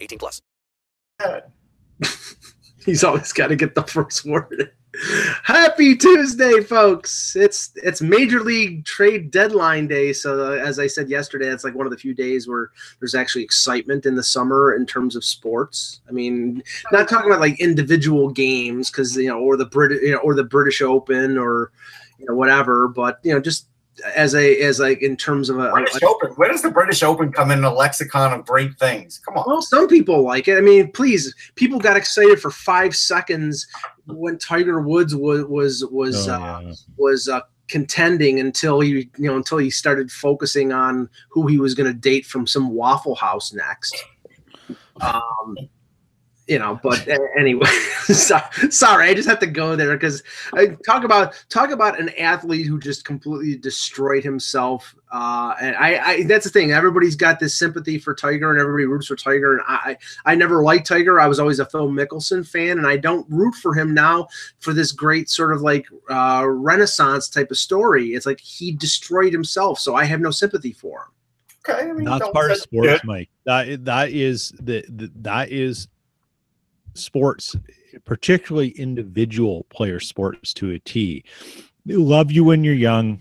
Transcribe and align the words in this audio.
18 0.00 0.18
plus. 0.18 0.40
He's 2.84 3.04
always 3.04 3.32
got 3.32 3.48
to 3.48 3.56
get 3.56 3.74
the 3.74 3.82
first 3.82 4.24
word. 4.24 4.72
Happy 5.44 5.94
Tuesday, 5.94 6.60
folks! 6.62 7.36
It's 7.36 7.70
it's 7.76 8.00
Major 8.00 8.40
League 8.40 8.84
Trade 8.84 9.30
Deadline 9.30 9.86
Day. 9.86 10.12
So, 10.12 10.52
uh, 10.52 10.56
as 10.56 10.78
I 10.78 10.86
said 10.86 11.10
yesterday, 11.10 11.48
it's 11.48 11.62
like 11.62 11.74
one 11.74 11.86
of 11.86 11.92
the 11.92 11.98
few 11.98 12.14
days 12.14 12.48
where 12.48 12.70
there's 12.98 13.14
actually 13.14 13.44
excitement 13.44 14.06
in 14.06 14.16
the 14.16 14.22
summer 14.22 14.74
in 14.74 14.86
terms 14.86 15.14
of 15.14 15.24
sports. 15.24 16.00
I 16.08 16.12
mean, 16.12 16.62
not 16.90 17.08
talking 17.08 17.30
about 17.30 17.40
like 17.40 17.60
individual 17.60 18.30
games 18.30 18.90
because 18.90 19.16
you 19.16 19.28
know, 19.28 19.38
or 19.38 19.56
the 19.56 19.66
Brit, 19.66 20.02
you 20.02 20.12
know, 20.12 20.18
or 20.18 20.34
the 20.34 20.44
British 20.44 20.80
Open, 20.80 21.36
or 21.36 21.70
you 22.18 22.26
know, 22.26 22.34
whatever. 22.34 22.88
But 22.88 23.20
you 23.22 23.32
know, 23.32 23.40
just 23.40 23.66
as 24.14 24.34
a 24.34 24.60
as 24.62 24.80
like 24.80 25.02
in 25.02 25.16
terms 25.16 25.48
of 25.50 25.58
a, 25.58 25.70
British 25.70 26.02
a- 26.02 26.06
Open. 26.06 26.30
Where 26.32 26.50
does 26.50 26.62
the 26.62 26.70
British 26.70 27.02
Open 27.02 27.32
come 27.32 27.50
in 27.50 27.60
the 27.62 27.70
lexicon 27.70 28.32
of 28.38 28.46
great 28.46 28.78
things? 28.78 29.18
Come 29.24 29.36
on. 29.36 29.44
Well, 29.46 29.62
some 29.62 29.88
people 29.88 30.22
like 30.22 30.48
it. 30.48 30.58
I 30.58 30.60
mean, 30.60 30.92
please, 30.92 31.34
people 31.54 31.78
got 31.78 31.96
excited 31.96 32.40
for 32.40 32.50
five 32.50 32.94
seconds 32.96 33.66
when 34.06 34.38
Tiger 34.38 34.80
Woods 34.80 35.14
was 35.14 35.44
was 35.44 35.84
was 35.86 36.28
Oh, 36.28 36.34
uh, 36.34 36.60
yeah. 36.64 36.72
was 36.96 37.28
uh, 37.28 37.40
contending 37.68 38.40
until 38.40 38.80
he 38.80 38.90
you 39.18 39.28
know 39.28 39.36
until 39.36 39.58
he 39.58 39.70
started 39.70 40.10
focusing 40.10 40.72
on 40.72 41.08
who 41.30 41.46
he 41.46 41.58
was 41.58 41.74
going 41.74 41.92
to 41.92 41.98
date 41.98 42.26
from 42.26 42.46
some 42.46 42.70
Waffle 42.70 43.14
House 43.14 43.52
next. 43.52 44.04
Um, 45.00 45.56
you 46.48 46.58
know, 46.58 46.80
but 46.82 47.06
anyway, 47.38 47.66
so, 48.04 48.38
sorry, 48.70 49.08
I 49.08 49.14
just 49.14 49.28
have 49.28 49.38
to 49.40 49.46
go 49.46 49.76
there 49.76 49.94
because 49.94 50.22
I 50.54 50.68
talk 50.86 51.04
about 51.04 51.44
talk 51.50 51.70
about 51.70 52.00
an 52.00 52.08
athlete 52.18 52.66
who 52.66 52.80
just 52.80 53.04
completely 53.04 53.56
destroyed 53.56 54.24
himself. 54.24 54.94
Uh, 55.12 55.54
and 55.60 55.76
I, 55.76 55.98
I 55.98 56.22
that's 56.24 56.44
the 56.44 56.50
thing. 56.50 56.72
Everybody's 56.72 57.16
got 57.16 57.38
this 57.38 57.54
sympathy 57.54 57.98
for 57.98 58.14
Tiger, 58.14 58.50
and 58.50 58.58
everybody 58.58 58.86
roots 58.86 59.06
for 59.06 59.16
Tiger. 59.16 59.52
And 59.52 59.62
I, 59.68 59.96
I 60.24 60.34
never 60.34 60.62
liked 60.62 60.86
Tiger. 60.86 61.20
I 61.20 61.26
was 61.26 61.38
always 61.38 61.60
a 61.60 61.66
Phil 61.66 61.88
Mickelson 61.88 62.46
fan, 62.48 62.78
and 62.78 62.86
I 62.86 62.96
don't 62.96 63.26
root 63.28 63.54
for 63.54 63.74
him 63.74 63.92
now 63.92 64.26
for 64.58 64.72
this 64.72 64.92
great 64.92 65.28
sort 65.28 65.52
of 65.52 65.60
like 65.60 65.86
uh, 66.08 66.44
Renaissance 66.48 67.28
type 67.28 67.50
of 67.50 67.58
story. 67.58 68.14
It's 68.14 68.26
like 68.26 68.40
he 68.40 68.72
destroyed 68.72 69.34
himself, 69.34 69.78
so 69.78 69.94
I 69.94 70.04
have 70.04 70.20
no 70.20 70.30
sympathy 70.30 70.72
for 70.72 71.00
him. 71.00 71.12
Okay, 71.68 71.90
I 71.90 71.92
mean, 71.92 72.04
That's 72.04 72.20
don't 72.20 72.32
part 72.32 72.50
of 72.50 72.56
say- 72.56 72.62
sports, 72.62 73.04
Mike. 73.04 73.28
That 73.44 73.84
that 73.84 74.10
is 74.10 74.52
the, 74.58 74.84
the 74.88 75.10
that 75.16 75.50
is 75.50 75.88
sports, 76.94 77.56
particularly 78.04 78.70
individual 78.70 79.66
player 79.70 80.00
sports 80.00 80.52
to 80.54 80.70
a 80.72 80.78
T. 80.78 81.24
They 81.86 81.94
love 81.94 82.30
you 82.30 82.44
when 82.44 82.64
you're 82.64 82.74
young. 82.74 83.20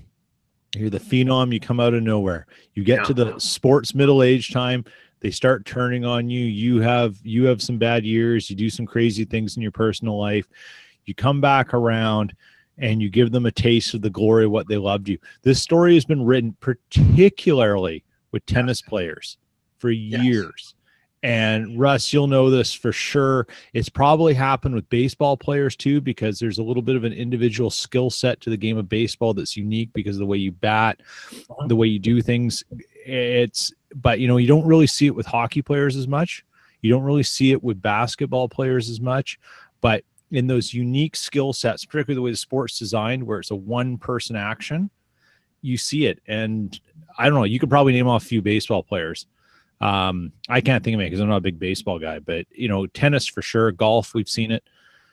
You're 0.75 0.89
the 0.89 0.99
phenom. 0.99 1.53
You 1.53 1.59
come 1.59 1.79
out 1.79 1.93
of 1.93 2.03
nowhere. 2.03 2.45
You 2.73 2.83
get 2.83 3.05
to 3.05 3.13
the 3.13 3.39
sports 3.39 3.95
middle 3.95 4.21
age 4.21 4.51
time. 4.51 4.85
They 5.19 5.31
start 5.31 5.65
turning 5.65 6.05
on 6.05 6.29
you. 6.29 6.45
You 6.45 6.81
have 6.81 7.17
you 7.23 7.45
have 7.45 7.61
some 7.61 7.77
bad 7.77 8.05
years. 8.05 8.49
You 8.49 8.55
do 8.55 8.69
some 8.69 8.85
crazy 8.85 9.25
things 9.25 9.55
in 9.55 9.63
your 9.63 9.71
personal 9.71 10.19
life. 10.19 10.47
You 11.05 11.15
come 11.15 11.41
back 11.41 11.73
around 11.73 12.35
and 12.77 13.01
you 13.01 13.09
give 13.09 13.31
them 13.31 13.45
a 13.45 13.51
taste 13.51 13.93
of 13.93 14.01
the 14.01 14.09
glory 14.09 14.45
of 14.45 14.51
what 14.51 14.67
they 14.67 14.77
loved 14.77 15.09
you. 15.09 15.17
This 15.41 15.61
story 15.61 15.95
has 15.95 16.05
been 16.05 16.23
written 16.23 16.55
particularly 16.59 18.03
with 18.31 18.45
tennis 18.45 18.81
players 18.81 19.37
for 19.79 19.89
years. 19.89 20.75
And 21.23 21.79
Russ, 21.79 22.13
you'll 22.13 22.27
know 22.27 22.51
this 22.51 22.73
for 22.73 22.91
sure. 22.91 23.47
It's 23.73 23.89
probably 23.89 24.35
happened 24.35 24.75
with 24.75 24.87
baseball 24.89 25.35
players 25.35 25.75
too, 25.75 25.99
because 25.99 26.37
there's 26.37 26.59
a 26.59 26.63
little 26.63 26.83
bit 26.83 26.95
of 26.95 27.03
an 27.03 27.13
individual 27.13 27.71
skill 27.71 28.09
set 28.09 28.39
to 28.41 28.51
the 28.51 28.57
game 28.57 28.77
of 28.77 28.87
baseball 28.87 29.33
that's 29.33 29.57
unique 29.57 29.89
because 29.93 30.15
of 30.15 30.19
the 30.19 30.27
way 30.27 30.37
you 30.37 30.51
bat, 30.51 31.01
the 31.65 31.75
way 31.75 31.87
you 31.87 31.97
do 31.97 32.21
things. 32.21 32.63
It's, 33.05 33.73
but 33.95 34.19
you 34.19 34.27
know, 34.27 34.37
you 34.37 34.47
don't 34.47 34.65
really 34.65 34.85
see 34.85 35.07
it 35.07 35.15
with 35.15 35.25
hockey 35.25 35.61
players 35.63 35.95
as 35.95 36.07
much. 36.07 36.45
You 36.81 36.91
don't 36.91 37.03
really 37.03 37.23
see 37.23 37.51
it 37.51 37.63
with 37.63 37.81
basketball 37.81 38.47
players 38.47 38.87
as 38.87 39.01
much. 39.01 39.39
But 39.81 40.03
in 40.29 40.45
those 40.45 40.73
unique 40.73 41.15
skill 41.15 41.51
sets, 41.51 41.83
particularly 41.83 42.15
the 42.15 42.21
way 42.21 42.31
the 42.31 42.37
sport's 42.37 42.77
designed, 42.77 43.23
where 43.23 43.39
it's 43.39 43.51
a 43.51 43.55
one 43.55 43.97
person 43.97 44.35
action, 44.35 44.91
you 45.63 45.77
see 45.77 46.05
it. 46.05 46.21
And 46.27 46.79
I 47.17 47.25
don't 47.25 47.33
know, 47.33 47.43
you 47.43 47.59
could 47.59 47.69
probably 47.69 47.93
name 47.93 48.07
off 48.07 48.23
a 48.23 48.27
few 48.27 48.43
baseball 48.43 48.83
players. 48.83 49.25
Um, 49.79 50.31
I 50.49 50.61
can't 50.61 50.83
think 50.83 50.95
of 50.95 51.01
it 51.01 51.05
because 51.05 51.19
I'm 51.19 51.29
not 51.29 51.37
a 51.37 51.41
big 51.41 51.59
baseball 51.59 51.99
guy, 51.99 52.19
but 52.19 52.45
you 52.51 52.67
know, 52.67 52.87
tennis 52.87 53.27
for 53.27 53.41
sure, 53.41 53.71
golf, 53.71 54.13
we've 54.13 54.29
seen 54.29 54.51
it. 54.51 54.63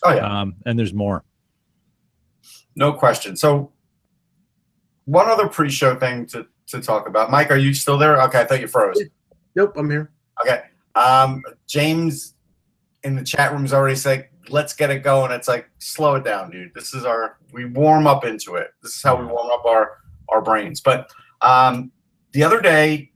Oh 0.04 0.14
yeah, 0.14 0.40
Um, 0.40 0.56
and 0.66 0.78
there's 0.78 0.94
more. 0.94 1.24
no 2.76 2.92
question. 2.92 3.36
So, 3.36 3.72
one 5.06 5.28
other 5.28 5.48
pre-show 5.48 5.96
thing 5.96 6.26
to 6.26 6.46
to 6.68 6.80
talk 6.80 7.06
about. 7.08 7.30
Mike, 7.30 7.50
are 7.50 7.56
you 7.56 7.74
still 7.74 7.98
there? 7.98 8.20
Okay, 8.22 8.40
I 8.40 8.44
thought 8.44 8.60
you 8.60 8.68
froze. 8.68 9.00
Nope, 9.54 9.74
I'm 9.76 9.90
here. 9.90 10.10
Okay. 10.40 10.62
Um, 10.94 11.42
James 11.68 12.34
in 13.02 13.14
the 13.16 13.22
chat 13.24 13.52
room 13.52 13.64
is 13.66 13.72
already 13.74 13.96
saying, 13.96 14.24
let's 14.48 14.72
get 14.74 14.90
it 14.90 15.00
going. 15.02 15.30
It's 15.30 15.46
like, 15.46 15.68
slow 15.78 16.14
it 16.14 16.24
down, 16.24 16.50
dude. 16.50 16.72
This 16.74 16.94
is 16.94 17.04
our 17.04 17.36
we 17.52 17.66
warm 17.66 18.06
up 18.06 18.24
into 18.24 18.54
it. 18.54 18.70
This 18.82 18.96
is 18.96 19.02
how 19.02 19.14
we 19.16 19.26
warm 19.26 19.50
up 19.52 19.64
our 19.66 19.98
our 20.30 20.40
brains. 20.40 20.80
But 20.80 21.10
um 21.42 21.92
the 22.32 22.42
other 22.42 22.60
day, 22.60 23.12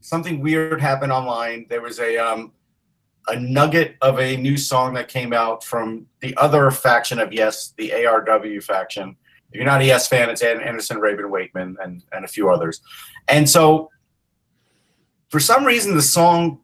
something 0.00 0.40
weird 0.40 0.80
happened 0.80 1.12
online. 1.12 1.66
There 1.68 1.80
was 1.80 1.98
a 2.00 2.16
um 2.18 2.52
a 3.28 3.38
nugget 3.38 3.96
of 4.00 4.18
a 4.18 4.36
new 4.36 4.56
song 4.56 4.94
that 4.94 5.08
came 5.08 5.32
out 5.32 5.62
from 5.62 6.06
the 6.20 6.34
other 6.36 6.70
faction 6.70 7.18
of 7.20 7.32
Yes, 7.32 7.74
the 7.76 7.90
ARW 7.90 8.62
faction. 8.62 9.16
If 9.52 9.56
you're 9.56 9.64
not 9.64 9.80
a 9.82 9.84
Yes 9.84 10.08
fan, 10.08 10.30
it's 10.30 10.42
An- 10.42 10.60
Anderson, 10.62 10.98
Rabin, 10.98 11.30
Wakeman, 11.30 11.76
and 11.82 12.02
and 12.12 12.24
a 12.24 12.28
few 12.28 12.50
others. 12.50 12.80
And 13.28 13.48
so 13.48 13.90
for 15.28 15.38
some 15.40 15.64
reason 15.64 15.94
the 15.94 16.02
song 16.02 16.60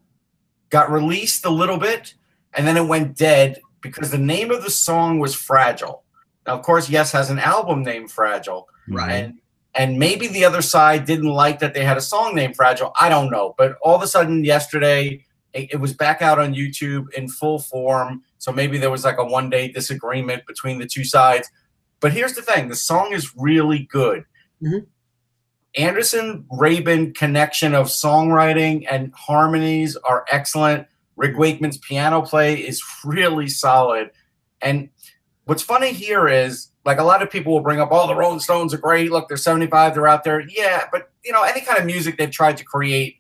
got 0.71 0.91
released 0.91 1.45
a 1.45 1.51
little 1.51 1.79
bit 1.79 2.15
and 2.55 2.67
then 2.67 2.77
it 2.77 2.85
went 2.87 3.17
dead 3.17 3.61
because 3.81 4.11
the 4.11 4.19
name 4.19 4.51
of 4.51 4.65
the 4.65 4.71
song 4.71 5.21
was 5.21 5.33
fragile 5.37 6.03
now 6.45 6.55
of 6.59 6.63
course 6.63 6.91
yes 6.91 7.13
has 7.13 7.31
an 7.31 7.39
album 7.39 7.85
named 7.85 8.11
fragile 8.11 8.69
Right. 8.89 9.13
and 9.13 9.39
and 9.77 9.99
maybe 9.99 10.27
the 10.27 10.45
other 10.45 10.63
side 10.63 11.05
didn't 11.05 11.29
like 11.29 11.59
that 11.59 11.75
they 11.75 11.85
had 11.85 11.97
a 11.97 12.01
song 12.01 12.35
named 12.35 12.57
fragile 12.57 12.93
i 13.01 13.09
don't 13.09 13.31
know 13.31 13.55
but 13.59 13.77
all 13.83 13.95
of 13.95 14.03
a 14.03 14.07
sudden 14.07 14.45
yesterday 14.45 15.23
it, 15.53 15.81
was 15.81 15.95
back 15.95 16.21
out 16.23 16.39
on 16.39 16.55
youtube 16.55 17.13
in 17.15 17.29
full 17.29 17.59
form 17.59 18.23
so 18.39 18.53
maybe 18.53 18.79
there 18.79 18.91
was 18.91 19.05
like 19.05 19.19
a 19.19 19.25
one 19.25 19.49
day 19.51 19.69
disagreement 19.69 20.47
between 20.47 20.79
the 20.79 20.87
two 20.87 21.05
sides 21.05 21.51
but 22.01 22.13
here's 22.13 22.35
the 22.35 22.43
thing 22.43 22.69
the 22.69 22.77
song 22.77 23.13
is 23.13 23.33
really 23.37 23.81
good 23.91 24.25
Mhm. 24.63 24.87
Anderson 25.77 26.47
Rabin 26.51 27.13
connection 27.13 27.75
of 27.75 27.89
songwriting 27.89 28.87
and 28.91 29.13
harmonies 29.15 29.97
are 29.97 30.25
excellent. 30.31 30.87
Rick 31.17 31.37
Wakeman's 31.37 31.79
piano 31.79 32.23
play 32.23 32.57
is 32.57 32.83
really 33.05 33.49
solid. 33.49 34.11
And 34.63 34.89
what's 35.45 35.63
funny 35.63 35.93
here 35.93 36.29
is 36.29 36.69
like 36.87 36.99
a 36.99 37.05
lot 37.05 37.21
of 37.21 37.31
people 37.31 37.53
will 37.53 37.61
bring 37.61 37.81
up, 37.81 37.89
oh, 37.91 38.07
the 38.07 38.15
Rolling 38.15 38.39
Stones 38.39 38.73
are 38.73 38.79
great. 38.79 39.11
Look, 39.11 39.29
they're 39.29 39.37
75, 39.37 39.95
they're 39.95 40.07
out 40.07 40.25
there. 40.25 40.41
Yeah, 40.49 40.85
but 40.91 41.11
you 41.25 41.33
know, 41.33 41.43
any 41.43 41.61
kind 41.61 41.79
of 41.79 41.85
music 41.85 42.17
they've 42.17 42.31
tried 42.31 42.57
to 42.59 42.65
create 42.65 43.17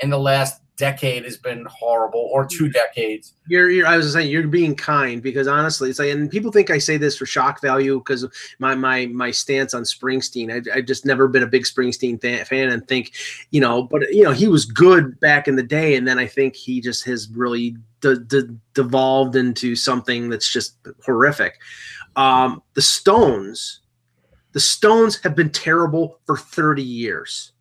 in 0.00 0.08
the 0.08 0.18
last 0.18 0.60
decade 0.80 1.24
has 1.24 1.36
been 1.36 1.66
horrible, 1.66 2.30
or 2.32 2.46
two 2.46 2.70
decades. 2.70 3.34
You're, 3.46 3.68
you're 3.68 3.86
I 3.86 3.98
was 3.98 4.10
saying 4.14 4.30
you're 4.30 4.48
being 4.48 4.74
kind 4.74 5.22
because 5.22 5.46
honestly, 5.46 5.90
it's 5.90 5.98
like, 5.98 6.08
and 6.08 6.30
people 6.30 6.50
think 6.50 6.70
I 6.70 6.78
say 6.78 6.96
this 6.96 7.18
for 7.18 7.26
shock 7.26 7.60
value 7.60 7.98
because 7.98 8.26
my 8.58 8.74
my 8.74 9.06
my 9.06 9.30
stance 9.30 9.74
on 9.74 9.82
Springsteen. 9.82 10.50
I, 10.50 10.78
I've 10.78 10.86
just 10.86 11.04
never 11.04 11.28
been 11.28 11.42
a 11.42 11.46
big 11.46 11.64
Springsteen 11.64 12.20
fan, 12.20 12.46
fan 12.46 12.70
and 12.70 12.88
think, 12.88 13.12
you 13.50 13.60
know, 13.60 13.82
but 13.82 14.10
you 14.10 14.24
know, 14.24 14.32
he 14.32 14.48
was 14.48 14.64
good 14.64 15.20
back 15.20 15.46
in 15.46 15.56
the 15.56 15.62
day, 15.62 15.94
and 15.94 16.08
then 16.08 16.18
I 16.18 16.26
think 16.26 16.56
he 16.56 16.80
just 16.80 17.04
has 17.04 17.28
really 17.28 17.76
de- 18.00 18.18
de- 18.20 18.56
devolved 18.72 19.36
into 19.36 19.76
something 19.76 20.30
that's 20.30 20.50
just 20.50 20.76
horrific. 21.04 21.60
Um, 22.16 22.62
the 22.74 22.82
Stones, 22.82 23.80
the 24.52 24.60
Stones 24.60 25.16
have 25.22 25.34
been 25.36 25.50
terrible 25.50 26.18
for 26.26 26.36
30 26.36 26.82
years. 26.82 27.52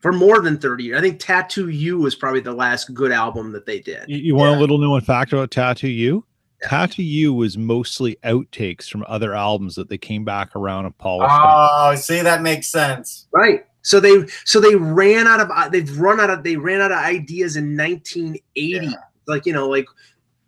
For 0.00 0.12
more 0.12 0.40
than 0.42 0.58
30 0.58 0.84
years. 0.84 0.98
I 0.98 1.00
think 1.00 1.18
Tattoo 1.18 1.70
You 1.70 1.98
was 1.98 2.14
probably 2.14 2.40
the 2.40 2.52
last 2.52 2.92
good 2.92 3.10
album 3.10 3.52
that 3.52 3.64
they 3.64 3.80
did. 3.80 4.04
You, 4.06 4.18
you 4.18 4.34
want 4.34 4.54
a 4.54 4.60
little 4.60 4.76
known 4.76 5.00
fact 5.00 5.32
about 5.32 5.50
Tattoo 5.50 5.88
You? 5.88 6.26
Tattoo 6.62 7.02
You 7.02 7.32
was 7.32 7.56
mostly 7.56 8.16
outtakes 8.22 8.88
from 8.90 9.04
other 9.08 9.34
albums 9.34 9.74
that 9.76 9.88
they 9.88 9.96
came 9.96 10.22
back 10.22 10.54
around 10.56 10.84
and 10.84 10.96
polished. 10.98 11.30
up. 11.32 11.40
Oh, 11.72 11.94
see, 11.94 12.20
that 12.20 12.42
makes 12.42 12.66
sense. 12.68 13.28
Right. 13.32 13.64
So 13.80 13.98
they 14.00 14.26
so 14.44 14.60
they 14.60 14.74
ran 14.76 15.26
out 15.26 15.40
of 15.40 15.72
they've 15.72 15.98
run 15.98 16.20
out 16.20 16.28
of 16.30 16.42
they 16.42 16.56
ran 16.56 16.80
out 16.82 16.90
of 16.92 16.98
ideas 16.98 17.56
in 17.56 17.74
1980 17.76 18.88
like 19.26 19.44
you 19.46 19.52
know, 19.54 19.68
like 19.68 19.86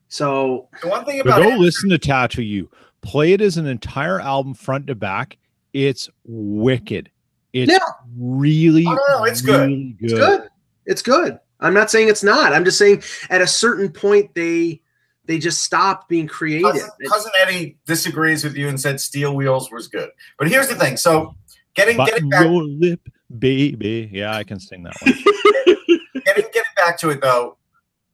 so. 0.09 0.69
The 0.83 0.89
one 0.89 1.05
thing 1.05 1.19
But 1.19 1.27
about 1.29 1.37
go 1.39 1.43
Anderson- 1.45 1.63
listen 1.63 1.91
to 1.91 1.99
Tattoo 1.99 2.43
You. 2.43 2.71
Play 3.07 3.33
it 3.33 3.41
as 3.41 3.57
an 3.57 3.67
entire 3.67 4.21
album 4.21 4.55
front 4.55 4.89
to 4.89 4.95
back. 4.95 5.39
It's 5.73 6.09
wicked. 6.25 7.11
It's 7.53 7.71
Yeah. 7.73 7.79
really, 8.19 8.85
Oh, 8.87 8.95
no, 9.09 9.19
no, 9.19 9.25
it's 9.25 9.41
good. 9.41 9.69
really 9.69 9.97
It's 10.01 10.13
good. 10.13 10.49
It's 10.87 11.03
good. 11.03 11.39
I'm 11.61 11.73
not 11.73 11.91
saying 11.91 12.09
it's 12.09 12.23
not. 12.25 12.53
I'm 12.53 12.65
just 12.65 12.79
saying 12.79 13.03
at 13.31 13.41
a 13.41 13.47
certain 13.47 13.91
point 13.91 14.35
they 14.35 14.83
they 15.25 15.39
just 15.39 15.65
stopped 15.65 16.09
being 16.09 16.27
creative. 16.29 16.71
cousin, 16.73 16.91
cousin 17.09 17.33
Eddie 17.41 17.79
disagrees 17.87 18.45
with 18.45 18.57
you 18.57 18.69
and 18.69 18.81
said 18.81 19.01
Steel 19.01 19.35
Wheels 19.35 19.71
was 19.73 19.89
good. 19.89 20.11
But 20.39 20.49
here's 20.49 20.69
the 20.69 20.75
thing. 20.77 20.97
So 20.97 21.35
getting 21.75 21.97
getting 21.97 22.29
back 22.29 22.43
your 22.45 22.63
lip, 22.63 23.01
baby. 23.39 24.09
Yeah, 24.13 24.37
I 24.37 24.45
can 24.45 24.61
sing 24.61 24.83
that 24.85 24.95
one. 25.01 25.15
getting 26.25 26.45
getting 26.45 26.63
back 26.77 26.99
to 27.01 27.11
it 27.11 27.21
though, 27.21 27.57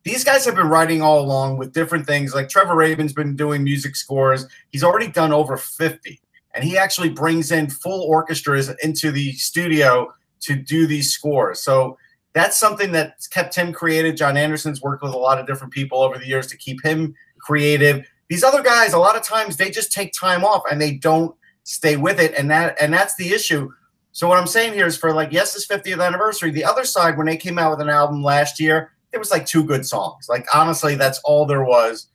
these 0.04 0.25
guys 0.25 0.44
have 0.44 0.56
been 0.56 0.69
writing 0.69 1.02
all 1.02 1.20
along 1.20 1.58
with 1.58 1.72
different 1.72 2.06
things. 2.06 2.34
Like 2.34 2.49
Trevor 2.49 2.75
Rabin's 2.75 3.12
been 3.12 3.37
doing 3.37 3.62
music 3.62 3.94
scores. 3.94 4.46
He's 4.70 4.82
already 4.82 5.08
done 5.08 5.32
over 5.32 5.56
50. 5.56 6.20
And 6.54 6.64
he 6.64 6.76
actually 6.76 7.08
brings 7.08 7.50
in 7.52 7.70
full 7.70 8.02
orchestras 8.02 8.70
into 8.82 9.10
the 9.10 9.32
studio 9.32 10.12
to 10.40 10.56
do 10.56 10.87
these 10.87 11.12
scores. 11.12 11.60
So 11.60 11.96
that's 12.34 12.58
something 12.58 12.93
that's 12.93 13.26
kept 13.28 13.54
him 13.54 13.72
creative. 13.72 14.16
Jon 14.16 14.37
Anderson's 14.37 14.82
worked 14.82 15.02
with 15.02 15.12
a 15.12 15.19
lot 15.19 15.38
of 15.38 15.46
different 15.46 15.72
people 15.72 16.02
over 16.02 16.19
the 16.19 16.26
years 16.26 16.46
to 16.48 16.56
keep 16.56 16.82
him 16.84 17.14
creative. 17.38 18.06
These 18.28 18.44
other 18.44 18.62
guys, 18.62 18.93
a 18.93 18.98
lot 18.98 19.16
of 19.16 19.22
times 19.22 19.56
they 19.56 19.70
just 19.70 19.93
take 19.93 20.12
time 20.12 20.44
off 20.44 20.62
and 20.70 20.81
they 20.81 20.93
don't 20.93 21.34
stay 21.64 21.96
with 21.96 22.19
it. 22.19 22.34
And 22.37 22.50
that 22.50 22.76
and 22.81 22.93
that's 22.93 23.14
the 23.16 23.32
issue. 23.32 23.70
So 24.12 24.28
what 24.28 24.38
I'm 24.38 24.46
saying 24.46 24.75
here 24.75 24.87
is 24.87 24.96
for 24.96 25.12
like 25.12 25.32
yes, 25.32 25.55
this 25.55 25.66
50th 25.66 26.05
anniversary. 26.05 26.50
The 26.50 26.64
other 26.64 26.84
side, 26.84 27.16
when 27.16 27.26
they 27.26 27.37
came 27.37 27.58
out 27.58 27.70
with 27.70 27.81
an 27.81 27.90
album 27.90 28.22
last 28.22 28.58
year, 28.58 28.92
there 29.12 29.20
was 29.20 29.31
like 29.31 29.47
two 29.47 29.62
good 29.64 29.87
songs. 29.87 30.26
Like 30.29 30.47
honestly, 30.55 30.94
that's 30.97 31.20
all 31.25 31.47
there 31.47 31.64
was. 31.64 32.09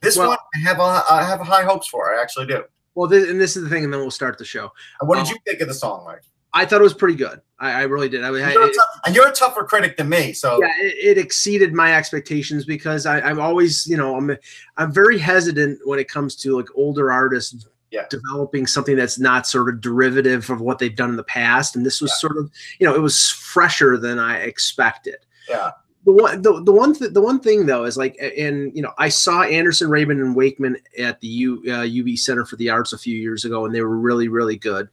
This 0.00 0.16
Well- 0.16 0.28
one, 0.28 0.38
I 0.54 0.58
have 0.60 0.78
a, 0.78 1.02
I 1.10 1.24
have 1.24 1.40
high 1.40 1.64
hopes 1.64 1.88
for. 1.88 2.14
I 2.14 2.22
actually 2.22 2.46
do. 2.46 2.64
well, 2.94 3.08
this, 3.08 3.28
and 3.28 3.40
this 3.40 3.56
is 3.56 3.62
the 3.64 3.68
thing, 3.68 3.84
and 3.84 3.92
then 3.92 4.00
we'll 4.00 4.10
start 4.10 4.38
the 4.38 4.44
show. 4.44 4.72
What 5.00 5.16
did 5.16 5.26
Oh. 5.26 5.30
you 5.30 5.36
think 5.46 5.60
of 5.60 5.68
the 5.68 5.74
song, 5.74 6.04
Mike? 6.04 6.22
I 6.54 6.64
thought 6.64 6.80
it 6.80 6.84
was 6.84 6.94
pretty 6.94 7.14
good. 7.14 7.40
I, 7.60 7.72
I 7.72 7.82
really 7.82 8.08
did. 8.08 8.24
I, 8.24 8.28
I, 8.28 8.52
You're 8.52 8.64
a 8.70 8.72
tough- 8.72 9.00
and 9.06 9.14
you're 9.14 9.28
a 9.28 9.32
tougher 9.32 9.64
critic 9.64 9.96
than 9.96 10.08
me, 10.08 10.32
so 10.32 10.60
yeah, 10.62 10.72
it, 10.80 11.16
it 11.16 11.18
exceeded 11.18 11.72
my 11.74 11.94
expectations 11.94 12.64
because 12.64 13.04
I, 13.06 13.20
I'm 13.20 13.38
always, 13.38 13.86
you 13.86 13.96
know, 13.96 14.16
I'm 14.16 14.36
I'm 14.78 14.92
very 14.92 15.18
hesitant 15.18 15.80
when 15.84 15.98
it 15.98 16.08
comes 16.08 16.34
to 16.36 16.56
like 16.56 16.66
older 16.74 17.12
artists 17.12 17.66
Yeah. 17.90 18.06
developing 18.08 18.66
something 18.66 18.96
that's 18.96 19.18
not 19.18 19.46
sort 19.46 19.68
of 19.68 19.80
derivative 19.80 20.48
of 20.50 20.60
what 20.60 20.78
they've 20.78 20.94
done 20.96 21.10
in 21.10 21.16
the 21.16 21.24
past. 21.24 21.76
And 21.76 21.84
this 21.84 22.00
was 22.00 22.10
Yeah. 22.12 22.28
sort 22.28 22.36
of, 22.38 22.50
you 22.78 22.86
know, 22.86 22.94
it 22.94 23.00
was 23.02 23.28
fresher 23.30 23.96
than 23.98 24.18
I 24.18 24.38
expected. 24.38 25.16
yeah. 25.48 25.72
The 26.08 26.14
one 26.14 26.40
the, 26.40 26.62
the 26.62 26.72
one 26.72 26.94
th- 26.94 27.12
the 27.12 27.20
one 27.20 27.38
thing 27.38 27.66
though 27.66 27.84
is 27.84 27.98
like 27.98 28.16
and 28.38 28.74
you 28.74 28.80
know 28.80 28.92
I 28.96 29.10
saw 29.10 29.42
Anderson 29.42 29.90
Rabin 29.90 30.20
and 30.22 30.34
Wakeman 30.34 30.78
at 30.98 31.20
the 31.20 31.28
U, 31.28 31.62
uh, 31.68 31.82
UB 31.86 32.16
Center 32.16 32.46
for 32.46 32.56
the 32.56 32.70
Arts 32.70 32.94
a 32.94 32.98
few 32.98 33.14
years 33.14 33.44
ago 33.44 33.66
and 33.66 33.74
they 33.74 33.82
were 33.82 33.98
really 33.98 34.28
really 34.28 34.56
good. 34.56 34.88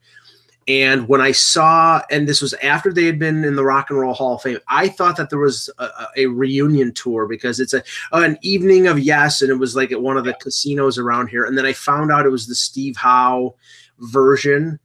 And 0.67 1.07
when 1.07 1.21
I 1.21 1.31
saw 1.31 2.01
and 2.11 2.27
this 2.27 2.41
was 2.41 2.53
after 2.55 2.91
they 2.91 3.05
had 3.05 3.17
been 3.17 3.45
in 3.45 3.55
the 3.55 3.63
Rock 3.63 3.91
and 3.91 3.99
Roll 3.99 4.13
Hall 4.13 4.35
of 4.35 4.41
Fame, 4.41 4.59
I 4.67 4.89
thought 4.89 5.15
that 5.15 5.29
there 5.29 5.39
was 5.39 5.69
a, 5.77 5.85
a- 5.85 6.09
a 6.17 6.25
reunion 6.25 6.91
tour 6.93 7.27
because 7.27 7.61
it's 7.61 7.73
a 7.73 7.81
an 8.11 8.37
evening 8.41 8.87
of 8.87 8.99
yes 8.99 9.41
and 9.41 9.49
it 9.49 9.55
was 9.55 9.73
like 9.73 9.93
at 9.93 10.01
one 10.01 10.17
of 10.17 10.25
the 10.25 10.33
casinos 10.33 10.97
around 10.97 11.27
here 11.27 11.45
and 11.45 11.57
then 11.57 11.65
I 11.65 11.71
found 11.71 12.11
out 12.11 12.25
it 12.25 12.29
was 12.29 12.45
the 12.47 12.55
Steve 12.55 12.97
Howe 12.97 13.55
version. 13.99 14.81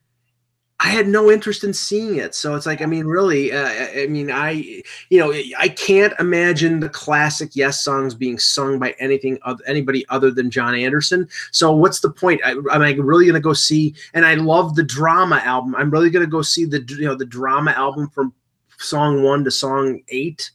I 0.82 0.88
had 0.88 1.08
no 1.08 1.30
interest 1.30 1.62
in 1.62 1.74
seeing 1.74 2.16
it. 2.16 2.34
So 2.34 2.54
it's 2.54 2.64
like, 2.64 2.80
I 2.80 2.86
mean, 2.86 3.06
really, 3.06 3.52
uh, 3.52 3.68
I 3.68 4.06
mean, 4.06 4.30
I, 4.30 4.82
you 5.10 5.18
know, 5.18 5.30
I 5.58 5.68
can't 5.68 6.14
imagine 6.18 6.80
the 6.80 6.88
classic 6.88 7.54
Yes 7.54 7.84
songs 7.84 8.14
being 8.14 8.38
sung 8.38 8.78
by 8.78 8.94
anything, 8.98 9.38
oth- 9.44 9.60
anybody 9.66 10.06
other 10.08 10.30
than 10.30 10.50
Jon 10.50 10.74
Anderson. 10.74 11.28
So 11.52 11.76
what's 11.76 12.00
the 12.00 12.08
point? 12.08 12.40
I, 12.46 12.52
am 12.52 12.80
I 12.82 12.92
really 12.92 13.26
going 13.26 13.34
to 13.34 13.40
go 13.40 13.52
see? 13.52 13.94
And 14.14 14.24
I 14.24 14.34
love 14.34 14.74
the 14.74 14.82
drama 14.82 15.36
album. 15.44 15.74
I'm 15.74 15.90
really 15.90 16.08
going 16.08 16.24
to 16.24 16.30
go 16.30 16.40
see 16.40 16.64
the, 16.64 16.82
you 16.98 17.04
know, 17.04 17.14
the 17.14 17.26
drama 17.26 17.72
album 17.72 18.08
from 18.08 18.32
song 18.78 19.22
one 19.22 19.44
to 19.44 19.50
song 19.50 20.00
eight. 20.08 20.50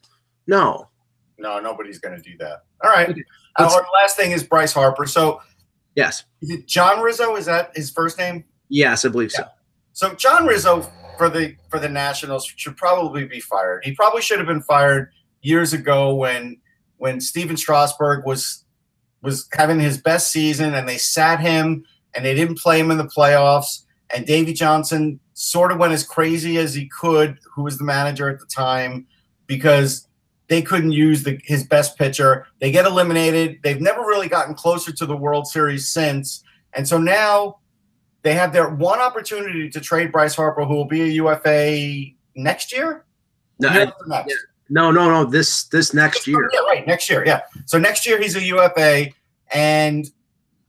No, 0.48 0.90
No, 1.38 1.60
nobody's 1.60 2.00
going 2.00 2.16
to 2.16 2.22
do 2.22 2.36
that. 2.40 2.64
All 2.84 2.90
right. 2.90 3.16
Uh, 3.58 3.70
our 3.72 3.86
last 4.02 4.18
thing 4.18 4.32
is 4.32 4.44
Bryce 4.44 4.74
Harper. 4.74 5.06
So 5.06 5.42
yes, 5.96 6.24
is 6.42 6.50
it 6.50 6.68
John 6.68 7.02
Rizzo? 7.02 7.36
Is 7.36 7.46
that 7.46 7.72
his 7.76 7.92
first 7.92 8.18
name? 8.18 8.44
yes, 8.70 9.06
I 9.06 9.10
believe 9.10 9.32
so. 9.32 9.44
So 9.96 10.14
John 10.14 10.46
Rizzo 10.46 10.92
for 11.18 11.30
the 11.30 11.56
for 11.70 11.80
the 11.80 11.88
Nationals 11.88 12.46
should 12.58 12.76
probably 12.76 13.26
be 13.26 13.40
fired. 13.40 13.86
He 13.86 13.94
probably 13.94 14.22
should 14.22 14.40
have 14.40 14.48
been 14.48 14.62
fired 14.62 15.10
years 15.42 15.72
ago 15.72 16.14
when 16.14 16.58
when 16.98 17.22
Stephen 17.22 17.56
Strasburg 17.56 18.26
was 18.26 18.66
was 19.22 19.48
having 19.54 19.80
his 19.80 19.98
best 19.98 20.32
season 20.32 20.76
and 20.76 20.88
they 20.88 20.98
sat 20.98 21.40
him 21.40 21.86
and 22.14 22.26
they 22.26 22.36
didn't 22.36 22.60
play 22.60 22.78
him 22.78 22.92
in 22.92 22.98
the 22.98 23.06
playoffs 23.06 23.86
and 24.14 24.28
Davey 24.28 24.52
Johnson 24.52 25.18
sort 25.34 25.72
of 25.72 25.78
went 25.78 25.94
as 25.94 26.04
crazy 26.04 26.58
as 26.58 26.74
he 26.74 26.90
could, 26.90 27.40
who 27.54 27.64
was 27.64 27.78
the 27.78 27.86
manager 27.86 28.30
at 28.30 28.40
the 28.40 28.46
time, 28.48 29.08
because 29.48 30.10
they 30.50 30.62
couldn't 30.62 30.92
use 30.92 31.24
the, 31.24 31.40
his 31.46 31.66
best 31.66 31.98
pitcher. 31.98 32.48
They 32.60 32.70
get 32.70 32.86
eliminated. 32.86 33.60
They've 33.64 33.82
never 33.82 34.02
really 34.02 34.28
gotten 34.28 34.56
closer 34.56 34.92
to 34.92 35.06
the 35.06 35.16
World 35.16 35.48
Series 35.48 35.88
since. 35.88 36.44
And 36.74 36.86
so 36.86 36.98
now 36.98 37.60
they 38.26 38.34
have 38.34 38.52
their 38.52 38.70
one 38.70 39.00
opportunity 39.00 39.70
to 39.70 39.80
trade 39.80 40.12
Bryce 40.12 40.34
Harper, 40.34 40.66
who 40.66 40.74
will 40.74 40.86
be 40.86 41.04
a 41.04 41.06
UFA 41.06 42.12
next 42.36 42.74
year. 42.74 43.06
No, 43.60 43.70
next. 43.72 43.94
no, 44.68 44.90
no, 44.90 45.12
no. 45.12 45.26
This 45.26 45.66
this 45.66 45.94
next 45.94 46.26
year. 46.26 46.50
Yeah, 46.52 46.62
right. 46.62 46.88
Next 46.88 47.08
year. 47.08 47.24
Yeah. 47.24 47.42
So 47.68 47.78
next 47.78 48.08
year 48.08 48.20
he's 48.20 48.36
a 48.36 48.42
UFA, 48.42 49.10
and 49.54 50.10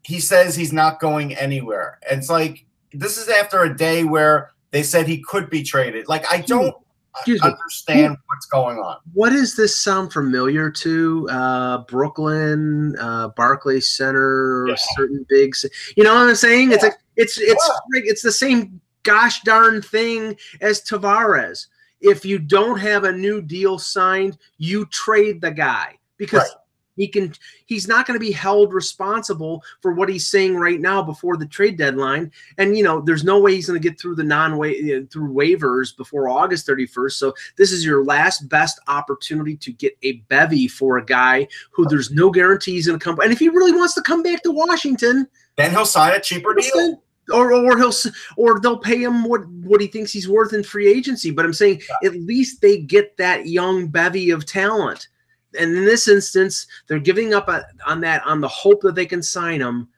he 0.02 0.20
says 0.20 0.54
he's 0.54 0.74
not 0.74 1.00
going 1.00 1.34
anywhere. 1.34 1.98
And 2.08 2.18
it's 2.18 2.28
like 2.28 2.66
this 2.92 3.16
is 3.16 3.26
after 3.30 3.62
a 3.62 3.74
day 3.74 4.04
where 4.04 4.50
they 4.70 4.82
said 4.82 5.08
he 5.08 5.22
could 5.22 5.48
be 5.48 5.62
traded. 5.62 6.08
Like 6.08 6.30
I 6.30 6.40
hmm. 6.40 6.46
don't 6.46 6.76
Excuse 7.16 7.42
me. 7.42 7.48
understand 7.50 8.16
what's 8.26 8.46
going 8.46 8.78
on. 8.78 8.96
What 9.14 9.30
does 9.30 9.56
this 9.56 9.76
sound 9.76 10.12
familiar 10.12 10.70
to? 10.70 11.28
Uh, 11.30 11.78
Brooklyn, 11.78 12.96
uh, 12.98 13.28
Barclays 13.28 13.88
Center, 13.88 14.66
Yeah. 14.68 14.76
certain 14.96 15.24
big. 15.28 15.54
You 15.96 16.04
know 16.04 16.14
what 16.14 16.28
I'm 16.28 16.34
saying? 16.34 16.72
It's 16.72 16.82
like 16.82 16.98
it's 17.16 17.38
it's 17.38 17.70
like 17.94 18.04
it's 18.04 18.22
the 18.22 18.32
same 18.32 18.80
gosh 19.02 19.40
darn 19.42 19.80
thing 19.82 20.36
as 20.60 20.82
Tavares. 20.82 21.66
If 22.00 22.24
you 22.24 22.38
don't 22.38 22.78
have 22.78 23.04
a 23.04 23.12
new 23.12 23.40
deal 23.40 23.78
signed, 23.78 24.36
you 24.58 24.84
trade 24.86 25.40
the 25.40 25.50
guy 25.50 25.94
because 26.18 26.40
Right. 26.40 26.50
He 26.96 27.06
can. 27.08 27.32
He's 27.66 27.86
not 27.86 28.06
going 28.06 28.18
to 28.18 28.24
be 28.24 28.32
held 28.32 28.72
responsible 28.72 29.62
for 29.80 29.92
what 29.92 30.08
he's 30.08 30.26
saying 30.26 30.56
right 30.56 30.80
now 30.80 31.02
before 31.02 31.36
the 31.36 31.46
trade 31.46 31.76
deadline. 31.76 32.32
And 32.58 32.76
you 32.76 32.82
know, 32.82 33.00
there's 33.00 33.24
no 33.24 33.38
way 33.40 33.54
he's 33.54 33.66
going 33.66 33.80
to 33.80 33.88
get 33.88 34.00
through 34.00 34.16
the 34.16 34.24
non 34.24 34.56
way 34.56 35.04
through 35.06 35.32
waivers 35.32 35.96
before 35.96 36.28
August 36.28 36.66
31st. 36.66 37.12
So 37.12 37.34
this 37.56 37.72
is 37.72 37.84
your 37.84 38.04
last 38.04 38.48
best 38.48 38.80
opportunity 38.88 39.56
to 39.58 39.72
get 39.72 39.96
a 40.02 40.12
bevy 40.28 40.68
for 40.68 40.98
a 40.98 41.04
guy 41.04 41.46
who 41.70 41.86
there's 41.86 42.10
no 42.10 42.30
guarantee 42.30 42.72
he's 42.72 42.86
going 42.86 42.98
to 42.98 43.04
come. 43.04 43.18
And 43.20 43.32
if 43.32 43.38
he 43.38 43.48
really 43.48 43.72
wants 43.72 43.94
to 43.94 44.02
come 44.02 44.22
back 44.22 44.42
to 44.42 44.50
Washington, 44.50 45.28
Then 45.56 45.70
he'll 45.70 45.86
sign 45.86 46.14
a 46.14 46.20
cheaper 46.20 46.54
deal. 46.54 47.02
or 47.32 47.52
or 47.52 47.76
he'll 47.76 47.92
or 48.36 48.60
they'll 48.60 48.78
pay 48.78 49.02
him 49.02 49.24
what 49.24 49.46
what 49.48 49.80
he 49.80 49.86
thinks 49.86 50.12
he's 50.12 50.28
worth 50.28 50.52
in 50.52 50.62
free 50.62 50.88
agency. 50.88 51.30
But 51.30 51.44
I'm 51.44 51.52
saying 51.52 51.82
at 52.04 52.14
least 52.14 52.60
they 52.62 52.78
get 52.78 53.16
that 53.16 53.46
young 53.46 53.88
bevy 53.88 54.30
of 54.30 54.46
talent. 54.46 55.08
And 55.56 55.76
in 55.76 55.84
this 55.84 56.08
instance, 56.08 56.66
they're 56.86 56.98
giving 56.98 57.34
up 57.34 57.48
on 57.86 58.00
that 58.02 58.24
on 58.24 58.40
the 58.40 58.48
hope 58.48 58.80
that 58.82 58.94
they 58.94 59.06
can 59.06 59.22
sign 59.22 59.60
him, 59.60 59.88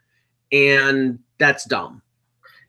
and 0.53 1.19
that's 1.39 1.65
dumb. 1.65 2.03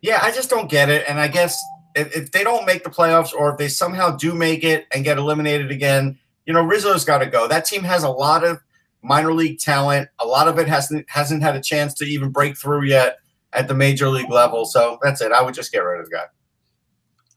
Yeah, 0.01 0.19
I 0.22 0.31
just 0.31 0.50
don't 0.50 0.69
get 0.69 0.89
it. 0.89 1.05
And 1.08 1.19
I 1.19 1.27
guess 1.27 1.62
if, 1.96 2.15
if 2.15 2.31
they 2.31 2.43
don't 2.43 2.65
make 2.65 2.84
the 2.84 2.89
playoffs 2.89 3.34
or 3.34 3.51
if 3.51 3.58
they 3.58 3.67
somehow 3.67 4.15
do 4.15 4.34
make 4.34 4.63
it 4.63 4.88
and 4.93 5.03
get 5.03 5.17
eliminated 5.17 5.72
again, 5.72 6.17
you 6.46 6.53
know, 6.53 6.63
Rizzo's 6.63 7.05
got 7.05 7.19
to 7.19 7.25
go. 7.25 7.48
That 7.48 7.65
team 7.65 7.84
has 7.84 8.03
a 8.03 8.10
lot 8.10 8.43
of 8.43 8.60
minor 9.01 9.34
league 9.34 9.60
talent. 9.60 10.10
A 10.19 10.25
lot 10.25 10.48
of 10.48 10.58
it 10.58 10.67
hasn't 10.67 11.10
hasn't 11.10 11.43
had 11.43 11.55
a 11.55 11.62
chance 11.62 11.93
to 11.96 12.05
even 12.05 12.29
break 12.29 12.58
through 12.58 12.84
yet 12.86 13.19
at 13.53 13.67
the 13.67 13.74
major 13.74 14.10
league 14.10 14.29
level. 14.29 14.65
So 14.65 15.00
that's 15.01 15.22
it. 15.22 15.31
I 15.31 15.41
would 15.41 15.53
just 15.53 15.72
get 15.72 15.79
rid 15.79 16.00
of 16.00 16.10
the 16.10 16.15
guy. 16.15 16.25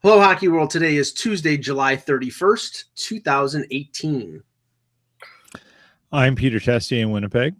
Hello, 0.01 0.19
Hockey 0.19 0.49
World. 0.49 0.69
Today 0.69 0.97
is 0.97 1.13
Tuesday, 1.13 1.57
July 1.57 1.95
31st, 1.95 2.83
2018. 2.95 4.43
I'm 6.13 6.35
Peter 6.35 6.59
Testier 6.59 7.01
in 7.01 7.09
Winnipeg. 7.11 7.55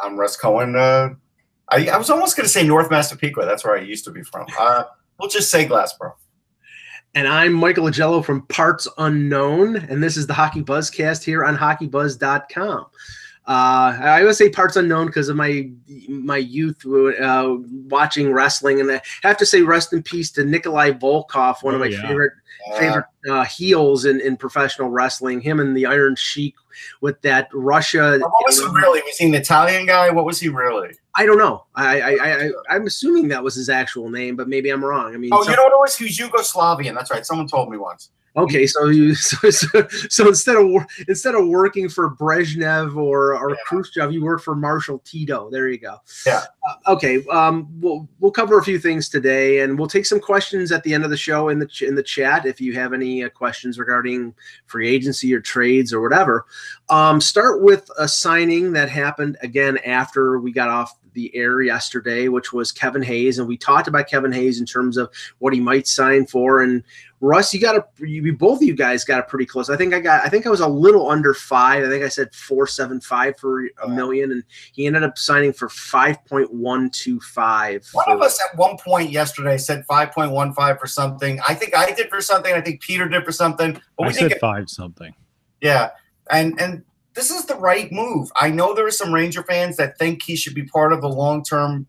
I'm 0.00 0.16
Russ 0.16 0.36
Cohen. 0.36 0.76
Uh, 0.76 1.10
I, 1.68 1.88
I 1.88 1.96
was 1.96 2.10
almost 2.10 2.36
going 2.36 2.44
to 2.44 2.48
say 2.52 2.64
North 2.64 2.90
Massapequa. 2.92 3.44
That's 3.44 3.64
where 3.64 3.76
I 3.76 3.80
used 3.80 4.04
to 4.04 4.12
be 4.12 4.22
from. 4.22 4.46
Uh, 4.56 4.84
we'll 5.18 5.28
just 5.28 5.50
say 5.50 5.66
Glassboro. 5.66 6.12
And 7.16 7.26
I'm 7.26 7.52
Michael 7.52 7.86
Agello 7.86 8.24
from 8.24 8.42
Parts 8.46 8.86
Unknown, 8.98 9.74
and 9.76 10.00
this 10.00 10.16
is 10.16 10.28
the 10.28 10.34
Hockey 10.34 10.62
Buzzcast 10.62 11.24
here 11.24 11.44
on 11.44 11.56
HockeyBuzz.com. 11.56 12.86
Uh, 13.48 13.96
I 14.02 14.20
always 14.20 14.36
say 14.38 14.48
parts 14.50 14.74
unknown 14.74 15.06
because 15.06 15.28
of 15.28 15.36
my 15.36 15.70
my 16.08 16.36
youth 16.36 16.84
uh, 16.84 17.56
watching 17.88 18.32
wrestling, 18.32 18.80
and 18.80 18.90
I 18.90 19.00
have 19.22 19.36
to 19.38 19.46
say 19.46 19.62
rest 19.62 19.92
in 19.92 20.02
peace 20.02 20.32
to 20.32 20.44
Nikolai 20.44 20.90
Volkov, 20.90 21.62
one 21.62 21.74
Oh, 21.74 21.76
of 21.76 21.80
my 21.80 21.86
yeah. 21.86 22.02
favorite 22.02 22.32
favorite 22.78 23.04
uh, 23.30 23.44
heels 23.44 24.04
in, 24.04 24.20
in 24.20 24.36
professional 24.36 24.88
wrestling. 24.88 25.40
Him 25.40 25.60
and 25.60 25.76
the 25.76 25.86
Iron 25.86 26.16
Sheik 26.16 26.54
with 27.00 27.20
that 27.22 27.48
Russia. 27.52 28.18
What 28.20 28.32
was 28.44 28.58
he 28.58 28.66
really? 28.66 29.00
Was 29.02 29.16
he 29.18 29.26
an 29.26 29.34
Italian 29.34 29.86
guy? 29.86 30.10
What 30.10 30.24
was 30.24 30.40
he 30.40 30.48
really? 30.48 30.96
I 31.14 31.24
don't 31.26 31.38
know. 31.38 31.64
I, 31.74 32.00
I, 32.00 32.10
I, 32.10 32.44
I 32.46 32.50
I'm 32.70 32.86
assuming 32.86 33.28
that 33.28 33.42
was 33.42 33.54
his 33.54 33.68
actual 33.68 34.10
name, 34.10 34.36
but 34.36 34.48
maybe 34.48 34.70
I'm 34.70 34.84
wrong. 34.84 35.14
I 35.14 35.16
mean, 35.18 35.30
Oh, 35.32 35.42
some- 35.42 35.50
you 35.52 35.56
know 35.56 35.62
what 35.64 35.72
it 35.72 35.78
was? 35.78 35.96
He 35.96 36.04
was 36.04 36.18
Yugoslavian. 36.18 36.94
That's 36.94 37.10
right. 37.10 37.24
Someone 37.24 37.48
told 37.48 37.70
me 37.70 37.78
once. 37.78 38.10
Okay, 38.36 38.66
so 38.66 38.86
you 38.88 39.14
so, 39.14 39.50
so, 39.50 39.86
so 39.88 40.28
instead 40.28 40.56
of 40.56 40.86
instead 41.08 41.34
of 41.34 41.48
working 41.48 41.88
for 41.88 42.10
Brezhnev 42.14 42.96
or 42.96 43.36
or 43.36 43.50
Yeah. 43.50 43.56
Khrushchev, 43.66 44.12
you 44.12 44.22
work 44.22 44.42
for 44.42 44.54
Marshal 44.54 44.98
Tito. 45.00 45.48
There 45.50 45.68
you 45.68 45.78
go. 45.78 45.96
Yeah. 46.26 46.44
Uh, 46.68 46.92
okay. 46.92 47.24
Um. 47.30 47.68
We'll 47.80 48.08
we'll 48.20 48.30
cover 48.32 48.58
a 48.58 48.64
few 48.64 48.78
things 48.78 49.08
today, 49.08 49.60
and 49.60 49.78
we'll 49.78 49.88
take 49.88 50.06
some 50.06 50.20
questions 50.20 50.72
at 50.72 50.82
the 50.82 50.92
end 50.92 51.04
of 51.04 51.10
the 51.10 51.16
show 51.16 51.48
in 51.48 51.58
the 51.58 51.66
ch- 51.66 51.82
in 51.82 51.94
the 51.94 52.02
chat 52.02 52.46
if 52.46 52.60
you 52.60 52.74
have 52.74 52.92
any 52.92 53.24
uh, 53.24 53.28
questions 53.30 53.78
regarding 53.78 54.34
free 54.66 54.88
agency 54.88 55.34
or 55.34 55.40
trades 55.40 55.92
or 55.92 56.00
whatever. 56.00 56.46
Um. 56.88 57.20
Start 57.20 57.62
with 57.62 57.90
a 57.98 58.06
signing 58.06 58.72
that 58.72 58.88
happened 58.90 59.36
again 59.42 59.78
after 59.78 60.38
we 60.38 60.52
got 60.52 60.68
off 60.68 60.96
the 61.16 61.34
air 61.34 61.62
yesterday, 61.62 62.28
which 62.28 62.52
was 62.52 62.70
Kevin 62.70 63.02
Hayes, 63.02 63.38
and 63.38 63.48
we 63.48 63.56
talked 63.56 63.88
about 63.88 64.06
Kevin 64.06 64.30
Hayes 64.32 64.60
in 64.60 64.66
terms 64.66 64.96
of 64.96 65.10
what 65.38 65.52
he 65.54 65.60
might 65.60 65.88
sign 65.88 66.26
for 66.26 66.62
and 66.62 66.84
Russ, 67.20 67.54
you 67.54 67.60
got 67.60 67.76
a 67.76 68.06
you 68.06 68.36
both 68.36 68.58
of 68.60 68.68
you 68.68 68.74
guys 68.74 69.02
got 69.04 69.20
it 69.20 69.28
pretty 69.28 69.46
close. 69.46 69.70
I 69.70 69.76
think 69.76 69.94
I 69.94 70.00
got 70.00 70.24
I 70.24 70.28
think 70.28 70.46
I 70.46 70.50
was 70.50 70.60
a 70.60 70.68
little 70.68 71.10
under 71.10 71.32
five. 71.32 71.82
I 71.84 71.88
think 71.88 72.04
I 72.04 72.08
said 72.08 72.34
four 72.34 72.66
seven 72.66 73.00
five 73.00 73.38
for 73.38 73.66
a 73.82 73.88
million, 73.88 74.32
and 74.32 74.44
he 74.72 74.86
ended 74.86 75.02
up 75.02 75.16
signing 75.16 75.54
for 75.54 75.70
five 75.70 76.22
point 76.26 76.52
one 76.52 76.90
two 76.90 77.18
five. 77.20 77.86
One 77.92 78.10
of 78.10 78.20
us 78.20 78.38
at 78.42 78.58
one 78.58 78.76
point 78.76 79.10
yesterday 79.10 79.56
said 79.56 79.86
5.15 79.86 80.78
for 80.78 80.86
something. 80.86 81.40
I 81.48 81.54
think 81.54 81.74
I 81.74 81.92
did 81.92 82.10
for 82.10 82.20
something. 82.20 82.52
I 82.52 82.60
think 82.60 82.82
Peter 82.82 83.08
did 83.08 83.24
for 83.24 83.32
something. 83.32 83.80
But 83.96 84.04
I 84.04 84.06
we 84.08 84.12
said 84.12 84.20
didn't 84.20 84.32
get 84.32 84.40
five 84.40 84.68
something. 84.68 85.14
Yeah, 85.62 85.90
and 86.30 86.60
and 86.60 86.84
this 87.14 87.30
is 87.30 87.46
the 87.46 87.56
right 87.56 87.90
move. 87.90 88.30
I 88.36 88.50
know 88.50 88.74
there 88.74 88.86
are 88.86 88.90
some 88.90 89.12
Ranger 89.12 89.42
fans 89.42 89.78
that 89.78 89.98
think 89.98 90.22
he 90.22 90.36
should 90.36 90.54
be 90.54 90.64
part 90.64 90.92
of 90.92 91.00
the 91.00 91.08
long 91.08 91.42
term 91.42 91.86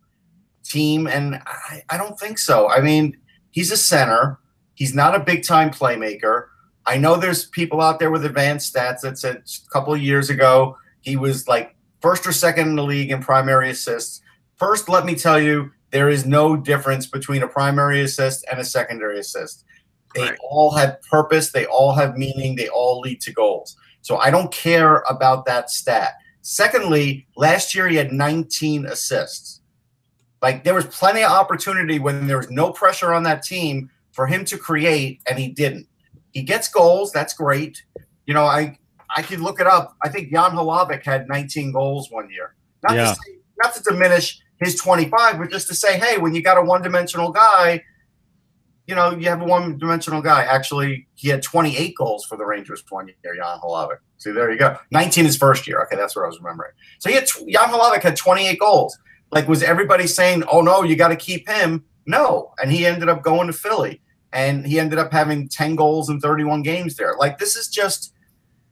team, 0.63 1.05
and 1.05 1.35
I, 1.45 1.83
I 1.89 1.97
don't 1.97 2.17
think 2.17 2.39
so. 2.39 2.69
I 2.69 2.79
mean, 2.79 3.17
he's 3.51 3.71
a 3.71 3.77
center. 3.77 4.39
He's 4.77 4.93
not 4.93 5.15
a 5.15 5.19
big 5.19 5.43
time 5.43 5.71
playmaker. 5.71 6.45
I 6.85 6.97
know 6.97 7.15
there's 7.17 7.45
people 7.45 7.81
out 7.81 7.97
there 7.97 8.11
with 8.11 8.23
advanced 8.25 8.73
stats 8.73 9.01
that 9.01 9.17
said 9.17 9.37
a 9.37 9.69
couple 9.73 9.91
of 9.91 9.99
years 9.99 10.29
ago 10.29 10.77
he 11.01 11.17
was 11.17 11.47
like 11.47 11.75
first 11.99 12.27
or 12.27 12.31
second 12.31 12.69
in 12.69 12.75
the 12.75 12.83
league 12.83 13.09
in 13.09 13.19
primary 13.19 13.71
assists. 13.71 14.21
First, 14.57 14.87
let 14.87 15.03
me 15.03 15.15
tell 15.15 15.39
you, 15.39 15.71
there 15.91 16.09
is 16.09 16.27
no 16.27 16.55
difference 16.55 17.07
between 17.07 17.41
a 17.41 17.47
primary 17.47 18.01
assist 18.01 18.45
and 18.51 18.59
a 18.59 18.63
secondary 18.63 19.17
assist. 19.19 19.65
They 20.13 20.21
Right. 20.21 20.37
all 20.47 20.75
have 20.75 21.01
purpose, 21.09 21.51
they 21.51 21.65
all 21.65 21.93
have 21.93 22.15
meaning, 22.15 22.55
they 22.55 22.67
all 22.69 22.99
lead 22.99 23.19
to 23.21 23.33
goals. 23.33 23.75
So 24.01 24.17
I 24.17 24.29
don't 24.29 24.51
care 24.51 25.03
about 25.09 25.45
that 25.45 25.71
stat. 25.71 26.13
Secondly, 26.43 27.25
last 27.35 27.73
year 27.73 27.87
he 27.87 27.95
had 27.95 28.11
19 28.11 28.85
assists. 28.85 29.61
Like 30.43 30.63
there 30.63 30.75
was 30.75 30.85
plenty 30.85 31.23
of 31.23 31.31
opportunity 31.31 31.97
when 31.97 32.27
there 32.27 32.37
was 32.37 32.51
no 32.51 32.71
pressure 32.71 33.11
on 33.11 33.23
that 33.23 33.43
team 33.43 33.89
for 34.17 34.25
him 34.25 34.43
to 34.43 34.57
create, 34.57 35.21
and 35.29 35.37
he 35.37 35.47
didn't. 35.47 35.87
He 36.31 36.41
gets 36.41 36.67
goals, 36.67 37.11
that's 37.11 37.35
great. 37.35 37.83
You 38.25 38.33
know, 38.33 38.45
I 38.45 38.77
I 39.15 39.21
can 39.21 39.41
look 39.43 39.61
it 39.61 39.67
up. 39.67 39.95
I 40.03 40.09
think 40.09 40.31
Jan 40.31 40.51
Hlavac 40.51 41.03
had 41.03 41.29
19 41.29 41.71
goals 41.71 42.09
one 42.11 42.29
year. 42.29 42.55
Not, 42.83 42.95
Yeah. 42.95 43.03
to 43.11 43.15
say, 43.15 43.37
not 43.63 43.75
to 43.75 43.83
diminish 43.83 44.41
his 44.59 44.75
25, 44.75 45.37
but 45.37 45.49
just 45.51 45.67
to 45.67 45.75
say, 45.75 45.97
hey, 45.97 46.17
when 46.17 46.33
you 46.35 46.41
got 46.41 46.57
a 46.57 46.61
one-dimensional 46.61 47.31
guy, 47.31 47.83
you 48.87 48.95
know, 48.95 49.11
you 49.11 49.29
have 49.29 49.41
a 49.41 49.45
one-dimensional 49.45 50.21
guy. 50.21 50.43
Actually, 50.43 51.07
he 51.15 51.29
had 51.29 51.41
28 51.43 51.93
goals 51.95 52.25
for 52.25 52.37
the 52.37 52.45
Rangers 52.45 52.83
one 52.89 53.07
year, 53.07 53.35
Jan 53.35 53.59
Hlavac. 53.63 53.97
See, 54.17 54.31
there 54.31 54.51
you 54.51 54.57
go. 54.57 54.77
19 54.91 55.25
his 55.25 55.37
first 55.37 55.67
year. 55.67 55.81
Okay, 55.83 55.95
that's 55.95 56.15
what 56.15 56.23
I 56.25 56.27
was 56.27 56.39
remembering. 56.39 56.71
So 56.99 57.09
he 57.09 57.15
had 57.15 57.27
Jan 57.27 57.69
Hlavac 57.69 58.01
had 58.01 58.15
28 58.17 58.59
goals. 58.59 58.97
Like, 59.31 59.47
was 59.47 59.61
everybody 59.61 60.07
saying, 60.07 60.43
"Oh 60.51 60.61
no, 60.61 60.83
you 60.83 60.95
got 60.95 61.09
to 61.09 61.15
keep 61.15 61.47
him"? 61.47 61.85
No, 62.07 62.53
and 62.61 62.71
he 62.71 62.85
ended 62.85 63.09
up 63.09 63.21
going 63.21 63.47
to 63.47 63.53
Philly, 63.53 64.01
and 64.33 64.65
he 64.65 64.79
ended 64.79 64.99
up 64.99 65.11
having 65.11 65.47
10 65.47 65.75
goals 65.75 66.09
in 66.09 66.19
31 66.19 66.63
games 66.63 66.95
there. 66.95 67.15
Like, 67.17 67.37
this 67.37 67.55
is 67.55 67.67
just, 67.67 68.13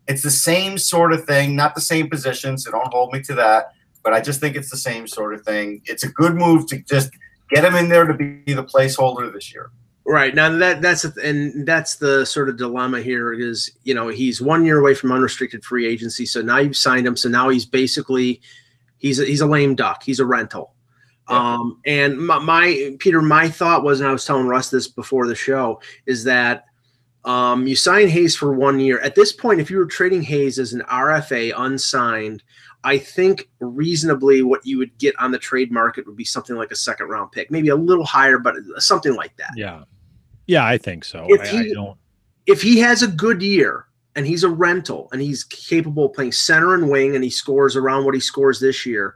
it's 0.07 0.23
the 0.23 0.31
same 0.31 0.77
sort 0.77 1.13
of 1.13 1.25
thing, 1.25 1.55
not 1.55 1.75
the 1.75 1.81
same 1.81 2.09
position. 2.09 2.57
So 2.57 2.71
don't 2.71 2.93
hold 2.93 3.13
me 3.13 3.21
to 3.23 3.33
that. 3.35 3.71
But 4.03 4.13
I 4.13 4.21
just 4.21 4.39
think 4.39 4.55
it's 4.55 4.69
the 4.69 4.77
same 4.77 5.07
sort 5.07 5.33
of 5.33 5.41
thing. 5.41 5.81
It's 5.85 6.03
a 6.03 6.09
good 6.09 6.35
move 6.35 6.67
to 6.67 6.77
just 6.83 7.09
get 7.49 7.63
him 7.63 7.75
in 7.75 7.89
there 7.89 8.05
to 8.05 8.13
be 8.13 8.53
the 8.53 8.63
placeholder 8.63 9.33
this 9.33 9.53
year. 9.53 9.71
Right 10.07 10.35
now, 10.35 10.55
that 10.57 10.83
that's 10.83 11.03
and 11.03 11.65
that's 11.65 11.95
the 11.95 12.25
sort 12.25 12.47
of 12.47 12.57
dilemma 12.57 13.01
here 13.01 13.33
is 13.33 13.71
you 13.85 13.95
know 13.95 14.07
he's 14.07 14.39
one 14.39 14.63
year 14.63 14.77
away 14.77 14.93
from 14.93 15.11
unrestricted 15.11 15.65
free 15.65 15.87
agency, 15.87 16.27
so 16.27 16.43
now 16.43 16.59
you've 16.59 16.77
signed 16.77 17.07
him, 17.07 17.17
so 17.17 17.27
now 17.27 17.49
he's 17.49 17.65
basically 17.65 18.39
he's 18.99 19.19
a, 19.19 19.25
he's 19.25 19.41
a 19.41 19.47
lame 19.47 19.73
duck, 19.73 20.03
he's 20.03 20.19
a 20.19 20.25
rental. 20.25 20.74
Um, 21.27 21.79
and 21.85 22.17
my, 22.17 22.39
my 22.39 22.95
Peter, 22.99 23.21
my 23.21 23.49
thought 23.49 23.83
was, 23.83 23.99
and 23.99 24.07
I 24.09 24.11
was 24.11 24.25
telling 24.25 24.47
Russ 24.47 24.69
this 24.69 24.87
before 24.87 25.27
the 25.27 25.35
show, 25.35 25.81
is 26.05 26.23
that 26.25 26.65
um, 27.23 27.65
you 27.65 27.75
sign 27.75 28.07
Hayes 28.07 28.35
for 28.35 28.53
one 28.53 28.79
year. 28.79 28.99
At 28.99 29.15
this 29.15 29.31
point, 29.33 29.59
if 29.59 29.71
you 29.71 29.77
were 29.77 29.87
trading 29.87 30.21
Hayes 30.21 30.59
as 30.59 30.73
an 30.73 30.81
RFA 30.81 31.53
unsigned, 31.57 32.43
I 32.83 32.99
think 32.99 33.49
reasonably 33.59 34.43
what 34.43 34.63
you 34.63 34.77
would 34.77 34.95
get 34.99 35.17
on 35.19 35.31
the 35.31 35.39
trade 35.39 35.71
market 35.71 36.05
would 36.05 36.15
be 36.15 36.23
something 36.25 36.55
like 36.55 36.69
a 36.69 36.75
second 36.75 37.07
round 37.07 37.31
pick, 37.31 37.49
maybe 37.49 37.69
a 37.69 37.75
little 37.75 38.05
higher, 38.05 38.37
but 38.37 38.53
something 38.77 39.15
like 39.15 39.35
that. 39.37 39.49
Yeah. 39.55 39.83
Yeah, 40.45 40.63
I 40.65 40.77
think 40.77 41.03
so. 41.03 41.25
If 41.27 41.41
I, 41.41 41.47
he- 41.47 41.71
I 41.71 41.73
don't. 41.73 41.97
if 42.45 42.61
he 42.61 42.77
has 42.79 43.01
a 43.01 43.07
good 43.07 43.41
year 43.41 43.87
and 44.15 44.27
he's 44.27 44.43
a 44.43 44.49
rental 44.49 45.09
and 45.11 45.19
he's 45.19 45.43
capable 45.45 46.05
of 46.05 46.13
playing 46.13 46.33
center 46.33 46.75
and 46.75 46.87
wing 46.87 47.15
and 47.15 47.23
he 47.23 47.31
scores 47.31 47.75
around 47.75 48.05
what 48.05 48.13
he 48.13 48.19
scores 48.21 48.59
this 48.59 48.85
year. 48.85 49.15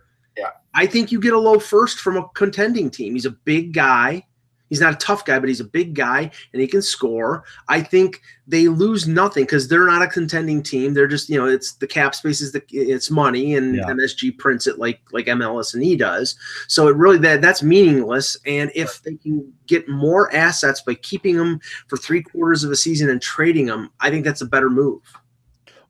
I 0.73 0.85
think 0.85 1.11
you 1.11 1.19
get 1.19 1.33
a 1.33 1.39
low 1.39 1.59
first 1.59 1.99
from 1.99 2.17
a 2.17 2.27
contending 2.29 2.89
team. 2.89 3.13
He's 3.13 3.25
a 3.25 3.31
big 3.31 3.73
guy. 3.73 4.25
He's 4.69 4.81
not 4.81 4.93
a 4.93 4.97
tough 4.97 5.25
guy, 5.25 5.39
but 5.39 5.49
he's 5.49 5.59
a 5.59 5.65
big 5.65 5.95
guy 5.95 6.29
and 6.53 6.61
he 6.61 6.67
can 6.67 6.83
score. 6.83 7.43
I 7.67 7.81
think 7.81 8.21
they 8.45 8.67
lose 8.67 9.07
nothing 9.07 9.43
because 9.43 9.67
they're 9.67 9.87
not 9.87 10.03
a 10.03 10.07
contending 10.07 10.61
team. 10.61 10.93
They're 10.93 11.07
just, 11.07 11.27
you 11.27 11.39
know, 11.39 11.47
it's 11.47 11.73
the 11.73 11.87
cap 11.87 12.13
space 12.13 12.39
is 12.39 12.51
the 12.51 12.61
it's 12.69 13.09
money 13.09 13.55
and 13.55 13.77
Yeah. 13.77 13.85
MSG 13.85 14.37
prints 14.37 14.67
it 14.67 14.77
like 14.77 15.01
like 15.11 15.25
MLS 15.25 15.73
and 15.73 15.83
E 15.83 15.95
does. 15.95 16.35
So 16.67 16.87
it 16.87 16.95
really 16.95 17.17
that 17.17 17.41
that's 17.41 17.63
meaningless. 17.63 18.37
And 18.45 18.71
if 18.75 19.01
they 19.01 19.15
can 19.15 19.51
get 19.65 19.89
more 19.89 20.33
assets 20.35 20.81
by 20.81 20.93
keeping 20.93 21.35
them 21.35 21.59
for 21.87 21.97
three 21.97 22.21
quarters 22.21 22.63
of 22.63 22.69
a 22.69 22.75
season 22.75 23.09
and 23.09 23.19
trading 23.19 23.65
them, 23.65 23.89
I 24.01 24.11
think 24.11 24.23
that's 24.23 24.41
a 24.41 24.45
better 24.45 24.69
move. 24.69 25.01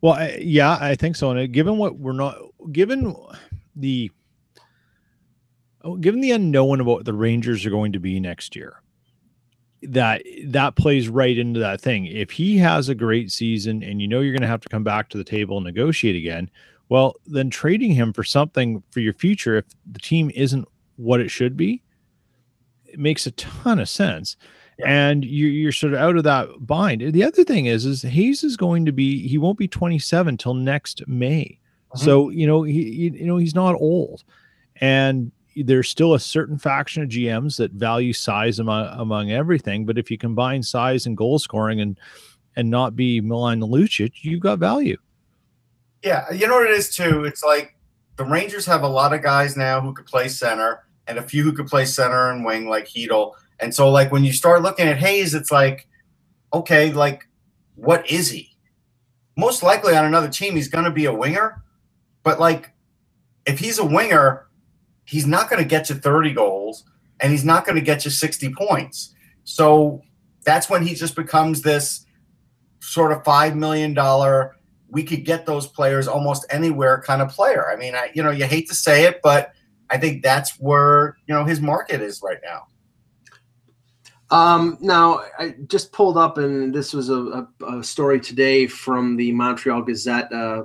Well, 0.01 0.13
I, 0.13 0.39
yeah, 0.41 0.77
I 0.79 0.95
think 0.95 1.17
so. 1.17 1.31
And 1.31 1.39
uh, 1.39 1.47
given 1.47 1.77
what 1.77 1.97
we're 1.97 2.13
not, 2.13 2.37
given 2.71 3.13
the, 3.75 4.09
given 6.01 6.21
the 6.21 6.31
unknown 6.31 6.81
about 6.81 6.91
what 6.91 7.05
the 7.05 7.13
Rangers 7.13 7.65
are 7.65 7.69
going 7.69 7.93
to 7.93 7.99
be 7.99 8.19
next 8.19 8.55
year, 8.55 8.81
that 9.81 10.23
that 10.47 10.75
plays 10.75 11.07
right 11.07 11.37
into 11.37 11.59
that 11.59 11.79
thing. 11.81 12.05
If 12.05 12.31
he 12.31 12.57
has 12.57 12.89
a 12.89 12.95
great 12.95 13.31
season 13.31 13.81
and 13.83 14.01
you 14.01 14.07
know 14.07 14.19
you're 14.19 14.33
going 14.33 14.41
to 14.41 14.47
have 14.47 14.61
to 14.61 14.69
come 14.69 14.83
back 14.83 15.09
to 15.09 15.17
the 15.17 15.23
table 15.23 15.57
and 15.57 15.65
negotiate 15.65 16.15
again, 16.15 16.49
well, 16.89 17.15
then 17.25 17.49
trading 17.49 17.93
him 17.93 18.11
for 18.13 18.23
something 18.23 18.83
for 18.91 18.99
your 18.99 19.13
future, 19.13 19.57
if 19.57 19.65
the 19.89 19.99
team 19.99 20.31
isn't 20.35 20.67
what 20.97 21.21
it 21.21 21.29
should 21.29 21.55
be, 21.55 21.81
it 22.85 22.99
makes 22.99 23.25
a 23.25 23.31
ton 23.31 23.79
of 23.79 23.87
sense. 23.87 24.35
And 24.85 25.25
you're, 25.25 25.49
you're 25.49 25.71
sort 25.73 25.93
of 25.93 25.99
out 25.99 26.15
of 26.15 26.23
that 26.23 26.47
bind. 26.65 27.01
The 27.13 27.23
other 27.23 27.43
thing 27.43 27.65
is, 27.65 27.85
is 27.85 28.01
Hayes 28.01 28.43
is 28.45 28.55
going 28.55 28.85
to 28.85 28.93
be, 28.93 29.27
he 29.27 29.37
won't 29.37 29.57
be 29.57 29.67
27 29.67 30.37
till 30.37 30.53
next 30.53 31.05
May. 31.05 31.59
Mhm. 31.93 31.99
So, 31.99 32.29
you 32.29 32.47
know, 32.47 32.63
he- 32.63 32.89
you 32.93 33.25
know, 33.25 33.35
he's 33.37 33.53
not 33.55 33.75
old. 33.75 34.23
And 34.79 35.31
there's 35.55 35.89
still 35.89 36.13
a 36.13 36.19
certain 36.19 36.57
faction 36.57 37.03
of 37.03 37.09
GMs 37.09 37.57
that 37.57 37.71
value 37.71 38.13
size 38.13 38.59
among, 38.59 38.87
among 38.99 39.31
everything. 39.31 39.85
But 39.85 39.97
if 39.97 40.09
you 40.09 40.17
combine 40.17 40.63
size 40.63 41.05
and 41.05 41.17
goal 41.17 41.39
scoring 41.39 41.81
and, 41.81 41.99
and 42.55 42.69
not 42.69 42.95
be 42.95 43.21
Milan 43.21 43.61
Lucic, 43.61 44.13
you've 44.21 44.41
got 44.41 44.59
value. 44.59 44.97
Yeah, 46.03 46.31
you 46.31 46.47
know 46.47 46.55
what 46.55 46.69
it 46.69 46.77
is 46.77 46.95
too. 46.95 47.25
It's 47.25 47.43
like 47.43 47.75
the 48.15 48.25
Rangers 48.25 48.65
have 48.65 48.83
a 48.83 48.87
lot 48.87 49.13
of 49.13 49.21
guys 49.21 49.57
now 49.57 49.81
who 49.81 49.93
could 49.93 50.05
play 50.05 50.27
center, 50.27 50.85
and 51.07 51.17
a 51.17 51.23
few 51.23 51.43
who 51.43 51.53
could 51.53 51.67
play 51.67 51.85
center 51.85 52.31
and 52.31 52.45
wing, 52.45 52.69
like 52.69 52.85
Heedle. 52.85 53.33
And 53.59 53.73
so, 53.73 53.89
like 53.89 54.11
when 54.11 54.23
you 54.23 54.31
start 54.31 54.61
looking 54.61 54.87
at 54.87 54.97
Hayes, 54.97 55.33
it's 55.33 55.51
like, 55.51 55.87
okay, 56.53 56.91
like 56.91 57.27
what 57.75 58.09
is 58.09 58.29
he? 58.29 58.57
Most 59.37 59.63
likely 59.63 59.95
on 59.95 60.05
another 60.05 60.27
team, 60.27 60.55
he's 60.55 60.67
going 60.67 60.83
to 60.83 60.91
be 60.91 61.05
a 61.05 61.13
winger. 61.13 61.63
But 62.23 62.39
like, 62.39 62.71
if 63.45 63.59
he's 63.59 63.79
a 63.79 63.85
winger, 63.85 64.47
he's 65.09 65.25
not 65.25 65.49
going 65.49 65.61
to 65.61 65.67
get 65.67 65.89
you 65.89 65.95
30 65.95 66.33
goals, 66.33 66.83
and 67.19 67.31
he's 67.31 67.45
not 67.45 67.65
going 67.65 67.75
to 67.75 67.81
get 67.81 68.05
you 68.05 68.11
60 68.11 68.53
points. 68.53 69.13
So 69.43 70.01
that's 70.45 70.69
when 70.69 70.85
he 70.85 70.93
just 70.93 71.15
becomes 71.15 71.61
this 71.61 72.05
sort 72.79 73.11
of 73.11 73.23
five 73.23 73.55
million 73.55 73.93
dollar 73.93 74.55
we 74.91 75.03
could 75.03 75.23
get 75.23 75.45
those 75.45 75.67
players 75.67 76.07
almost 76.07 76.45
anywhere 76.49 77.01
kind 77.05 77.21
of 77.21 77.29
player. 77.29 77.69
I 77.69 77.75
mean, 77.75 77.95
I, 77.95 78.09
you 78.13 78.23
know, 78.23 78.31
you 78.31 78.45
hate 78.45 78.67
to 78.69 78.75
say 78.75 79.05
it, 79.05 79.19
but 79.21 79.53
I 79.89 79.97
think 79.97 80.23
that's 80.23 80.59
where, 80.59 81.17
you 81.27 81.33
know, 81.33 81.45
his 81.45 81.61
market 81.61 82.01
is 82.01 82.21
right 82.23 82.39
now. 82.43 82.65
Um, 84.31 84.77
now, 84.79 85.21
I 85.37 85.55
just 85.67 85.91
pulled 85.91 86.17
up, 86.17 86.37
and 86.37 86.73
this 86.73 86.93
was 86.93 87.09
a, 87.09 87.47
a, 87.61 87.77
a 87.77 87.83
story 87.83 88.19
today 88.19 88.67
from 88.67 89.15
the 89.15 89.31
Montreal 89.31 89.81
Gazette. 89.81 90.31
Uh, 90.31 90.63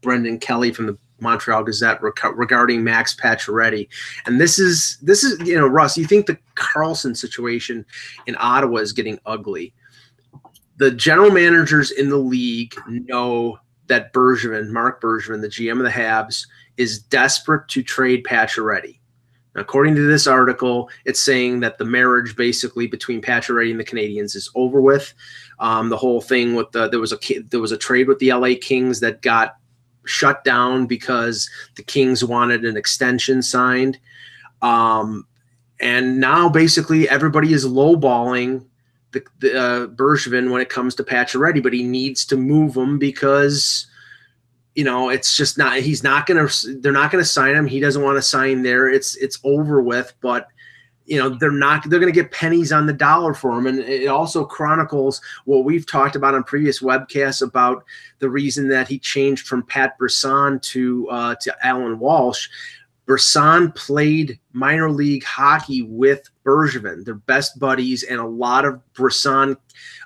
Brendan 0.00 0.38
Kelly 0.38 0.72
from 0.72 0.86
the 0.86 0.98
Montreal 1.22 1.64
Gazette 1.64 2.02
rec- 2.02 2.36
regarding 2.36 2.84
Max 2.84 3.14
Pacioretty, 3.14 3.88
and 4.26 4.40
this 4.40 4.58
is 4.58 4.98
this 5.00 5.24
is 5.24 5.38
you 5.46 5.56
know 5.56 5.66
Russ. 5.66 5.96
You 5.96 6.06
think 6.06 6.26
the 6.26 6.38
Karlsson 6.56 7.16
situation 7.16 7.86
in 8.26 8.36
Ottawa 8.38 8.78
is 8.78 8.92
getting 8.92 9.18
ugly? 9.24 9.72
The 10.76 10.90
general 10.90 11.30
managers 11.30 11.92
in 11.92 12.08
the 12.08 12.16
league 12.16 12.74
know 12.88 13.58
that 13.86 14.12
Bergevin, 14.12 14.70
Marc 14.70 15.00
Bergevin, 15.00 15.40
the 15.40 15.48
GM 15.48 15.78
of 15.78 15.84
the 15.84 15.90
Habs, 15.90 16.46
is 16.76 16.98
desperate 16.98 17.68
to 17.68 17.82
trade 17.82 18.24
Pacioretty. 18.24 18.98
According 19.54 19.94
to 19.96 20.06
this 20.06 20.26
article, 20.26 20.88
it's 21.04 21.20
saying 21.20 21.60
that 21.60 21.76
the 21.76 21.84
marriage 21.84 22.36
basically 22.36 22.86
between 22.86 23.20
Pacioretty 23.20 23.70
and 23.70 23.78
the 23.78 23.84
Canadiens 23.84 24.34
is 24.34 24.50
over 24.54 24.80
with. 24.80 25.12
Um, 25.58 25.90
the 25.90 25.96
whole 25.96 26.22
thing 26.22 26.54
with 26.54 26.72
the 26.72 26.88
there 26.88 27.00
was 27.00 27.12
a 27.12 27.38
there 27.50 27.60
was 27.60 27.72
a 27.72 27.76
trade 27.76 28.08
with 28.08 28.18
the 28.18 28.32
LA 28.32 28.54
Kings 28.60 29.00
that 29.00 29.20
got 29.20 29.56
shut 30.04 30.44
down 30.44 30.86
because 30.86 31.48
the 31.76 31.82
Kings 31.82 32.24
wanted 32.24 32.64
an 32.64 32.76
extension 32.76 33.42
signed. 33.42 33.98
Um, 34.60 35.26
and 35.80 36.20
now 36.20 36.48
basically 36.48 37.08
everybody 37.08 37.52
is 37.52 37.66
lowballing 37.66 38.64
the, 39.12 39.22
the 39.40 39.58
uh, 39.58 39.86
Bergevin 39.88 40.50
when 40.50 40.62
it 40.62 40.68
comes 40.68 40.94
to 40.94 41.04
Pacioretty, 41.04 41.62
but 41.62 41.72
he 41.72 41.82
needs 41.82 42.24
to 42.26 42.36
move 42.36 42.76
him 42.76 42.98
because 42.98 43.86
you 44.74 44.84
know 44.84 45.10
it's 45.10 45.36
just 45.36 45.58
not 45.58 45.76
he's 45.76 46.02
not 46.02 46.24
gonna 46.26 46.48
they're 46.80 46.92
not 46.92 47.10
gonna 47.10 47.24
sign 47.24 47.54
him. 47.54 47.66
He 47.66 47.80
doesn't 47.80 48.02
want 48.02 48.16
to 48.16 48.22
sign 48.22 48.62
there. 48.62 48.88
It's 48.88 49.16
it's 49.16 49.38
over 49.44 49.82
with. 49.82 50.14
But 50.20 50.48
you 51.06 51.18
know 51.18 51.28
they're 51.28 51.50
not 51.50 51.88
they're 51.88 52.00
going 52.00 52.12
to 52.12 52.20
get 52.20 52.30
pennies 52.30 52.72
on 52.72 52.86
the 52.86 52.92
dollar 52.92 53.34
for 53.34 53.58
him 53.58 53.66
and 53.66 53.80
it 53.80 54.06
also 54.06 54.44
chronicles 54.44 55.20
what 55.44 55.64
we've 55.64 55.86
talked 55.86 56.16
about 56.16 56.34
on 56.34 56.44
previous 56.44 56.80
webcasts 56.80 57.42
about 57.42 57.84
the 58.20 58.28
reason 58.28 58.68
that 58.68 58.88
he 58.88 58.98
changed 58.98 59.46
from 59.46 59.62
pat 59.62 59.98
brisson 59.98 60.60
to 60.60 61.08
uh, 61.10 61.34
to 61.36 61.54
allan 61.66 61.98
walsh. 61.98 62.48
Brisson 63.04 63.72
played 63.72 64.38
minor 64.52 64.88
league 64.88 65.24
hockey 65.24 65.82
with 65.82 66.30
bergevin. 66.46 67.04
They're 67.04 67.14
best 67.14 67.58
buddies 67.58 68.04
and 68.04 68.20
a 68.20 68.26
lot 68.26 68.64
of 68.64 68.80
brisson 68.94 69.56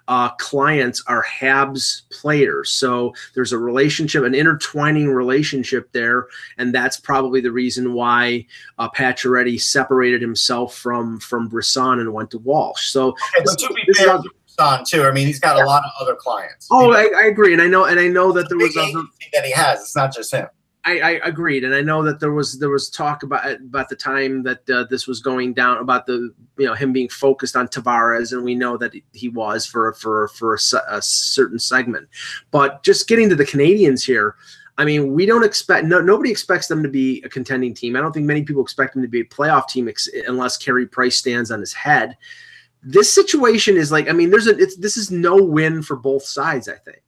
uh, 0.08 0.30
clients 0.36 1.02
are 1.06 1.24
Habs 1.24 2.02
players. 2.10 2.70
So 2.70 3.14
there's 3.34 3.52
a 3.52 3.58
relationship, 3.58 4.24
an 4.24 4.34
intertwining 4.34 5.08
relationship 5.08 5.90
there, 5.92 6.26
and 6.58 6.74
that's 6.74 6.98
probably 6.98 7.40
the 7.40 7.52
reason 7.52 7.92
why 7.92 8.46
uh, 8.78 8.88
Pacioretty 8.90 9.60
separated 9.60 10.20
himself 10.20 10.76
from 10.76 11.18
from 11.20 11.48
Brisson 11.48 12.00
and 12.00 12.12
went 12.12 12.30
to 12.32 12.38
Walsh. 12.38 12.88
So 12.88 13.08
okay, 13.08 13.44
but 13.44 13.58
to 13.58 13.74
be 13.74 13.92
fair, 13.94 14.18
Brisson 14.18 14.84
too. 14.86 15.04
I 15.04 15.12
mean, 15.12 15.26
he's 15.26 15.40
got 15.40 15.56
yeah. 15.56 15.64
a 15.64 15.66
lot 15.66 15.84
of 15.84 15.90
other 16.00 16.14
clients. 16.14 16.68
Oh, 16.70 16.92
I, 16.92 17.10
I, 17.16 17.24
agree, 17.26 17.52
and 17.52 17.60
I 17.60 17.66
know, 17.66 17.84
and 17.84 18.00
I 18.00 18.08
know 18.08 18.32
that 18.32 18.48
there 18.48 18.58
was 18.58 18.76
other 18.76 19.02
that 19.32 19.44
he 19.44 19.52
has. 19.52 19.80
It's 19.80 19.96
not 19.96 20.14
just 20.14 20.32
him. 20.32 20.48
I, 20.86 21.00
I, 21.00 21.10
agreed, 21.24 21.64
and 21.64 21.74
I 21.74 21.80
know 21.80 22.04
that 22.04 22.20
there 22.20 22.30
was 22.30 22.60
there 22.60 22.68
was 22.68 22.88
talk 22.88 23.24
about 23.24 23.50
about 23.50 23.88
the 23.88 23.96
time 23.96 24.44
that 24.44 24.70
uh, 24.70 24.84
this 24.88 25.08
was 25.08 25.20
going 25.20 25.52
down 25.52 25.78
about 25.78 26.06
the 26.06 26.32
you 26.56 26.66
know 26.66 26.74
him 26.74 26.92
being 26.92 27.08
focused 27.08 27.56
on 27.56 27.66
Tavares, 27.66 28.32
and 28.32 28.44
we 28.44 28.54
know 28.54 28.76
that 28.76 28.92
he 29.12 29.28
was 29.28 29.66
for 29.66 29.92
for 29.94 30.28
for 30.28 30.54
a, 30.54 30.58
a 30.88 31.02
certain 31.02 31.58
segment. 31.58 32.08
But 32.52 32.84
just 32.84 33.08
getting 33.08 33.28
to 33.30 33.34
the 33.34 33.44
Canadiens 33.44 34.06
here, 34.06 34.36
I 34.78 34.84
mean, 34.84 35.12
we 35.12 35.26
don't 35.26 35.44
expect 35.44 35.86
no 35.86 36.00
nobody 36.00 36.30
expects 36.30 36.68
them 36.68 36.84
to 36.84 36.88
be 36.88 37.20
a 37.24 37.28
contending 37.28 37.74
team. 37.74 37.96
I 37.96 38.00
don't 38.00 38.12
think 38.12 38.26
many 38.26 38.44
people 38.44 38.62
expect 38.62 38.94
them 38.94 39.02
to 39.02 39.08
be 39.08 39.20
a 39.20 39.24
playoff 39.24 39.68
team 39.68 39.88
ex- 39.88 40.08
unless 40.28 40.56
Carey 40.56 40.86
Price 40.86 41.16
stands 41.16 41.50
on 41.50 41.58
his 41.58 41.72
head. 41.72 42.16
This 42.84 43.12
situation 43.12 43.76
is 43.76 43.90
like, 43.90 44.08
I 44.08 44.12
mean, 44.12 44.30
there's 44.30 44.46
a 44.46 44.52
this 44.52 44.96
is 44.96 45.10
no 45.10 45.42
win 45.42 45.82
for 45.82 45.96
both 45.96 46.22
sides. 46.22 46.68
I 46.68 46.76
think. 46.76 47.02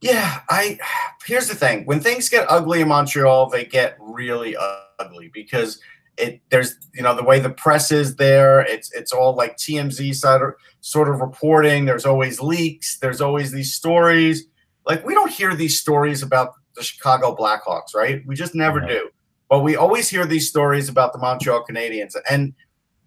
Yeah, 0.00 0.40
I 0.48 0.78
here's 1.26 1.48
the 1.48 1.54
thing. 1.54 1.84
When 1.84 2.00
things 2.00 2.28
get 2.28 2.46
ugly 2.48 2.80
in 2.80 2.88
Montreal, 2.88 3.50
they 3.50 3.64
get 3.64 3.96
really 4.00 4.56
ugly 4.98 5.30
because 5.34 5.80
it 6.16 6.40
there's 6.50 6.76
you 6.94 7.02
know 7.02 7.14
the 7.14 7.24
way 7.24 7.40
the 7.40 7.50
press 7.50 7.90
is 7.90 8.16
there. 8.16 8.60
It's 8.60 8.92
it's 8.92 9.12
all 9.12 9.34
like 9.34 9.56
TMZ 9.56 10.14
side 10.14 10.42
of, 10.42 10.54
sort 10.80 11.08
of 11.08 11.20
reporting. 11.20 11.84
There's 11.84 12.06
always 12.06 12.40
leaks. 12.40 12.98
There's 12.98 13.20
always 13.20 13.50
these 13.50 13.74
stories. 13.74 14.44
Like 14.86 15.04
we 15.04 15.14
don't 15.14 15.30
hear 15.30 15.54
these 15.54 15.80
stories 15.80 16.22
about 16.22 16.52
the 16.76 16.82
Chicago 16.82 17.34
Blackhawks, 17.34 17.94
right? 17.94 18.22
We 18.26 18.36
just 18.36 18.54
never 18.54 18.78
right. 18.78 18.88
do. 18.88 19.10
But 19.48 19.60
we 19.60 19.76
always 19.76 20.08
hear 20.08 20.26
these 20.26 20.48
stories 20.48 20.88
about 20.88 21.12
the 21.12 21.18
Montreal 21.18 21.64
Canadiens, 21.68 22.14
and 22.30 22.54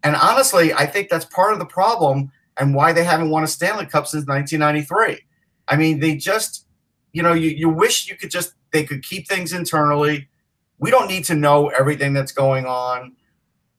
and 0.03 0.15
honestly, 0.15 0.73
I 0.73 0.85
think 0.85 1.09
that's 1.09 1.25
part 1.25 1.53
of 1.53 1.59
the 1.59 1.65
problem 1.65 2.31
and 2.57 2.75
why 2.75 2.91
they 2.91 3.03
haven't 3.03 3.29
won 3.29 3.43
a 3.43 3.47
Stanley 3.47 3.85
Cup 3.85 4.07
since 4.07 4.25
1993. 4.25 5.19
I 5.67 5.75
mean, 5.77 5.99
they 5.99 6.15
just 6.15 6.65
you 7.13 7.23
know, 7.23 7.33
you, 7.33 7.49
you 7.49 7.69
wish 7.69 8.09
you 8.09 8.15
could 8.15 8.31
just 8.31 8.53
they 8.71 8.83
could 8.83 9.03
keep 9.03 9.27
things 9.27 9.53
internally. 9.53 10.29
We 10.79 10.91
don't 10.91 11.07
need 11.07 11.25
to 11.25 11.35
know 11.35 11.67
everything 11.69 12.13
that's 12.13 12.31
going 12.31 12.65
on. 12.65 13.15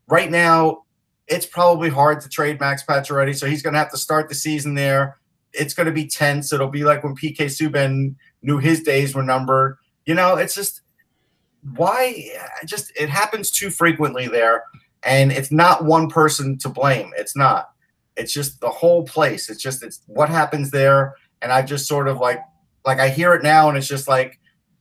Right 0.09 0.31
now, 0.31 0.85
it's 1.27 1.47
probably 1.47 1.89
hard 1.89 2.21
to 2.21 2.29
trade 2.29 2.61
Max 2.61 2.85
Pacioretty, 2.85 3.37
so 3.37 3.47
he's 3.47 3.63
going 3.63 3.73
to 3.73 3.79
have 3.79 3.91
to 3.91 3.97
start 3.97 4.29
the 4.29 4.35
season 4.35 4.75
there. 4.75 5.19
It's 5.53 5.75
going 5.75 5.87
to 5.87 5.93
be 5.93 6.07
tense. 6.07 6.53
It'll 6.53 6.69
be 6.69 6.85
like 6.85 7.03
when 7.03 7.17
PK 7.17 7.47
Subban 7.47 8.15
knew 8.43 8.59
his 8.59 8.83
days 8.83 9.15
were 9.15 9.23
numbered. 9.23 9.79
You 10.05 10.15
know, 10.15 10.37
it's 10.37 10.55
just 10.55 10.83
why 11.77 12.31
just 12.67 12.93
it 12.99 13.09
happens 13.09 13.51
too 13.51 13.71
frequently 13.71 14.29
there, 14.29 14.65
and 15.03 15.33
it's 15.33 15.53
not 15.53 15.85
one 15.85 16.09
person 16.09 16.59
to 16.59 16.69
blame. 16.69 17.13
It's 17.17 17.37
not. 17.37 17.71
It's 18.17 18.33
just 18.33 18.61
the 18.61 18.69
whole 18.69 19.05
place. 19.05 19.49
It's 19.49 19.63
just 19.63 19.83
it's 19.83 20.03
what 20.07 20.29
happens 20.29 20.71
there, 20.71 21.15
and 21.41 21.53
I 21.53 21.63
just 21.63 21.87
sort 21.87 22.09
of 22.09 22.19
like 22.19 22.41
like 22.85 22.99
I 22.99 23.09
hear 23.09 23.35
it 23.35 23.43
now, 23.43 23.69
and 23.69 23.79
it's 23.79 23.89
just 23.89 24.09
like 24.09 24.39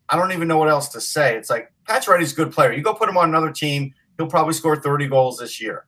I 0.09 0.17
don't 0.17 0.33
even 0.33 0.47
know 0.47 0.57
what 0.57 0.69
else 0.69 0.89
to 0.89 1.01
say. 1.01 1.37
It's 1.37 1.49
like 1.49 1.71
Pacioretty's 1.87 2.33
a 2.33 2.35
good 2.35 2.51
player. 2.51 2.73
You 2.73 2.81
go 2.81 2.93
put 2.93 3.09
him 3.09 3.17
on 3.17 3.29
another 3.29 3.51
team, 3.51 3.93
he'll 4.17 4.27
probably 4.27 4.53
score 4.53 4.75
30 4.75 5.07
goals 5.07 5.37
this 5.37 5.61
year. 5.61 5.85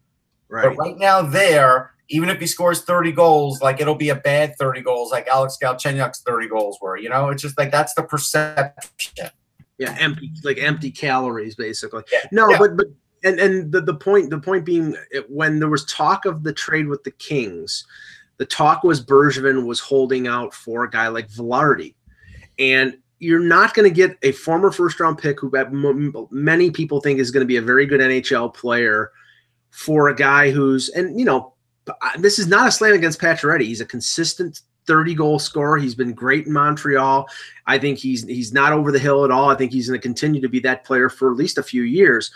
Right. 0.47 0.63
But 0.63 0.77
right 0.77 0.97
now, 0.97 1.21
there, 1.21 1.91
even 2.09 2.29
if 2.29 2.39
he 2.39 2.47
scores 2.47 2.81
30 2.83 3.11
goals, 3.11 3.61
like 3.61 3.81
it'll 3.81 3.95
be 3.95 4.09
a 4.09 4.15
bad 4.15 4.55
30 4.57 4.81
goals, 4.81 5.11
like 5.11 5.27
Alex 5.27 5.57
Galchenyuk's 5.61 6.21
30 6.21 6.47
goals 6.47 6.77
were. 6.81 6.97
You 6.97 7.09
know, 7.09 7.29
it's 7.29 7.41
just 7.41 7.57
like 7.57 7.71
that's 7.71 7.93
the 7.95 8.03
perception. 8.03 9.29
Yeah, 9.77 9.95
empty, 9.99 10.31
like 10.43 10.59
empty 10.59 10.91
calories, 10.91 11.55
basically. 11.55 12.03
Yeah. 12.11 12.19
No, 12.31 12.49
yeah. 12.49 12.59
but 12.59 12.77
but 12.77 12.87
and 13.23 13.39
and 13.39 13.71
the, 13.71 13.81
the 13.81 13.95
point 13.95 14.29
the 14.29 14.39
point 14.39 14.63
being 14.63 14.95
eh, 15.13 15.21
when 15.27 15.59
there 15.59 15.69
was 15.69 15.85
talk 15.85 16.25
of 16.25 16.43
the 16.43 16.53
trade 16.53 16.87
with 16.87 17.03
the 17.03 17.11
Kings, 17.11 17.85
the 18.37 18.45
talk 18.45 18.83
was 18.83 19.03
Bergevin 19.03 19.65
was 19.65 19.79
holding 19.79 20.27
out 20.27 20.53
for 20.53 20.83
a 20.83 20.89
guy 20.89 21.07
like 21.07 21.27
Vilardi 21.29 21.95
and 22.59 22.97
you're 23.19 23.39
not 23.39 23.73
going 23.73 23.89
to 23.89 23.95
get 23.95 24.17
a 24.21 24.31
former 24.33 24.71
first 24.71 24.99
round 24.99 25.17
pick 25.17 25.39
who 25.39 26.27
many 26.31 26.71
people 26.71 26.99
think 26.99 27.19
is 27.19 27.31
going 27.31 27.41
to 27.41 27.47
be 27.47 27.57
a 27.57 27.61
very 27.61 27.85
good 27.85 28.01
NHL 28.01 28.53
player 28.53 29.11
for 29.69 30.09
a 30.09 30.15
guy 30.15 30.51
who's 30.51 30.89
and 30.89 31.17
you 31.17 31.25
know 31.25 31.53
this 32.17 32.39
is 32.39 32.47
not 32.47 32.67
a 32.67 32.71
slam 32.71 32.93
against 32.93 33.19
Pacioretty. 33.19 33.63
He's 33.63 33.81
a 33.81 33.85
consistent 33.85 34.61
30 34.87 35.15
goal 35.15 35.39
scorer. 35.39 35.77
He's 35.77 35.95
been 35.95 36.13
great 36.13 36.47
in 36.47 36.53
Montreal. 36.53 37.27
I 37.65 37.77
think 37.77 37.97
he's 37.97 38.23
he's 38.23 38.53
not 38.53 38.73
over 38.73 38.91
the 38.91 38.99
hill 38.99 39.25
at 39.25 39.31
all. 39.31 39.49
I 39.49 39.55
think 39.55 39.71
he's 39.71 39.87
going 39.87 39.99
to 39.99 40.05
continue 40.07 40.41
to 40.41 40.49
be 40.49 40.59
that 40.61 40.85
player 40.85 41.09
for 41.09 41.31
at 41.31 41.37
least 41.37 41.57
a 41.57 41.63
few 41.63 41.83
years. 41.83 42.31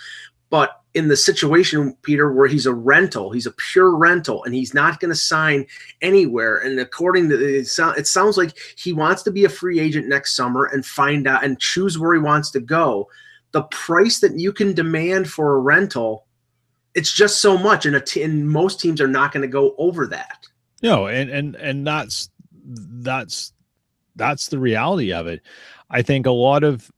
But 0.49 0.81
in 0.97 1.07
the 1.07 1.15
situation, 1.15 1.95
Peter, 2.01 2.33
where 2.33 2.47
he's 2.47 2.65
a 2.65 2.73
rental, 2.73 3.31
he's 3.31 3.45
a 3.45 3.51
pure 3.51 3.95
rental, 3.95 4.43
and 4.43 4.55
he's 4.55 4.73
not 4.73 4.99
going 4.99 5.11
to 5.11 5.15
sign 5.15 5.65
anywhere. 6.01 6.57
And 6.57 6.79
according 6.79 7.29
to 7.29 7.59
it, 7.59 7.67
sounds 7.67 8.37
like 8.37 8.57
he 8.75 8.93
wants 8.93 9.21
to 9.23 9.31
be 9.31 9.45
a 9.45 9.49
free 9.49 9.79
agent 9.79 10.07
next 10.07 10.35
summer 10.35 10.65
and 10.65 10.83
find 10.83 11.27
out 11.27 11.43
and 11.43 11.59
choose 11.59 11.99
where 11.99 12.15
he 12.15 12.19
wants 12.19 12.49
to 12.51 12.59
go. 12.59 13.07
The 13.51 13.63
price 13.63 14.19
that 14.21 14.39
you 14.39 14.51
can 14.51 14.73
demand 14.73 15.29
for 15.29 15.53
a 15.53 15.59
rental, 15.59 16.25
it's 16.95 17.13
just 17.13 17.39
so 17.41 17.57
much, 17.57 17.85
and, 17.85 17.95
and 18.17 18.49
most 18.49 18.79
teams 18.79 18.99
are 18.99 19.07
not 19.07 19.31
going 19.31 19.43
to 19.43 19.47
go 19.47 19.75
over 19.77 20.07
that. 20.07 20.47
No, 20.81 21.07
and 21.07 21.29
and 21.29 21.55
and 21.55 21.85
that's 21.85 22.29
that's 22.63 23.53
that's 24.15 24.47
the 24.47 24.59
reality 24.59 25.13
of 25.13 25.27
it. 25.27 25.41
I 25.89 26.01
think 26.01 26.25
a 26.25 26.31
lot 26.31 26.63
of 26.63 26.91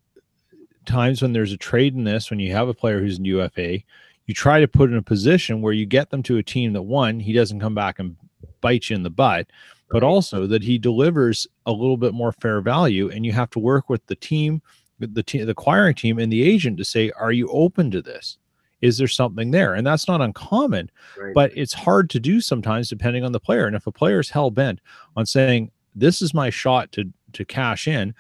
times 0.90 1.22
when 1.22 1.34
there's 1.34 1.54
a 1.54 1.58
trade 1.58 1.96
in 1.96 2.04
this, 2.04 2.30
when 2.30 2.40
you 2.40 2.52
have 2.52 2.68
a 2.68 2.74
player 2.74 3.00
who's 3.00 3.18
in 3.18 3.26
UFA, 3.26 3.80
you 4.26 4.34
try 4.34 4.60
to 4.60 4.68
put 4.68 4.90
in 4.90 4.98
a 4.98 5.02
position 5.02 5.62
where 5.62 5.74
you 5.74 5.86
get 5.86 6.10
them 6.10 6.22
to 6.24 6.38
a 6.38 6.44
team 6.44 6.74
that 6.74 6.82
one, 6.82 7.20
he 7.20 7.34
doesn't 7.34 7.60
come 7.60 7.76
back 7.76 8.00
and 8.00 8.16
bite 8.62 8.90
you 8.90 8.96
in 8.96 9.04
the 9.04 9.10
butt, 9.10 9.48
but 9.90 10.04
also 10.04 10.46
that 10.48 10.64
he 10.64 10.78
delivers 10.78 11.48
a 11.66 11.72
little 11.72 11.98
bit 11.98 12.14
more 12.14 12.32
fair 12.32 12.62
value. 12.62 13.10
And 13.10 13.26
you 13.26 13.32
have 13.32 13.50
to 13.52 13.60
work 13.60 13.90
with 13.90 14.06
the 14.08 14.16
team, 14.16 14.62
the 15.00 15.24
team, 15.24 15.46
the 15.46 15.52
acquiring 15.52 15.96
team, 15.96 16.20
and 16.20 16.32
the 16.32 16.44
agent 16.44 16.78
to 16.78 16.86
say, 16.86 17.12
are 17.12 17.32
you 17.32 17.48
open 17.50 17.90
to 17.92 18.02
this? 18.02 18.38
Is 18.82 18.98
there 18.98 19.08
something 19.08 19.52
there? 19.52 19.74
And 19.74 19.86
that's 19.86 20.08
not 20.08 20.22
uncommon, 20.22 20.90
right. 21.18 21.34
but 21.34 21.52
it's 21.56 21.74
hard 21.74 22.10
to 22.12 22.20
do 22.20 22.40
sometimes 22.40 22.90
depending 22.90 23.26
on 23.26 23.32
the 23.32 23.40
player. 23.40 23.66
And 23.66 23.76
if 23.76 23.88
a 23.88 23.92
player 23.92 24.20
is 24.20 24.30
hell 24.30 24.52
bent 24.52 24.80
on 25.18 25.26
saying, 25.26 25.72
this 25.96 26.22
is 26.22 26.34
my 26.34 26.50
shot 26.50 26.92
to 26.94 27.12
to 27.34 27.46
cash 27.46 27.88
in. 27.88 28.16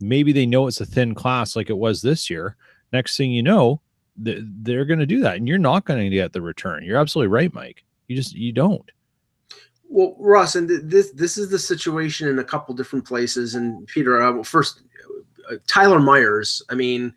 Maybe 0.00 0.32
they 0.32 0.46
know 0.46 0.66
it's 0.66 0.80
a 0.80 0.86
thin 0.86 1.14
class 1.14 1.56
like 1.56 1.70
it 1.70 1.78
was 1.78 2.02
this 2.02 2.28
year. 2.28 2.56
Next 2.92 3.16
thing 3.16 3.30
you 3.30 3.42
know, 3.42 3.80
th- 4.24 4.42
they're 4.62 4.84
going 4.84 5.00
to 5.00 5.06
do 5.06 5.20
that, 5.20 5.36
and 5.36 5.48
you're 5.48 5.58
not 5.58 5.84
going 5.84 5.98
to 5.98 6.14
get 6.14 6.32
the 6.32 6.42
return. 6.42 6.84
You're 6.84 6.98
absolutely 6.98 7.28
right, 7.28 7.52
Mike. 7.52 7.84
You 8.08 8.16
just 8.16 8.34
you 8.34 8.52
don't. 8.52 8.90
Well, 9.88 10.16
Russ, 10.18 10.54
and 10.54 10.68
th- 10.68 10.82
this 10.84 11.10
this 11.12 11.38
is 11.38 11.50
the 11.50 11.58
situation 11.58 12.28
in 12.28 12.38
a 12.38 12.44
couple 12.44 12.74
different 12.74 13.06
places. 13.06 13.54
And 13.54 13.86
Peter, 13.86 14.22
uh, 14.22 14.42
first, 14.42 14.82
uh, 15.50 15.56
Tyler 15.66 16.00
Myers. 16.00 16.62
I 16.68 16.74
mean, 16.74 17.14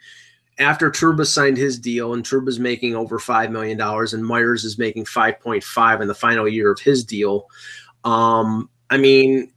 after 0.60 0.92
Trouba 0.92 1.26
signed 1.26 1.58
his 1.58 1.80
deal, 1.80 2.14
and 2.14 2.24
Trouba's 2.24 2.60
making 2.60 2.96
over 2.96 3.18
five 3.20 3.52
million 3.52 3.78
dollars, 3.78 4.14
and 4.14 4.26
Myers 4.26 4.64
is 4.64 4.78
making 4.78 5.06
five 5.06 5.40
point 5.40 5.64
five 5.64 6.02
in 6.02 6.08
the 6.08 6.16
final 6.16 6.48
year 6.48 6.72
of 6.72 6.80
his 6.80 7.04
deal. 7.04 7.48
Um, 8.04 8.70
I 8.90 8.98
mean, 8.98 9.52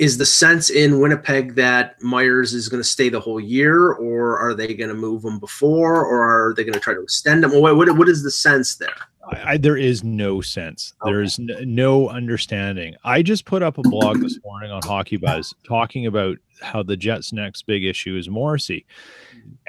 is 0.00 0.16
the 0.16 0.24
sense 0.24 0.70
in 0.70 0.98
Winnipeg 0.98 1.54
that 1.56 2.00
Myers 2.02 2.54
is 2.54 2.70
going 2.70 2.82
to 2.82 2.88
stay 2.88 3.10
the 3.10 3.20
whole 3.20 3.38
year, 3.38 3.92
or 3.92 4.38
are 4.38 4.54
they 4.54 4.72
going 4.72 4.88
to 4.88 4.94
move 4.94 5.22
him 5.22 5.38
before, 5.38 6.06
or 6.06 6.24
are 6.24 6.54
they 6.54 6.64
going 6.64 6.72
to 6.72 6.80
try 6.80 6.94
to 6.94 7.02
extend 7.02 7.44
him? 7.44 7.52
What, 7.52 7.76
what, 7.76 7.94
what 7.98 8.08
is 8.08 8.22
the 8.22 8.30
sense 8.30 8.76
there? 8.76 8.96
I, 9.32 9.56
there 9.56 9.76
is 9.76 10.02
no 10.04 10.40
sense. 10.40 10.92
Okay. 11.02 11.10
There 11.10 11.22
is 11.22 11.38
no 11.38 12.08
understanding. 12.08 12.94
I 13.04 13.22
just 13.22 13.44
put 13.44 13.62
up 13.62 13.78
a 13.78 13.82
blog 13.82 14.20
this 14.20 14.38
morning 14.44 14.70
on 14.70 14.82
Hockey 14.82 15.16
Buzz 15.16 15.54
talking 15.66 16.06
about 16.06 16.38
how 16.62 16.82
the 16.82 16.96
Jets' 16.96 17.32
next 17.32 17.66
big 17.66 17.84
issue 17.84 18.16
is 18.16 18.28
Morrissey, 18.28 18.84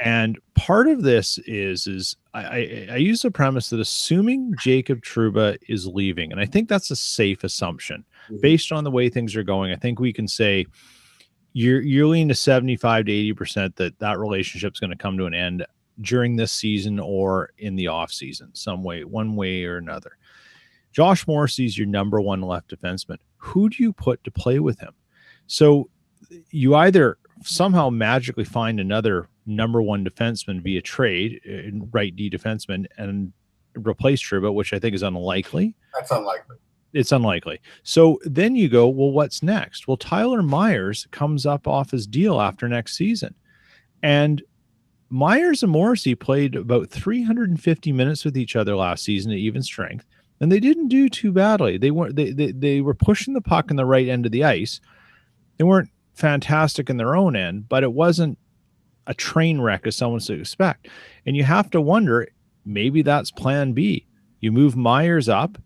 and 0.03 0.37
part 0.55 0.87
of 0.87 1.03
this 1.03 1.37
is 1.45 1.87
is 1.87 2.15
I, 2.33 2.41
I, 2.43 2.87
I 2.91 2.95
use 2.97 3.21
the 3.21 3.31
premise 3.31 3.69
that 3.69 3.79
assuming 3.79 4.53
Jacob 4.59 5.01
Trouba 5.01 5.57
is 5.69 5.87
leaving, 5.87 6.31
and 6.31 6.41
I 6.41 6.45
think 6.45 6.67
that's 6.67 6.91
a 6.91 6.95
safe 6.95 7.43
assumption 7.43 8.03
Mhm. 8.29 8.41
based 8.41 8.71
on 8.71 8.83
the 8.83 8.91
way 8.91 9.09
things 9.09 9.35
are 9.35 9.43
going. 9.43 9.71
I 9.71 9.75
think 9.77 9.99
we 9.99 10.13
can 10.13 10.27
say 10.27 10.65
you're 11.53 11.81
you're 11.81 12.07
leaning 12.07 12.27
to 12.29 12.35
seventy 12.35 12.75
five 12.77 13.05
to 13.05 13.11
eighty 13.11 13.33
percent 13.33 13.75
that 13.77 13.97
that 13.99 14.19
relationship 14.19 14.73
is 14.73 14.79
going 14.79 14.91
to 14.91 14.95
come 14.97 15.17
to 15.17 15.25
an 15.25 15.33
end 15.33 15.65
during 16.01 16.35
this 16.35 16.51
season 16.51 16.99
or 16.99 17.51
in 17.57 17.75
the 17.75 17.87
off 17.87 18.11
season, 18.11 18.49
some 18.53 18.83
way, 18.83 19.03
one 19.03 19.35
way 19.35 19.63
or 19.63 19.77
another. 19.77 20.17
Josh 20.91 21.25
Morrissey's 21.25 21.77
your 21.77 21.87
number 21.87 22.19
one 22.19 22.41
left 22.41 22.69
defenseman. 22.69 23.17
Who 23.37 23.69
do 23.69 23.81
you 23.81 23.93
put 23.93 24.23
to 24.23 24.31
play 24.31 24.59
with 24.59 24.79
him? 24.79 24.93
So 25.47 25.89
you 26.49 26.75
either 26.75 27.17
somehow 27.43 27.89
magically 27.89 28.43
find 28.43 28.79
another 28.79 29.27
number 29.45 29.81
one 29.81 30.05
defenseman 30.05 30.61
via 30.61 30.81
trade, 30.81 31.41
uh, 31.49 31.85
right 31.91 32.15
D 32.15 32.29
defenseman, 32.29 32.85
and 32.97 33.33
replace 33.75 34.21
Trouba, 34.21 34.53
which 34.53 34.73
I 34.73 34.79
think 34.79 34.95
is 34.95 35.03
unlikely. 35.03 35.75
That's 35.93 36.11
unlikely. 36.11 36.57
It's 36.93 37.11
unlikely. 37.11 37.59
So 37.83 38.19
then 38.25 38.55
you 38.55 38.67
go, 38.67 38.87
well, 38.87 39.11
what's 39.11 39.41
next? 39.41 39.87
Well, 39.87 39.97
Tyler 39.97 40.43
Myers 40.43 41.07
comes 41.11 41.45
up 41.45 41.67
off 41.67 41.91
his 41.91 42.05
deal 42.05 42.41
after 42.41 42.67
next 42.67 42.97
season. 42.97 43.33
And 44.03 44.41
Myers 45.11 45.61
and 45.61 45.71
Morrissey 45.71 46.15
played 46.15 46.55
about 46.55 46.89
350 46.89 47.91
minutes 47.91 48.23
with 48.23 48.37
each 48.37 48.55
other 48.55 48.77
last 48.77 49.03
season 49.03 49.31
at 49.33 49.37
even 49.37 49.61
strength, 49.61 50.05
and 50.39 50.49
they 50.49 50.59
didn't 50.61 50.87
do 50.87 51.09
too 51.09 51.33
badly. 51.33 51.77
They 51.77 51.91
weren't 51.91 52.15
they, 52.15 52.31
they 52.31 52.53
they 52.53 52.79
were 52.81 52.93
pushing 52.93 53.33
the 53.33 53.41
puck 53.41 53.69
in 53.69 53.75
the 53.75 53.85
right 53.85 54.07
end 54.07 54.25
of 54.25 54.31
the 54.31 54.45
ice. 54.45 54.79
They 55.57 55.65
weren't 55.65 55.89
fantastic 56.13 56.89
in 56.89 56.95
their 56.95 57.15
own 57.15 57.35
end, 57.35 57.67
but 57.67 57.83
it 57.83 57.91
wasn't 57.91 58.37
a 59.05 59.13
train 59.13 59.59
wreck 59.59 59.85
as 59.85 59.97
someone 59.97 60.21
to 60.21 60.39
expect. 60.39 60.87
And 61.25 61.35
you 61.35 61.43
have 61.43 61.69
to 61.71 61.81
wonder, 61.81 62.29
maybe 62.63 63.01
that's 63.01 63.31
plan 63.31 63.73
B. 63.73 64.07
You 64.39 64.53
move 64.53 64.77
Myers 64.77 65.27
up 65.27 65.57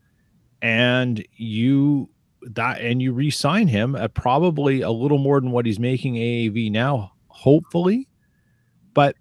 and 0.62 1.24
you 1.36 2.10
that 2.42 2.82
and 2.82 3.00
you 3.00 3.14
re-sign 3.14 3.68
him 3.68 3.96
at 3.96 4.16
probably 4.16 4.82
a 4.82 4.90
little 4.90 5.20
more 5.20 5.40
than 5.40 5.52
what 5.52 5.68
he's 5.68 5.80
making 5.80 6.16
AAV 6.16 6.72
now, 6.72 7.14
hopefully. 7.28 8.08
But 8.94 9.16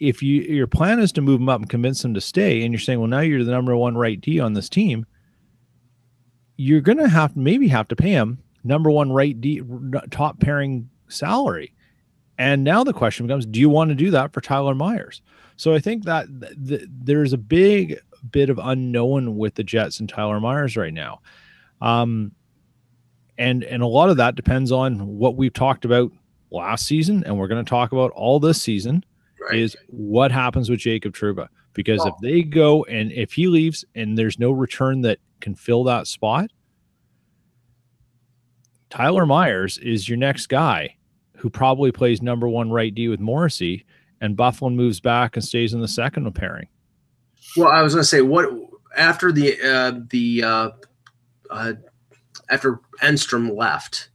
if 0.00 0.22
you 0.22 0.42
your 0.42 0.66
plan 0.66 0.98
is 0.98 1.12
to 1.12 1.20
move 1.20 1.38
them 1.38 1.48
up 1.48 1.60
and 1.60 1.68
convince 1.68 2.02
them 2.02 2.14
to 2.14 2.20
stay, 2.20 2.62
and 2.62 2.72
you're 2.72 2.80
saying, 2.80 2.98
well, 2.98 3.08
now 3.08 3.20
you're 3.20 3.44
the 3.44 3.52
number 3.52 3.76
one 3.76 3.96
right 3.96 4.20
D 4.20 4.40
on 4.40 4.54
this 4.54 4.68
team, 4.68 5.06
you're 6.56 6.80
gonna 6.80 7.08
have 7.08 7.36
maybe 7.36 7.68
have 7.68 7.88
to 7.88 7.96
pay 7.96 8.12
him 8.12 8.42
number 8.64 8.90
one 8.90 9.12
right 9.12 9.38
D 9.38 9.62
top 10.10 10.40
pairing 10.40 10.88
salary. 11.08 11.74
And 12.38 12.64
now 12.64 12.82
the 12.82 12.94
question 12.94 13.26
becomes, 13.26 13.44
do 13.44 13.60
you 13.60 13.68
want 13.68 13.90
to 13.90 13.94
do 13.94 14.10
that 14.12 14.32
for 14.32 14.40
Tyler 14.40 14.74
Myers? 14.74 15.20
So 15.56 15.74
I 15.74 15.78
think 15.78 16.04
that 16.04 16.26
th- 16.40 16.54
th- 16.66 16.88
there's 16.88 17.34
a 17.34 17.38
big 17.38 18.00
bit 18.30 18.48
of 18.48 18.58
unknown 18.58 19.36
with 19.36 19.56
the 19.56 19.62
Jets 19.62 20.00
and 20.00 20.08
Tyler 20.08 20.40
Myers 20.40 20.74
right 20.74 20.94
now. 20.94 21.20
Um, 21.82 22.32
and 23.36 23.62
and 23.64 23.82
a 23.82 23.86
lot 23.86 24.08
of 24.08 24.16
that 24.16 24.36
depends 24.36 24.72
on 24.72 25.18
what 25.18 25.36
we've 25.36 25.52
talked 25.52 25.84
about 25.84 26.12
last 26.50 26.86
season, 26.86 27.22
and 27.24 27.38
we're 27.38 27.48
going 27.48 27.62
to 27.62 27.68
talk 27.68 27.92
about 27.92 28.10
all 28.12 28.40
this 28.40 28.60
season 28.60 29.04
Right. 29.40 29.58
is 29.58 29.76
what 29.86 30.30
happens 30.30 30.68
with 30.68 30.80
Jacob 30.80 31.14
Trouba. 31.14 31.48
Because 31.72 32.04
if 32.04 32.14
they 32.20 32.42
go 32.42 32.84
and 32.84 33.12
if 33.12 33.32
he 33.32 33.46
leaves 33.46 33.84
and 33.94 34.18
there's 34.18 34.38
no 34.38 34.50
return 34.50 35.02
that 35.02 35.18
can 35.40 35.54
fill 35.54 35.84
that 35.84 36.06
spot, 36.06 36.50
Tyler 38.90 39.24
Myers 39.24 39.78
is 39.78 40.08
your 40.08 40.18
next 40.18 40.48
guy 40.48 40.96
who 41.36 41.48
probably 41.48 41.90
plays 41.90 42.20
number 42.20 42.48
one 42.48 42.70
right 42.70 42.94
D 42.94 43.08
with 43.08 43.20
Morrissey, 43.20 43.86
and 44.20 44.36
Byfuglien 44.36 44.74
moves 44.74 45.00
back 45.00 45.36
and 45.36 45.44
stays 45.44 45.72
in 45.72 45.80
the 45.80 45.88
second 45.88 46.30
pairing. 46.34 46.68
Well, 47.56 47.68
I 47.68 47.82
was 47.82 47.94
going 47.94 48.02
to 48.02 48.08
say 48.08 48.20
what 48.20 48.50
after 48.96 49.32
the 49.32 49.58
uh, 49.62 50.00
the 50.10 50.42
uh, 50.42 50.70
uh, 51.50 51.72
after 52.50 52.80
Enstrom 53.02 53.56
left, 53.56 54.10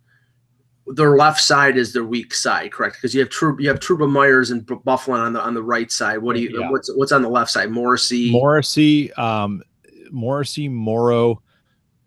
their 0.87 1.17
left 1.17 1.41
side 1.41 1.77
is 1.77 1.93
their 1.93 2.03
weak 2.03 2.33
side, 2.33 2.71
correct? 2.71 2.97
Because 2.97 3.13
you 3.13 3.19
have 3.21 3.29
Trub, 3.29 3.59
you 3.59 3.67
have 3.69 3.79
Trouba 3.79 4.09
Myers 4.09 4.51
and 4.51 4.65
Byfuglien 4.65 5.19
on 5.19 5.33
the 5.33 5.41
on 5.41 5.53
the 5.53 5.63
right 5.63 5.91
side. 5.91 6.19
What 6.19 6.35
do 6.35 6.41
you 6.41 6.59
Yeah. 6.59 6.69
what's 6.69 6.93
what's 6.95 7.11
on 7.11 7.21
the 7.21 7.29
left 7.29 7.51
side? 7.51 7.71
Morrissey. 7.71 8.31
Morrissey, 8.31 9.11
um, 9.13 9.63
Morrissey, 10.11 10.69
Morrow, 10.69 11.41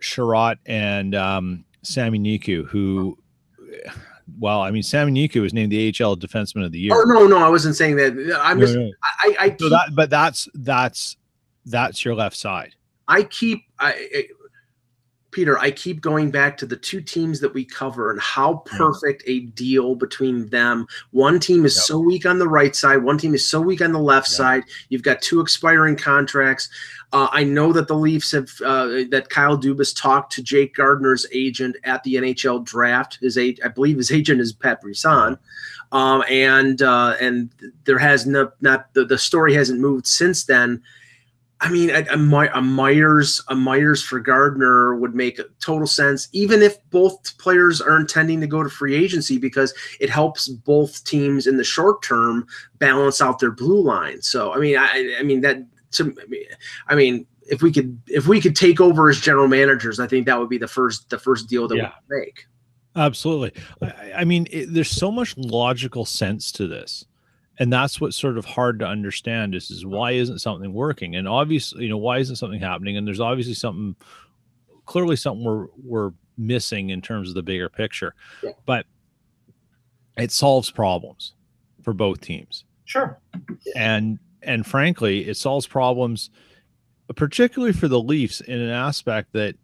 Chiarot, 0.01 0.59
and 0.67 1.15
um, 1.15 1.65
Sami 1.83 2.19
Niku, 2.19 2.67
who, 2.69 3.19
well, 4.39 4.61
I 4.61 4.71
mean, 4.71 4.83
Sami 4.85 5.13
Niku 5.13 5.43
was 5.43 5.53
named 5.53 5.73
the 5.73 5.89
AHL 5.89 6.17
Defenseman 6.17 6.65
of 6.65 6.71
the 6.73 6.79
Year. 6.79 6.93
Oh 6.95 7.03
no, 7.03 7.27
no, 7.27 7.39
I 7.39 7.49
wasn't 7.49 7.75
saying 7.77 7.97
that. 7.97 8.41
I'm 8.43 8.59
No, 8.59 8.65
just 8.67 8.79
no. 8.79 8.91
I 9.25 9.37
I 9.41 9.49
So 9.51 9.57
keep, 9.57 9.71
that, 9.71 9.91
but 9.95 10.11
that's 10.11 10.49
that's 10.55 11.17
that's 11.67 12.05
your 12.05 12.15
left 12.15 12.37
side. 12.37 12.75
I 13.09 13.25
keep 13.25 13.65
I, 13.81 13.91
I 14.15 14.25
Peter, 15.39 15.57
I 15.61 15.71
keep 15.71 16.01
going 16.01 16.33
back 16.33 16.57
to 16.57 16.67
the 16.67 16.75
two 16.75 17.01
teams 17.01 17.39
that 17.39 17.55
we 17.55 17.65
cover 17.65 18.11
and 18.11 18.19
how 18.21 18.61
Yeah. 18.73 18.77
perfect 18.79 19.23
a 19.29 19.39
deal 19.39 19.95
between 19.95 20.49
them. 20.49 20.85
One 21.13 21.39
team 21.39 21.65
is 21.65 21.77
Yep. 21.77 21.85
so 21.85 21.99
weak 22.01 22.27
on 22.27 22.41
the 22.41 22.49
right 22.49 22.75
side, 22.75 23.05
one 23.05 23.19
team 23.19 23.37
is 23.37 23.49
so 23.49 23.61
weak 23.61 23.81
on 23.81 23.93
the 23.93 24.01
left 24.01 24.29
Yep. 24.31 24.37
side. 24.37 24.65
You've 24.89 25.05
got 25.05 25.23
two 25.23 25.39
expiring 25.39 25.95
contracts. 25.95 26.69
Uh, 27.13 27.29
I 27.31 27.45
know 27.45 27.73
that 27.73 27.87
the 27.87 27.95
Leafs 27.95 28.33
have 28.33 28.51
uh, 28.65 29.05
that 29.13 29.31
Kyle 29.31 29.57
Dubas 29.57 29.95
talked 29.97 30.33
to 30.33 30.43
Jake 30.43 30.75
Gardiner's 30.75 31.25
agent 31.31 31.77
at 31.85 32.03
the 32.03 32.17
NHL 32.17 32.59
draft. 32.59 33.19
His 33.23 33.39
age, 33.39 33.61
I 33.65 33.69
believe, 33.69 33.97
his 33.97 34.11
agent 34.11 34.41
is 34.41 34.53
Pat 34.53 34.81
Brisson, 34.81 35.39
um, 35.93 36.25
and 36.29 36.83
uh, 36.83 37.15
and 37.21 37.49
there 37.85 37.99
has 37.99 38.27
no, 38.27 38.51
not 38.61 38.93
the, 38.93 39.05
the 39.05 39.17
story 39.19 39.55
hasn't 39.55 39.79
moved 39.79 40.09
since 40.09 40.43
then. 40.43 40.83
I 41.61 41.71
mean, 41.71 41.91
a, 41.91 42.05
a, 42.13 42.17
My- 42.17 42.51
a 42.57 42.61
Myers, 42.61 43.43
a 43.49 43.55
Myers 43.55 44.01
for 44.03 44.21
Gardiner 44.21 44.95
would 44.95 45.15
make 45.15 45.41
total 45.61 45.89
sense, 45.89 46.29
even 46.33 46.63
if 46.63 46.79
both 46.91 47.37
players 47.39 47.81
are 47.81 47.99
intending 47.99 48.41
to 48.41 48.47
go 48.47 48.63
to 48.63 48.69
free 48.69 48.95
agency, 48.95 49.39
because 49.39 49.75
it 49.99 50.09
helps 50.09 50.49
both 50.49 51.03
teams 51.05 51.47
in 51.49 51.57
the 51.57 51.65
short 51.65 52.03
term 52.03 52.47
balance 52.79 53.21
out 53.21 53.41
their 53.41 53.51
blue 53.51 53.83
line. 53.83 54.23
So, 54.23 54.53
I 54.55 54.59
mean, 54.59 54.77
I, 54.79 55.17
I 55.19 55.23
mean 55.23 55.41
that. 55.41 55.59
To, 55.93 56.15
I 56.89 56.95
mean, 56.95 57.27
if 57.51 57.63
we 57.63 57.73
could, 57.73 57.99
if 58.07 58.27
we 58.29 58.43
could 58.43 58.55
take 58.55 58.79
over 58.79 59.09
as 59.09 59.19
general 59.19 59.49
managers, 59.49 59.99
I 59.99 60.07
think 60.07 60.27
that 60.27 60.39
would 60.39 60.51
be 60.51 60.59
the 60.59 60.69
first, 60.69 61.09
the 61.09 61.19
first 61.19 61.49
deal 61.49 61.67
that 61.67 61.77
Yeah. 61.77 61.93
we 62.11 62.19
make. 62.21 62.47
Absolutely. 62.95 63.53
I, 63.81 64.13
I 64.19 64.25
mean, 64.25 64.47
it, 64.51 64.67
there's 64.75 64.91
so 64.91 65.11
much 65.11 65.35
logical 65.39 66.05
sense 66.05 66.53
to 66.53 66.69
this. 66.69 67.07
And 67.59 67.73
that's 67.73 68.01
what's 68.01 68.17
sort 68.17 68.39
of 68.39 68.45
hard 68.45 68.79
to 68.79 68.87
understand 68.87 69.55
is, 69.55 69.71
is 69.71 69.85
why 69.85 70.13
isn't 70.13 70.39
something 70.39 70.73
working? 70.73 71.17
And 71.17 71.27
obviously, 71.27 71.85
you 71.85 71.91
know, 71.91 71.99
why 71.99 72.19
isn't 72.19 72.37
something 72.37 72.61
happening? 72.61 72.97
And 72.97 73.07
there's 73.07 73.21
obviously 73.21 73.55
something, 73.55 73.97
clearly 74.87 75.17
something 75.17 75.45
we're, 75.45 75.67
we're 75.83 76.13
missing 76.37 76.91
in 76.91 77.03
terms 77.03 77.29
of 77.29 77.35
the 77.35 77.43
bigger 77.43 77.69
picture. 77.69 78.15
Yeah. 78.43 78.53
But 78.65 78.87
it 80.17 80.31
solves 80.31 80.71
problems 80.71 81.35
for 81.83 81.93
both 81.93 82.21
teams. 82.21 82.65
Sure. 82.89 83.21
and 83.77 84.19
and 84.43 84.65
frankly 84.65 85.29
it 85.29 85.37
solves 85.37 85.67
problems 85.67 86.31
particularly 87.17 87.75
for 87.75 87.87
the 87.87 88.01
leafs 88.01 88.41
in 88.41 88.59
an 88.59 88.71
aspect 88.71 89.35
that 89.35 89.57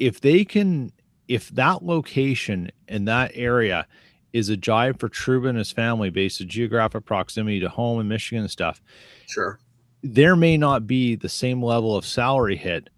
if 0.00 0.20
they 0.20 0.44
can 0.44 0.90
if 1.28 1.48
that 1.50 1.84
location 1.84 2.72
in 2.88 3.04
that 3.04 3.30
area 3.34 3.86
is 4.32 4.48
a 4.48 4.56
jive 4.56 4.98
for 4.98 5.08
Trouba 5.08 5.48
and 5.48 5.58
his 5.58 5.70
family 5.70 6.10
based 6.10 6.40
on 6.40 6.48
geographic 6.48 7.04
proximity 7.04 7.60
to 7.60 7.68
home 7.68 8.00
in 8.00 8.08
Michigan 8.08 8.42
and 8.42 8.50
stuff, 8.50 8.80
Sure. 9.28 9.58
there 10.02 10.36
may 10.36 10.56
not 10.56 10.86
be 10.86 11.14
the 11.16 11.28
same 11.28 11.62
level 11.62 11.96
of 11.96 12.04
salary 12.06 12.56
hit 12.56 12.88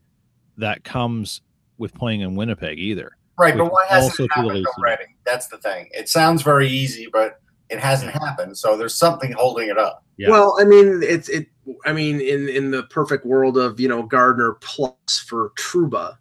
that 0.57 0.85
comes 0.85 1.41
with 1.79 1.93
playing 1.95 2.21
in 2.21 2.37
Winnipeg 2.37 2.79
either. 2.79 3.17
Right, 3.37 3.57
but 3.57 3.65
Which 3.65 3.73
why 3.73 3.87
hasn't 3.89 4.13
also 4.13 4.25
it 4.25 4.31
to 4.37 4.43
the 4.43 4.49
happened 4.49 4.67
already? 4.79 5.05
That's 5.27 5.49
the 5.49 5.59
thing. 5.59 5.89
It 5.93 6.09
sounds 6.09 6.43
very 6.43 6.69
easy, 6.69 7.09
but 7.13 7.41
it 7.69 7.81
hasn't 7.81 8.13
happened. 8.13 8.57
So 8.57 8.77
there's 8.77 8.95
something 8.95 9.33
holding 9.33 9.69
it 9.69 9.77
up. 9.79 10.05
Yeah. 10.19 10.31
Well, 10.31 10.57
I 10.61 10.65
mean, 10.65 11.01
it's 11.03 11.29
it. 11.29 11.49
I 11.85 11.93
mean, 11.93 12.21
in 12.21 12.49
in 12.49 12.71
the 12.71 12.85
perfect 12.85 13.27
world 13.27 13.59
of 13.59 13.81
you 13.81 13.89
know 13.89 14.05
Gardiner 14.05 14.53
plus 14.61 15.19
for 15.27 15.51
Trouba, 15.59 16.17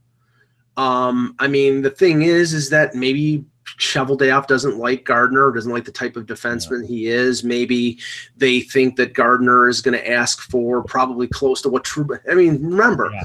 um, 0.77 1.35
I 1.37 1.47
mean, 1.47 1.83
the 1.83 1.91
thing 1.91 2.23
is, 2.23 2.53
is 2.53 2.71
that 2.71 2.95
maybe 2.95 3.45
Cheveldayoff 3.79 4.47
doesn't 4.47 4.77
like 4.77 5.03
Gardiner, 5.05 5.51
doesn't 5.51 5.71
like 5.71 5.85
the 5.85 5.91
type 5.91 6.15
of 6.15 6.25
defenseman 6.25 6.85
he 6.87 7.07
is. 7.07 7.43
Maybe 7.43 7.99
they 8.37 8.61
think 8.61 8.95
that 8.97 9.13
Gardiner 9.13 9.67
is 9.69 9.81
going 9.81 9.97
to 9.97 10.09
ask 10.11 10.41
for 10.49 10.83
probably 10.83 11.27
close 11.27 11.61
to 11.63 11.69
what 11.69 11.83
Trouba. 11.83 12.19
I 12.29 12.35
mean, 12.35 12.61
remember, 12.63 13.09
Yeah. 13.13 13.23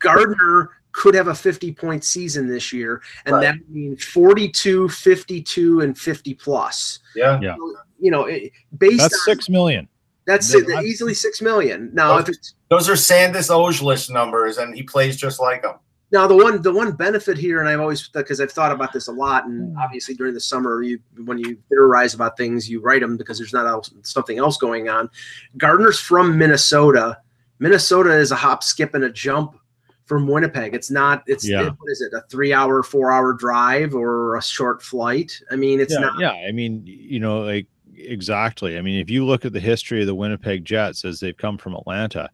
Gardiner 0.00 0.70
could 0.92 1.14
have 1.14 1.28
a 1.28 1.34
50 1.34 1.72
point 1.72 2.04
season 2.04 2.48
this 2.48 2.72
year, 2.72 3.02
and 3.26 3.34
Right. 3.36 3.42
that 3.42 3.68
means 3.68 4.02
42, 4.04 4.88
52, 4.88 5.80
and 5.80 5.96
50 5.98 6.34
plus. 6.34 7.00
Yeah. 7.14 7.38
Yeah. 7.42 7.56
You 7.98 8.10
know, 8.10 8.24
it- 8.24 8.52
based 8.78 8.98
That's 8.98 9.14
on 9.14 9.34
six 9.36 9.48
million. 9.48 9.88
that's 10.26 10.52
it, 10.54 10.68
easily 10.84 11.14
six 11.14 11.40
million. 11.40 11.90
Now, 11.92 12.18
if 12.18 12.28
it's 12.28 12.54
Those 12.68 12.88
are 12.88 12.96
Sandis 12.96 13.48
Ozolinsh 13.48 14.10
numbers, 14.10 14.58
and 14.58 14.74
he 14.74 14.82
plays 14.82 15.16
just 15.16 15.38
like 15.40 15.62
them. 15.62 15.76
Now 16.12 16.26
the 16.28 16.36
one 16.36 16.62
the 16.62 16.72
one 16.72 16.92
benefit 16.92 17.36
here, 17.36 17.58
and 17.60 17.68
I've 17.68 17.80
always 17.80 18.08
because 18.08 18.40
I've 18.40 18.52
thought 18.52 18.70
about 18.72 18.92
this 18.92 19.08
a 19.08 19.12
lot, 19.12 19.44
Hmm. 19.44 19.50
and 19.50 19.76
obviously 19.78 20.14
during 20.14 20.34
the 20.34 20.40
summer, 20.40 20.82
you 20.82 21.00
when 21.24 21.38
you 21.38 21.56
theorize 21.68 22.14
about 22.14 22.36
things, 22.36 22.70
you 22.70 22.80
write 22.80 23.00
them 23.00 23.16
because 23.16 23.38
there's 23.38 23.52
not 23.52 23.66
else, 23.66 23.90
something 24.02 24.38
else 24.38 24.56
going 24.56 24.88
on. 24.88 25.10
Gardiner's 25.56 25.98
from 25.98 26.38
Minnesota. 26.38 27.18
Minnesota 27.58 28.12
is 28.12 28.30
a 28.30 28.36
hop, 28.36 28.62
skip, 28.62 28.94
and 28.94 29.02
a 29.04 29.10
jump 29.10 29.56
from 30.04 30.28
Winnipeg. 30.28 30.74
It's 30.74 30.90
not. 30.92 31.24
It's 31.26 31.48
Yeah. 31.48 31.70
what 31.70 31.90
is 31.90 32.00
it? 32.00 32.12
A 32.12 32.20
three 32.30 32.52
hour, 32.52 32.84
four 32.84 33.10
hour 33.10 33.32
drive 33.32 33.94
or 33.94 34.36
a 34.36 34.42
short 34.42 34.80
flight? 34.82 35.32
I 35.50 35.56
mean, 35.56 35.80
it's 35.80 35.94
yeah, 35.94 36.00
not. 36.00 36.20
yeah. 36.20 36.30
I 36.46 36.52
mean, 36.52 36.82
you 36.86 37.18
know, 37.18 37.40
like 37.40 37.66
exactly. 37.96 38.78
I 38.78 38.82
mean, 38.82 39.00
if 39.00 39.10
you 39.10 39.24
look 39.24 39.44
at 39.44 39.52
the 39.52 39.58
history 39.60 40.02
of 40.02 40.06
the 40.06 40.14
Winnipeg 40.14 40.64
Jets 40.64 41.04
as 41.04 41.18
they've 41.18 41.36
come 41.36 41.58
from 41.58 41.74
Atlanta, 41.74 42.30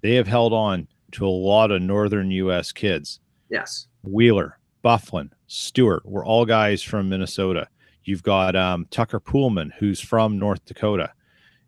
they 0.00 0.14
have 0.14 0.26
held 0.28 0.52
on 0.54 0.86
to 1.12 1.26
a 1.26 1.28
lot 1.28 1.70
of 1.70 1.82
northern 1.82 2.30
U.S. 2.30 2.72
kids. 2.72 3.20
Yes. 3.50 3.86
Wheeler, 4.02 4.58
Byfuglien, 4.84 5.30
Stuart 5.46 6.06
were 6.06 6.24
all 6.24 6.44
guys 6.46 6.82
from 6.82 7.08
Minnesota. 7.08 7.68
You've 8.04 8.22
got 8.22 8.56
um, 8.56 8.86
Tucker 8.90 9.20
Poolman, 9.20 9.70
who's 9.78 10.00
from 10.00 10.38
North 10.38 10.64
Dakota. 10.64 11.12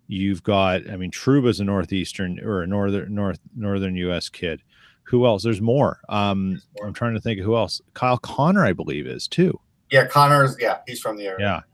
You've 0.08 0.42
got, 0.42 0.88
I 0.90 0.96
mean, 0.96 1.10
Trouba's 1.10 1.60
a 1.60 1.64
northeastern 1.64 2.40
or 2.40 2.62
a 2.62 2.66
northern 2.66 3.14
north 3.14 3.38
northern 3.56 3.96
U.S. 3.96 4.28
kid. 4.28 4.62
Who 5.04 5.26
else? 5.26 5.42
There's 5.42 5.60
more. 5.60 6.00
Um, 6.08 6.60
I'm 6.82 6.92
trying 6.92 7.14
to 7.14 7.20
think 7.20 7.40
of 7.40 7.44
who 7.44 7.56
else. 7.56 7.80
Kyle 7.94 8.18
Connor, 8.18 8.64
I 8.64 8.72
believe, 8.72 9.06
is 9.06 9.26
too. 9.26 9.58
Yeah, 9.90 10.06
Connor's. 10.06 10.56
Yeah, 10.58 10.78
he's 10.86 11.00
from 11.00 11.16
the 11.16 11.26
area. 11.26 11.64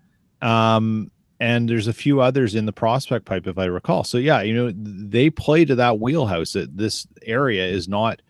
Yeah. 0.42 0.76
Um, 0.76 1.10
and 1.40 1.68
there's 1.68 1.86
a 1.86 1.92
few 1.92 2.20
others 2.20 2.54
in 2.54 2.66
the 2.66 2.72
prospect 2.72 3.24
pipe, 3.24 3.46
if 3.46 3.58
I 3.58 3.66
recall. 3.66 4.04
So 4.04 4.18
yeah, 4.18 4.42
you 4.42 4.54
know, 4.54 4.72
they 4.74 5.30
play 5.30 5.64
to 5.64 5.74
that 5.76 6.00
wheelhouse 6.00 6.52
that 6.52 6.76
this 6.76 7.06
area 7.22 7.66
is 7.66 7.88
not 7.88 8.20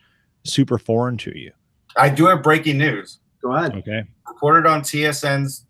super 0.45 0.79
foreign 0.79 1.17
to 1.19 1.37
you. 1.37 1.53
I 1.97 2.11
do 2.11 2.27
have 2.27 2.43
breaking 2.43 2.79
news. 2.79 3.19
Go 3.43 3.55
ahead. 3.55 3.75
Okay. 3.77 4.05
Reported 4.27 4.67
on 4.67 4.83
TSN's 4.83 5.65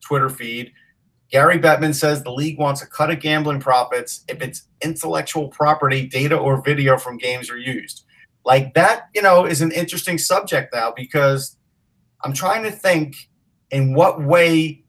Twitter 0.00 0.28
feed. 0.28 0.72
Gary 1.30 1.58
Bettman 1.58 1.94
says 1.94 2.22
the 2.22 2.30
league 2.30 2.58
wants 2.58 2.82
a 2.82 2.86
cut 2.86 3.10
of 3.10 3.18
gambling 3.18 3.60
profits 3.60 4.24
if 4.28 4.40
it's 4.40 4.68
intellectual 4.82 5.48
property, 5.48 6.06
data, 6.06 6.36
or 6.36 6.62
video 6.62 6.96
from 6.96 7.16
games 7.16 7.50
are 7.50 7.58
used. 7.58 8.04
Like 8.44 8.74
that, 8.74 9.08
you 9.14 9.22
know, 9.22 9.46
is 9.46 9.62
an 9.62 9.72
interesting 9.72 10.18
subject 10.18 10.72
now 10.72 10.92
because 10.94 11.56
I'm 12.22 12.34
trying 12.34 12.62
to 12.64 12.70
think 12.70 13.16
in 13.70 13.94
what 13.94 14.22
way 14.22 14.84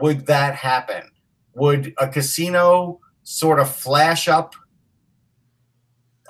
would 0.00 0.26
that 0.26 0.54
happen? 0.54 1.10
Would 1.54 1.94
a 1.98 2.08
casino 2.08 3.00
sort 3.22 3.58
of 3.60 3.74
flash 3.74 4.28
up 4.28 4.54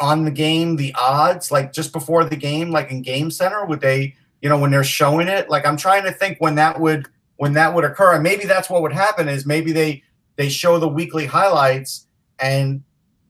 on 0.01 0.25
the 0.25 0.31
game 0.31 0.77
the 0.77 0.95
odds 0.99 1.51
like 1.51 1.73
just 1.73 1.93
before 1.93 2.25
the 2.25 2.37
game 2.37 2.71
like 2.71 2.91
in 2.91 3.03
game 3.03 3.31
center? 3.31 3.65
Would 3.67 3.81
they 3.81 4.15
you 4.41 4.49
know 4.49 4.59
when 4.59 4.71
they're 4.71 4.85
showing 4.85 5.29
it? 5.29 5.51
Like 5.51 5.67
i'm 5.67 5.77
trying 5.77 6.05
to 6.05 6.13
think 6.13 6.39
when 6.41 6.55
that 6.57 6.81
would 6.81 7.07
when 7.37 7.53
that 7.55 7.75
would 7.75 7.85
occur. 7.85 8.15
And 8.15 8.23
maybe 8.23 8.45
that's 8.45 8.69
what 8.71 8.83
would 8.83 8.93
happen 8.93 9.29
is 9.29 9.47
maybe 9.47 9.73
they 9.73 10.03
they 10.37 10.49
show 10.49 10.79
the 10.79 10.89
weekly 10.89 11.27
highlights 11.27 12.07
and 12.39 12.83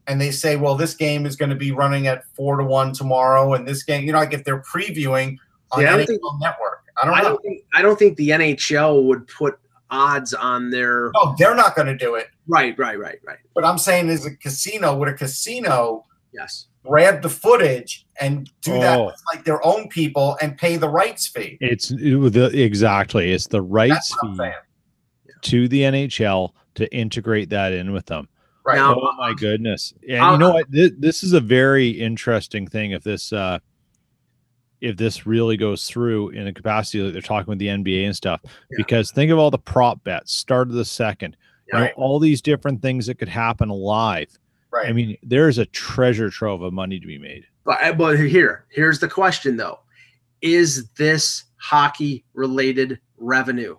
and 0.06 0.20
they 0.20 0.30
say 0.30 0.56
well 0.56 0.76
this 0.76 0.94
game 0.94 1.26
is 1.26 1.36
going 1.36 1.50
to 1.50 1.56
be 1.56 1.72
running 1.72 2.06
at 2.06 2.24
four 2.34 2.56
to 2.56 2.64
one 2.64 2.92
tomorrow 2.92 3.54
and 3.54 3.66
this 3.66 3.82
game 3.82 4.04
you 4.04 4.12
know 4.12 4.18
like 4.18 4.32
if 4.32 4.44
they're 4.44 4.62
previewing 4.62 5.36
on 5.72 5.82
Yeah, 5.82 5.94
I 5.96 6.04
think- 6.06 6.20
network. 6.40 6.78
I 7.02 7.06
don't 7.06 7.14
I 7.14 7.22
know. 7.22 7.28
don't 7.30 7.42
think 7.42 7.62
I 7.74 7.82
don't 7.82 7.98
think 7.98 8.16
the 8.16 8.28
NHL 8.30 9.04
would 9.04 9.26
put 9.26 9.58
odds 9.90 10.32
on 10.34 10.70
their 10.70 11.10
Oh, 11.14 11.34
they're 11.38 11.54
not 11.54 11.74
going 11.74 11.86
to 11.88 11.96
do 11.96 12.14
it 12.14 12.28
right, 12.46 12.78
right, 12.78 12.98
right, 12.98 13.18
right. 13.26 13.38
but 13.54 13.64
i'm 13.64 13.78
saying 13.78 14.08
is 14.08 14.24
a 14.26 14.34
casino 14.36 14.96
would 14.96 15.08
a 15.08 15.14
casino 15.14 16.04
Yes. 16.32 16.66
grab 16.84 17.22
the 17.22 17.28
footage 17.28 18.06
and 18.20 18.48
do 18.62 18.72
that 18.74 18.98
Oh. 19.00 19.06
with 19.06 19.20
like 19.34 19.44
their 19.44 19.64
own 19.66 19.88
people 19.88 20.36
and 20.40 20.56
pay 20.56 20.76
the 20.76 20.88
rights 20.88 21.26
fee 21.26 21.58
It's 21.60 21.90
it- 21.90 21.98
the 22.32 22.62
exactly. 22.62 23.32
It's 23.32 23.48
the 23.48 23.62
rights 23.62 24.10
that's 24.10 24.16
what 24.22 24.24
i'm 24.30 24.36
fee 24.36 24.42
saying 24.44 24.54
to 25.42 25.68
the 25.68 25.80
NHL 25.82 26.50
to 26.74 26.94
integrate 26.94 27.48
that 27.50 27.72
in 27.72 27.92
with 27.92 28.06
them. 28.06 28.28
right 28.64 28.76
Now- 28.76 28.94
oh 28.94 29.12
my 29.18 29.32
goodness! 29.34 29.92
And 30.08 30.18
I'll- 30.20 30.32
you 30.34 30.38
know 30.38 30.50
what? 30.52 30.70
This, 30.70 30.90
this 30.98 31.22
is 31.24 31.32
a 31.32 31.40
very 31.40 31.88
interesting 31.88 32.66
thing. 32.66 32.90
If 32.92 33.02
this 33.02 33.32
uh, 33.32 33.58
if 34.80 34.96
this 34.96 35.26
really 35.26 35.56
goes 35.56 35.86
through 35.86 36.30
in 36.30 36.46
a 36.46 36.52
capacity 36.52 37.02
that 37.02 37.12
they're 37.12 37.20
talking 37.22 37.50
with 37.50 37.58
the 37.58 37.68
NBA 37.68 38.04
and 38.06 38.16
stuff, 38.16 38.40
Yeah. 38.44 38.76
because 38.76 39.10
think 39.12 39.30
of 39.30 39.38
all 39.38 39.50
the 39.50 39.58
prop 39.58 40.02
bets, 40.04 40.32
start 40.34 40.68
of 40.68 40.74
the 40.74 40.84
second, 40.84 41.36
you 41.72 41.78
know, 41.78 41.88
all 41.96 42.18
these 42.18 42.40
different 42.42 42.82
things 42.82 43.06
that 43.06 43.18
could 43.18 43.28
happen 43.28 43.68
live. 43.68 44.28
right 44.72 44.88
I 44.88 44.92
mean, 44.92 45.16
there's 45.22 45.58
a 45.58 45.66
treasure 45.66 46.30
trove 46.30 46.62
of 46.62 46.72
money 46.72 46.98
to 47.00 47.06
be 47.06 47.18
made. 47.18 47.44
But 47.64 47.82
uh, 47.82 47.92
but 47.92 48.18
here, 48.18 48.64
here's 48.70 48.98
the 49.00 49.08
question 49.08 49.56
though: 49.56 49.80
Is 50.42 50.88
this 50.92 51.44
hockey 51.58 52.24
related 52.34 52.98
revenue? 53.18 53.76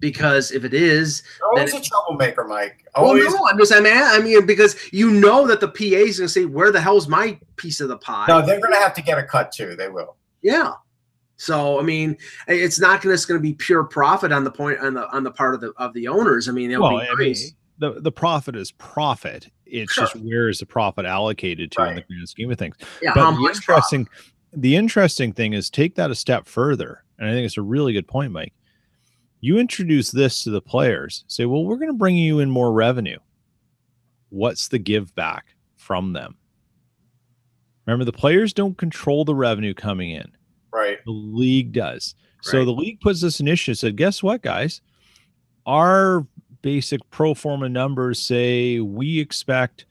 Because 0.00 0.52
if 0.52 0.64
it 0.64 0.74
is, 0.74 1.22
always 1.42 1.72
then 1.72 1.80
a 1.80 1.84
troublemaker 1.84 2.44
mike 2.44 2.84
well, 2.96 3.14
no, 3.14 3.46
I'm 3.50 3.58
just 3.58 3.72
I'm 3.74 3.84
at, 3.86 4.14
I 4.14 4.22
mean 4.22 4.46
because 4.46 4.76
you 4.92 5.10
know 5.10 5.46
that 5.46 5.60
the 5.60 5.68
PA 5.68 5.84
is 5.84 6.18
going 6.18 6.26
to 6.26 6.32
say, 6.32 6.44
"Where 6.44 6.70
the 6.70 6.80
hell's 6.80 7.08
my 7.08 7.38
piece 7.56 7.80
of 7.80 7.88
the 7.88 7.96
pie?" 7.98 8.26
no 8.28 8.44
they're 8.44 8.60
gonna 8.60 8.76
have 8.76 8.94
to 8.94 9.02
get 9.02 9.18
a 9.18 9.22
cut 9.24 9.50
too 9.52 9.74
they 9.76 9.88
will 9.88 10.16
Yeah. 10.42 10.72
So 11.36 11.78
I 11.78 11.82
mean, 11.82 12.16
it's 12.48 12.80
not 12.80 13.00
going 13.00 13.16
to 13.16 13.26
going 13.26 13.38
to 13.38 13.42
be 13.42 13.54
pure 13.54 13.84
profit 13.84 14.32
on 14.32 14.42
the 14.42 14.50
point 14.50 14.80
on 14.80 14.94
the 14.94 15.08
on 15.14 15.22
the 15.22 15.30
part 15.30 15.54
of 15.54 15.60
the 15.60 15.72
of 15.76 15.92
the 15.94 16.08
owners. 16.08 16.48
I 16.48 16.52
mean, 16.52 16.70
it'll 16.72 16.82
Well, 16.92 16.98
be 17.00 17.08
I 17.08 17.14
mean, 17.14 17.36
the 17.78 18.00
the 18.00 18.10
profit 18.12 18.56
is 18.56 18.72
profit. 18.72 19.48
It's 19.64 19.92
Sure. 19.92 20.04
just 20.04 20.16
where 20.16 20.48
is 20.48 20.58
the 20.58 20.66
profit 20.66 21.06
allocated 21.06 21.70
to 21.72 21.84
in 21.88 21.94
the 21.96 22.02
grand 22.02 22.28
scheme 22.28 22.50
of 22.50 22.58
things. 22.58 22.76
yeah, 23.02 23.12
but 23.14 23.20
how 23.22 23.30
the 23.32 23.38
much 23.38 23.56
interesting 23.56 24.08
the 24.52 24.74
interesting 24.76 25.32
thing 25.32 25.52
is 25.52 25.70
take 25.70 25.94
that 25.96 26.10
a 26.10 26.14
step 26.14 26.46
further 26.46 27.04
and 27.18 27.28
i 27.28 27.32
think 27.32 27.44
it's 27.44 27.58
a 27.58 27.62
really 27.62 27.92
good 27.92 28.08
point 28.08 28.32
mike 28.32 28.54
you 29.40 29.58
introduce 29.58 30.10
this 30.10 30.42
to 30.44 30.50
the 30.50 30.60
players 30.60 31.24
say 31.28 31.44
well 31.44 31.64
we're 31.64 31.76
going 31.76 31.90
to 31.90 31.96
bring 31.96 32.16
you 32.16 32.40
in 32.40 32.50
more 32.50 32.72
revenue. 32.72 33.18
What's 34.30 34.68
the 34.68 34.78
give 34.78 35.14
back 35.14 35.54
from 35.76 36.12
them? 36.12 36.36
Remember 37.86 38.04
the 38.04 38.12
players 38.12 38.52
don't 38.52 38.76
control 38.76 39.24
the 39.24 39.34
revenue 39.34 39.72
coming 39.72 40.10
in. 40.10 40.30
Right. 40.72 40.98
The 41.04 41.10
league 41.10 41.72
does. 41.72 42.14
So 42.42 42.64
the 42.64 42.70
league 42.70 43.00
puts 43.00 43.20
this 43.20 43.40
initiative 43.40 43.78
said 43.78 43.96
guess 43.96 44.22
what 44.22 44.42
guys? 44.42 44.80
Our 45.66 46.26
basic 46.62 47.08
pro 47.10 47.34
forma 47.34 47.68
numbers 47.68 48.20
say 48.20 48.80
we 48.80 49.18
expect 49.18 49.86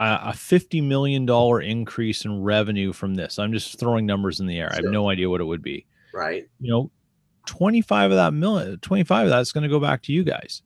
a, 0.00 0.04
a 0.04 0.32
$50 0.32 0.82
million 0.82 1.28
increase 1.62 2.24
in 2.24 2.42
revenue 2.42 2.92
from 2.92 3.14
this. 3.14 3.38
I'm 3.38 3.52
just 3.52 3.78
throwing 3.78 4.06
numbers 4.06 4.40
in 4.40 4.46
the 4.46 4.58
air. 4.58 4.70
I 4.72 4.76
have 4.76 4.84
no 4.84 5.08
idea 5.10 5.30
what 5.30 5.40
it 5.40 5.44
would 5.44 5.62
be. 5.62 5.86
Right? 6.12 6.48
you 6.60 6.70
know 6.70 6.90
25 7.46 8.10
of 8.10 8.16
that 8.16 8.34
million 8.34 8.78
25 8.78 9.26
of 9.26 9.30
that's 9.30 9.52
going 9.52 9.62
to 9.62 9.68
go 9.68 9.80
back 9.80 10.02
to 10.02 10.12
you 10.12 10.24
guys. 10.24 10.62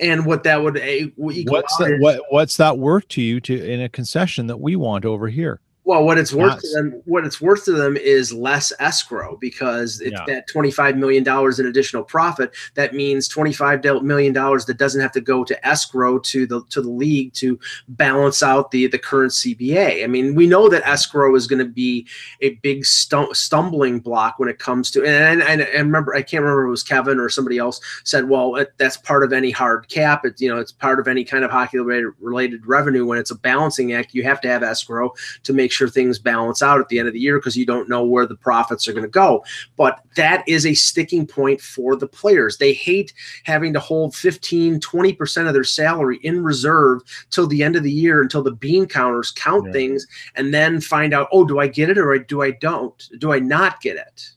And 0.00 0.24
what 0.26 0.44
that 0.44 0.62
would 0.62 0.76
eh, 0.76 0.80
a 0.80 1.30
equal 1.32 1.56
what's 1.56 1.76
that 1.78 1.96
what 1.98 2.22
what's 2.30 2.56
that 2.58 2.78
worth 2.78 3.08
to 3.08 3.22
you 3.22 3.40
to 3.40 3.64
in 3.64 3.80
a 3.80 3.88
concession 3.88 4.46
that 4.46 4.58
we 4.58 4.76
want 4.76 5.04
over 5.04 5.28
here 5.28 5.60
Well, 5.88 6.04
what 6.04 6.18
it's 6.18 6.34
worth 6.34 6.60
to 6.60 6.68
them, 6.74 7.00
what 7.06 7.24
it's 7.24 7.40
worth 7.40 7.64
to 7.64 7.72
them 7.72 7.96
is 7.96 8.30
less 8.30 8.74
escrow 8.78 9.38
because 9.40 10.02
it's 10.02 10.12
Yeah. 10.12 10.24
that 10.26 10.46
twenty-five 10.46 10.98
million 10.98 11.24
dollars 11.24 11.58
in 11.58 11.64
additional 11.64 12.02
profit. 12.02 12.54
That 12.74 12.92
means 12.92 13.26
twenty-five 13.26 13.82
million 14.02 14.34
dollars 14.34 14.66
that 14.66 14.76
doesn't 14.76 15.00
have 15.00 15.12
to 15.12 15.22
go 15.22 15.44
to 15.44 15.66
escrow 15.66 16.18
to 16.18 16.46
the 16.46 16.60
to 16.68 16.82
the 16.82 16.90
league 16.90 17.32
to 17.36 17.58
balance 17.88 18.42
out 18.42 18.70
the 18.70 18.86
the 18.88 18.98
current 18.98 19.32
CBA. 19.32 20.04
I 20.04 20.06
mean, 20.08 20.34
we 20.34 20.46
know 20.46 20.68
that 20.68 20.86
escrow 20.86 21.34
is 21.34 21.46
going 21.46 21.60
to 21.60 21.72
be 21.72 22.06
a 22.42 22.50
big 22.56 22.84
stu- 22.84 23.32
stumbling 23.32 23.98
block 24.00 24.38
when 24.38 24.50
it 24.50 24.58
comes 24.58 24.90
to. 24.90 25.06
And, 25.06 25.42
and 25.42 25.62
and 25.62 25.86
remember, 25.86 26.14
I 26.14 26.20
can't 26.20 26.42
remember 26.42 26.64
if 26.64 26.68
it 26.68 26.70
was 26.70 26.82
Kevin 26.82 27.18
or 27.18 27.30
somebody 27.30 27.56
else 27.56 27.80
said, 28.04 28.28
well, 28.28 28.56
it, 28.56 28.74
that's 28.76 28.98
part 28.98 29.24
of 29.24 29.32
any 29.32 29.50
hard 29.50 29.88
cap. 29.88 30.26
It's 30.26 30.42
you 30.42 30.50
know, 30.50 30.58
it's 30.58 30.70
part 30.70 31.00
of 31.00 31.08
any 31.08 31.24
kind 31.24 31.44
of 31.44 31.50
hockey 31.50 31.78
related 31.78 32.12
related 32.20 32.66
revenue. 32.66 33.06
When 33.06 33.18
it's 33.18 33.30
a 33.30 33.36
balancing 33.38 33.94
act, 33.94 34.12
you 34.12 34.22
have 34.24 34.42
to 34.42 34.48
have 34.48 34.62
escrow 34.62 35.14
to 35.44 35.54
make 35.54 35.72
sure 35.72 35.77
things 35.86 36.18
balance 36.18 36.62
out 36.62 36.80
at 36.80 36.88
the 36.88 36.98
end 36.98 37.06
of 37.06 37.14
the 37.14 37.20
year 37.20 37.38
because 37.38 37.56
you 37.56 37.64
don't 37.66 37.88
know 37.88 38.04
where 38.04 38.26
the 38.26 38.34
profits 38.34 38.88
are 38.88 38.92
going 38.92 39.04
to 39.04 39.08
go. 39.08 39.44
But 39.76 40.00
that 40.16 40.42
is 40.48 40.66
a 40.66 40.74
sticking 40.74 41.26
point 41.26 41.60
for 41.60 41.94
the 41.94 42.08
players. 42.08 42.56
They 42.56 42.72
hate 42.72 43.12
having 43.44 43.72
to 43.74 43.80
hold 43.80 44.16
15, 44.16 44.80
20% 44.80 45.46
of 45.46 45.52
their 45.54 45.62
salary 45.62 46.18
in 46.22 46.42
reserve 46.42 47.02
till 47.30 47.46
the 47.46 47.62
end 47.62 47.76
of 47.76 47.82
the 47.82 47.92
year 47.92 48.22
until 48.22 48.42
the 48.42 48.52
bean 48.52 48.86
counters 48.86 49.30
count 49.30 49.66
Yeah. 49.66 49.72
things 49.72 50.06
and 50.34 50.52
then 50.52 50.80
find 50.80 51.14
out, 51.14 51.28
oh, 51.30 51.44
do 51.44 51.60
I 51.60 51.66
get 51.68 51.90
it 51.90 51.98
or 51.98 52.18
do 52.18 52.42
I 52.42 52.50
don't? 52.52 53.08
Do 53.18 53.32
I 53.32 53.38
not 53.38 53.80
get 53.80 53.96
it? 53.96 54.30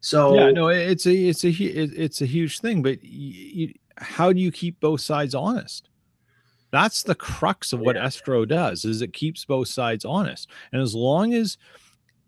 So 0.00 0.34
yeah, 0.34 0.50
no, 0.52 0.68
it's 0.68 1.06
a 1.06 1.12
it's 1.12 1.44
a 1.44 1.48
it's 1.50 2.22
a 2.22 2.26
huge 2.26 2.60
thing. 2.60 2.82
But 2.82 3.00
how 3.96 4.32
do 4.32 4.40
you 4.40 4.52
keep 4.52 4.78
both 4.78 5.00
sides 5.00 5.34
honest? 5.34 5.88
That's 6.70 7.02
the 7.02 7.14
crux 7.14 7.72
of 7.72 7.80
what 7.80 7.96
escrow 7.96 8.44
does. 8.44 8.84
Is 8.84 9.00
it 9.02 9.12
keeps 9.12 9.44
both 9.44 9.68
sides 9.68 10.04
honest, 10.04 10.48
and 10.72 10.82
as 10.82 10.94
long 10.94 11.32
as 11.34 11.56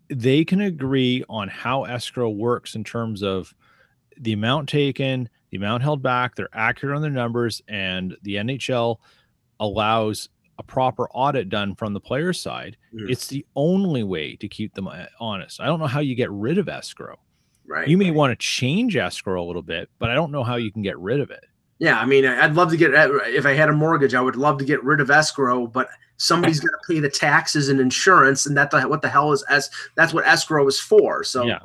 they 0.09 0.43
can 0.43 0.61
agree 0.61 1.23
on 1.29 1.47
how 1.47 1.83
escrow 1.85 2.29
works 2.29 2.75
in 2.75 2.83
terms 2.83 3.21
of 3.23 3.53
the 4.17 4.33
amount 4.33 4.67
taken, 4.67 5.29
the 5.51 5.57
amount 5.57 5.83
held 5.83 6.01
back, 6.01 6.35
they're 6.35 6.49
accurate 6.53 6.95
on 6.95 7.01
their 7.01 7.11
numbers, 7.11 7.61
and 7.67 8.15
the 8.23 8.35
NHL 8.35 8.97
allows 9.59 10.29
a 10.57 10.63
proper 10.63 11.09
audit 11.11 11.49
done 11.49 11.75
from 11.75 11.93
the 11.93 11.99
player 11.99 12.33
side. 12.33 12.77
Mhm. 12.93 13.09
It's 13.09 13.27
the 13.27 13.45
only 13.55 14.03
way 14.03 14.35
to 14.35 14.47
keep 14.47 14.73
them 14.73 14.87
uh, 14.87 15.05
honest. 15.19 15.59
I 15.61 15.65
don't 15.65 15.79
know 15.79 15.87
how 15.87 16.01
you 16.01 16.13
get 16.15 16.29
rid 16.31 16.57
of 16.57 16.67
escrow. 16.69 17.17
right. 17.65 17.87
You 17.87 17.97
may 17.97 18.11
want 18.11 18.31
to 18.31 18.35
change 18.45 18.97
escrow 18.97 19.41
a 19.41 19.47
little 19.47 19.61
bit, 19.61 19.89
but 19.97 20.09
I 20.09 20.13
don't 20.15 20.31
know 20.31 20.43
how 20.43 20.55
you 20.57 20.71
can 20.73 20.81
get 20.81 20.99
rid 20.99 21.21
of 21.21 21.31
it. 21.31 21.45
Yeah, 21.81 21.99
I 21.99 22.05
mean, 22.05 22.25
I'd 22.25 22.53
love 22.53 22.69
to 22.69 22.77
get 22.77 22.91
if 22.93 23.47
I 23.47 23.53
had 23.53 23.67
a 23.67 23.73
mortgage, 23.73 24.13
I 24.13 24.21
would 24.21 24.35
love 24.35 24.59
to 24.59 24.65
get 24.65 24.83
rid 24.83 25.01
of 25.01 25.09
escrow, 25.09 25.65
but 25.65 25.89
somebody's 26.17 26.59
got 26.61 26.69
to 26.69 26.93
pay 26.93 26.99
the 26.99 27.09
taxes 27.09 27.69
and 27.69 27.79
insurance, 27.79 28.45
and 28.45 28.55
that 28.55 28.69
the, 28.69 28.83
what 28.83 29.01
the 29.01 29.09
hell 29.09 29.31
is 29.31 29.43
es, 29.49 29.67
That's 29.95 30.13
what 30.13 30.23
escrow 30.27 30.67
is 30.67 30.79
for. 30.79 31.23
So, 31.23 31.43
Yeah. 31.43 31.57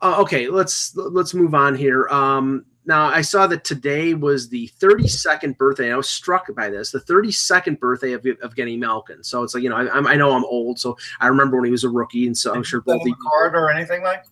uh, 0.00 0.16
okay, 0.22 0.48
let's 0.48 0.96
let's 0.96 1.34
move 1.34 1.54
on 1.54 1.74
here. 1.74 2.08
Um, 2.08 2.64
now, 2.86 3.08
I 3.08 3.20
saw 3.20 3.46
that 3.46 3.62
today 3.62 4.14
was 4.14 4.48
the 4.48 4.68
32nd 4.80 5.56
birthday. 5.58 5.84
and 5.84 5.92
I 5.92 5.96
was 5.98 6.08
struck 6.08 6.52
by 6.56 6.68
this, 6.70 6.90
the 6.92 6.98
32nd 7.00 7.78
birthday 7.78 8.12
of, 8.12 8.26
of 8.42 8.54
Genny 8.56 8.78
Malkin. 8.78 9.22
So 9.22 9.42
it's 9.42 9.52
like 9.54 9.62
you 9.62 9.68
know, 9.68 9.76
I, 9.76 9.84
I'm- 9.84 10.06
I 10.06 10.16
know 10.16 10.32
I'm 10.32 10.44
old, 10.46 10.78
so 10.78 10.96
I 11.20 11.26
remember 11.26 11.58
when 11.58 11.66
he 11.66 11.70
was 11.70 11.84
a 11.84 11.90
rookie, 11.90 12.26
and 12.26 12.36
so 12.36 12.54
I'm 12.54 12.62
sure 12.62 12.82
him 12.86 13.14
card 13.30 13.54
or 13.54 13.70
anything 13.70 14.02
like. 14.02 14.24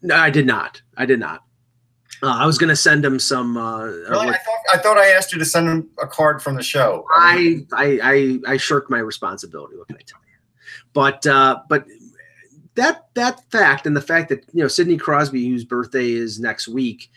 No, 0.00 0.16
I 0.16 0.30
did 0.30 0.46
not. 0.46 0.80
I 0.96 1.04
did 1.04 1.20
not. 1.20 1.42
Uh, 2.22 2.36
I 2.38 2.46
was 2.46 2.58
going 2.58 2.68
to 2.68 2.76
send 2.76 3.04
him 3.04 3.18
some. 3.18 3.56
Uh, 3.56 3.84
Really, 3.84 4.28
I 4.28 4.32
thought 4.32 4.58
I 4.72 4.78
thought 4.78 4.98
I 4.98 5.08
asked 5.08 5.32
you 5.32 5.38
to 5.38 5.44
send 5.44 5.68
him 5.68 5.88
a 6.02 6.06
card 6.06 6.42
from 6.42 6.54
the 6.54 6.62
show. 6.62 7.04
I 7.14 7.66
I 7.72 8.40
I, 8.46 8.52
I 8.52 8.56
shirked 8.56 8.90
my 8.90 8.98
responsibility. 8.98 9.76
What 9.76 9.88
can 9.88 9.96
I 9.96 10.04
tell 10.06 10.20
you? 10.26 10.34
But 10.92 11.26
uh, 11.26 11.60
but 11.68 11.84
that 12.74 13.06
that 13.14 13.40
fact 13.50 13.86
and 13.86 13.96
the 13.96 14.00
fact 14.00 14.28
that 14.30 14.44
you 14.52 14.62
know 14.62 14.68
Sidney 14.68 14.96
Crosby, 14.96 15.46
whose 15.48 15.64
birthday 15.64 16.10
is 16.10 16.40
next 16.40 16.68
week, 16.68 17.10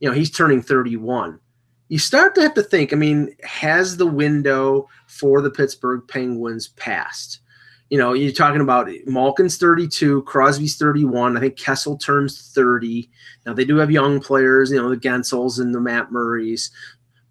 you 0.00 0.08
know 0.08 0.14
he's 0.14 0.30
turning 0.30 0.62
31. 0.62 1.40
You 1.88 1.98
start 1.98 2.34
to 2.34 2.42
have 2.42 2.54
to 2.54 2.62
think. 2.62 2.92
I 2.92 2.96
mean, 2.96 3.34
has 3.44 3.96
the 3.96 4.06
window 4.06 4.88
for 5.06 5.40
the 5.40 5.50
Pittsburgh 5.50 6.02
Penguins 6.08 6.68
passed? 6.68 7.40
You 7.88 7.98
know, 7.98 8.14
you're 8.14 8.32
talking 8.32 8.60
about 8.60 8.88
Malkin's 9.06 9.58
32, 9.58 10.22
Crosby's 10.22 10.76
31. 10.76 11.36
I 11.36 11.40
think 11.40 11.56
Kessel 11.56 11.96
turns 11.96 12.50
30. 12.52 13.08
Now 13.44 13.52
they 13.52 13.64
do 13.64 13.76
have 13.76 13.90
young 13.90 14.20
players, 14.20 14.72
you 14.72 14.76
know, 14.76 14.90
the 14.90 14.96
Guentzels 14.96 15.60
and 15.60 15.74
the 15.74 15.80
Matt 15.80 16.10
Murrays. 16.10 16.70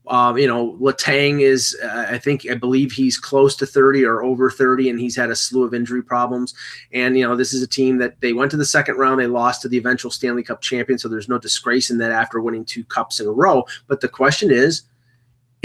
Um, 0.07 0.37
you 0.37 0.47
know, 0.47 0.77
Letang 0.79 1.41
is, 1.41 1.75
uh, 1.83 2.05
I 2.09 2.19
think, 2.19 2.45
I 2.49 2.53
believe 2.53 2.91
he's 2.91 3.17
close 3.17 3.55
to 3.57 3.65
30 3.65 4.05
or 4.05 4.23
over 4.23 4.51
30, 4.51 4.89
and 4.89 4.99
he's 4.99 5.15
had 5.15 5.31
a 5.31 5.35
slew 5.35 5.63
of 5.63 5.73
injury 5.73 6.03
problems. 6.03 6.53
And, 6.93 7.17
you 7.17 7.27
know, 7.27 7.35
this 7.35 7.53
is 7.53 7.63
a 7.63 7.67
team 7.67 7.97
that 7.97 8.21
they 8.21 8.33
went 8.33 8.51
to 8.51 8.57
the 8.57 8.65
second 8.65 8.97
round. 8.97 9.19
They 9.19 9.27
lost 9.27 9.61
to 9.63 9.69
the 9.69 9.77
eventual 9.77 10.11
Stanley 10.11 10.43
Cup 10.43 10.61
champion. 10.61 10.99
So 10.99 11.09
there's 11.09 11.29
no 11.29 11.39
disgrace 11.39 11.89
in 11.89 11.97
that 11.99 12.11
after 12.11 12.39
winning 12.39 12.65
two 12.65 12.83
cups 12.83 13.19
in 13.19 13.27
a 13.27 13.31
row. 13.31 13.65
But 13.87 14.01
the 14.01 14.07
question 14.07 14.51
is, 14.51 14.83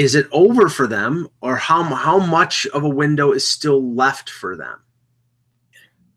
is 0.00 0.14
it 0.14 0.26
over 0.32 0.70
for 0.70 0.86
them 0.86 1.28
or 1.42 1.56
how, 1.56 1.82
how 1.82 2.18
much 2.18 2.66
of 2.68 2.84
a 2.84 2.88
window 2.88 3.32
is 3.32 3.46
still 3.46 3.94
left 3.94 4.30
for 4.30 4.56
them? 4.56 4.78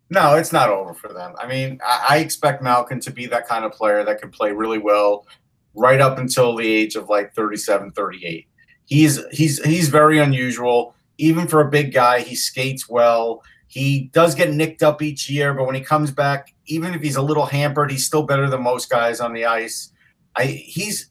No, 0.09 0.35
it's 0.35 0.53
not 0.53 0.69
over 0.69 0.93
for 0.93 1.11
them. 1.11 1.33
I 1.37 1.47
mean, 1.47 1.81
I, 1.83 2.19
expect 2.19 2.63
Malkin 2.63 3.01
to 3.01 3.11
be 3.11 3.25
that 3.25 3.45
kind 3.45 3.65
of 3.65 3.73
player 3.73 4.05
that 4.05 4.21
can 4.21 4.29
play 4.31 4.53
really 4.53 4.77
well 4.77 5.27
right 5.75 5.99
up 5.99 6.17
until 6.17 6.55
the 6.55 6.65
age 6.65 6.95
of 6.95 7.09
like 7.09 7.33
37, 7.33 7.91
38. 7.91 8.47
He's 8.85 9.19
he's 9.31 9.61
he's 9.63 9.89
very 9.89 10.19
unusual. 10.19 10.95
Even 11.17 11.45
for 11.45 11.59
a 11.59 11.69
big 11.69 11.93
guy, 11.93 12.21
he 12.21 12.35
skates 12.35 12.87
well. 12.87 13.43
He 13.67 14.11
does 14.13 14.33
get 14.33 14.53
nicked 14.53 14.81
up 14.81 15.01
each 15.01 15.29
year, 15.29 15.53
but 15.53 15.65
when 15.65 15.75
he 15.75 15.81
comes 15.81 16.11
back, 16.11 16.53
even 16.67 16.93
if 16.93 17.01
he's 17.01 17.17
a 17.17 17.21
little 17.21 17.45
hampered, 17.45 17.91
he's 17.91 18.05
still 18.05 18.23
better 18.23 18.49
than 18.49 18.63
most 18.63 18.89
guys 18.89 19.19
on 19.19 19.33
the 19.33 19.45
ice. 19.45 19.91
I 20.37 20.45
he's 20.45 21.09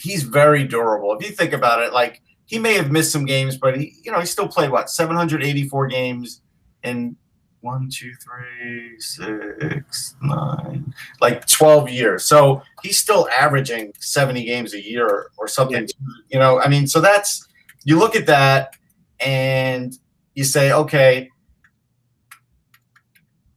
he's 0.00 0.22
very 0.22 0.64
durable. 0.64 1.16
If 1.16 1.26
you 1.26 1.34
think 1.34 1.52
about 1.52 1.82
it, 1.82 1.92
like 1.92 2.22
he 2.46 2.58
may 2.58 2.74
have 2.74 2.90
missed 2.90 3.12
some 3.12 3.24
games, 3.24 3.56
but 3.56 3.78
he 3.78 3.94
you 4.02 4.10
know 4.10 4.20
he 4.20 4.26
still 4.26 4.48
played 4.48 4.70
what 4.70 4.90
784 4.90 5.86
games 5.86 6.42
in 6.82 7.16
one, 7.60 7.90
two, 7.90 8.12
three, 8.14 8.98
six, 8.98 10.14
nine, 10.22 10.94
like 11.20 11.46
12 11.46 11.90
years. 11.90 12.24
So 12.24 12.62
he's 12.82 12.98
still 12.98 13.28
averaging 13.28 13.92
70 13.98 14.44
games 14.44 14.72
a 14.72 14.82
year 14.82 15.30
or 15.36 15.46
something. 15.46 15.86
You 16.30 16.38
know, 16.38 16.60
I 16.60 16.68
mean, 16.68 16.86
so 16.86 17.00
that's 17.00 17.46
you 17.84 17.98
look 17.98 18.16
at 18.16 18.26
that 18.26 18.76
and 19.20 19.96
you 20.34 20.44
say, 20.44 20.72
okay, 20.72 21.28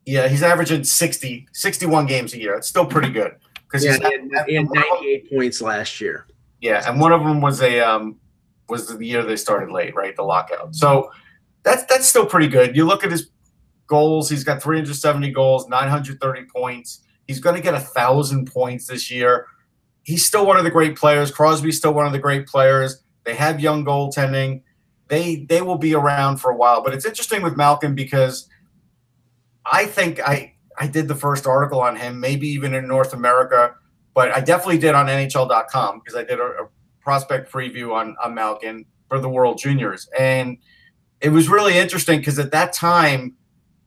yeah, 0.05 0.27
he's 0.27 0.43
averaging 0.43 0.83
60, 0.83 1.47
61 1.53 2.05
games 2.05 2.33
a 2.33 2.39
year. 2.39 2.55
It's 2.55 2.67
still 2.67 2.85
pretty 2.85 3.09
good. 3.09 3.35
Because 3.63 3.85
Yeah, 3.85 3.97
he 3.97 4.03
had, 4.03 4.45
he 4.47 4.55
had 4.55 4.69
98 4.69 5.29
points 5.29 5.61
last 5.61 6.01
year. 6.01 6.27
Yeah, 6.63 6.81
and 6.89 6.97
one 6.97 7.11
of 7.11 7.21
them 7.25 7.41
was 7.41 7.61
a 7.61 7.81
um, 7.81 8.15
was 8.69 8.87
the 8.87 9.05
year 9.05 9.21
they 9.21 9.35
started 9.35 9.69
late, 9.69 9.93
right? 9.95 10.15
The 10.15 10.23
lockout. 10.23 10.73
So 10.73 11.11
that's 11.63 11.83
that's 11.85 12.07
still 12.07 12.25
pretty 12.25 12.47
good. 12.47 12.73
You 12.73 12.85
look 12.85 13.03
at 13.03 13.11
his 13.11 13.29
goals; 13.87 14.29
he's 14.29 14.45
got 14.45 14.63
370 14.63 15.29
goals, 15.31 15.67
930 15.67 16.45
points. 16.45 17.01
He's 17.27 17.41
going 17.41 17.57
to 17.57 17.61
get 17.61 17.73
a 17.73 17.81
thousand 17.81 18.49
points 18.49 18.87
this 18.87 19.11
year. 19.11 19.45
He's 20.03 20.25
still 20.25 20.45
one 20.45 20.55
of 20.55 20.63
the 20.63 20.71
great 20.71 20.95
players. 20.95 21.31
Crosby's 21.31 21.77
still 21.77 21.93
one 21.93 22.05
of 22.05 22.13
the 22.13 22.19
great 22.19 22.47
players. 22.47 23.03
They 23.25 23.35
have 23.35 23.59
young 23.59 23.83
goaltending. 23.83 24.63
They 25.09 25.43
they 25.49 25.61
will 25.61 25.77
be 25.77 25.93
around 25.93 26.37
for 26.37 26.49
a 26.49 26.55
while. 26.55 26.81
But 26.81 26.93
it's 26.93 27.05
interesting 27.05 27.41
with 27.41 27.57
Malcolm 27.57 27.93
because 27.93 28.47
I 29.65 29.85
think 29.85 30.21
I 30.21 30.53
I 30.79 30.87
did 30.87 31.09
the 31.09 31.15
first 31.15 31.45
article 31.45 31.81
on 31.81 31.97
him, 31.97 32.21
maybe 32.21 32.47
even 32.47 32.73
in 32.73 32.87
North 32.87 33.11
America 33.11 33.75
but 34.13 34.31
I 34.31 34.39
definitely 34.41 34.77
did 34.77 34.95
on 34.95 35.07
NHL.com 35.07 35.99
because 35.99 36.15
I 36.15 36.23
did 36.23 36.39
a, 36.39 36.43
a 36.43 36.69
prospect 37.01 37.51
preview 37.51 37.93
on, 37.93 38.15
on 38.23 38.33
Malkin 38.33 38.85
for 39.09 39.19
the 39.19 39.29
World 39.29 39.57
Juniors. 39.57 40.07
And 40.17 40.57
it 41.21 41.29
was 41.29 41.49
really 41.49 41.77
interesting 41.77 42.19
because 42.19 42.39
at 42.39 42.51
that 42.51 42.73
time, 42.73 43.35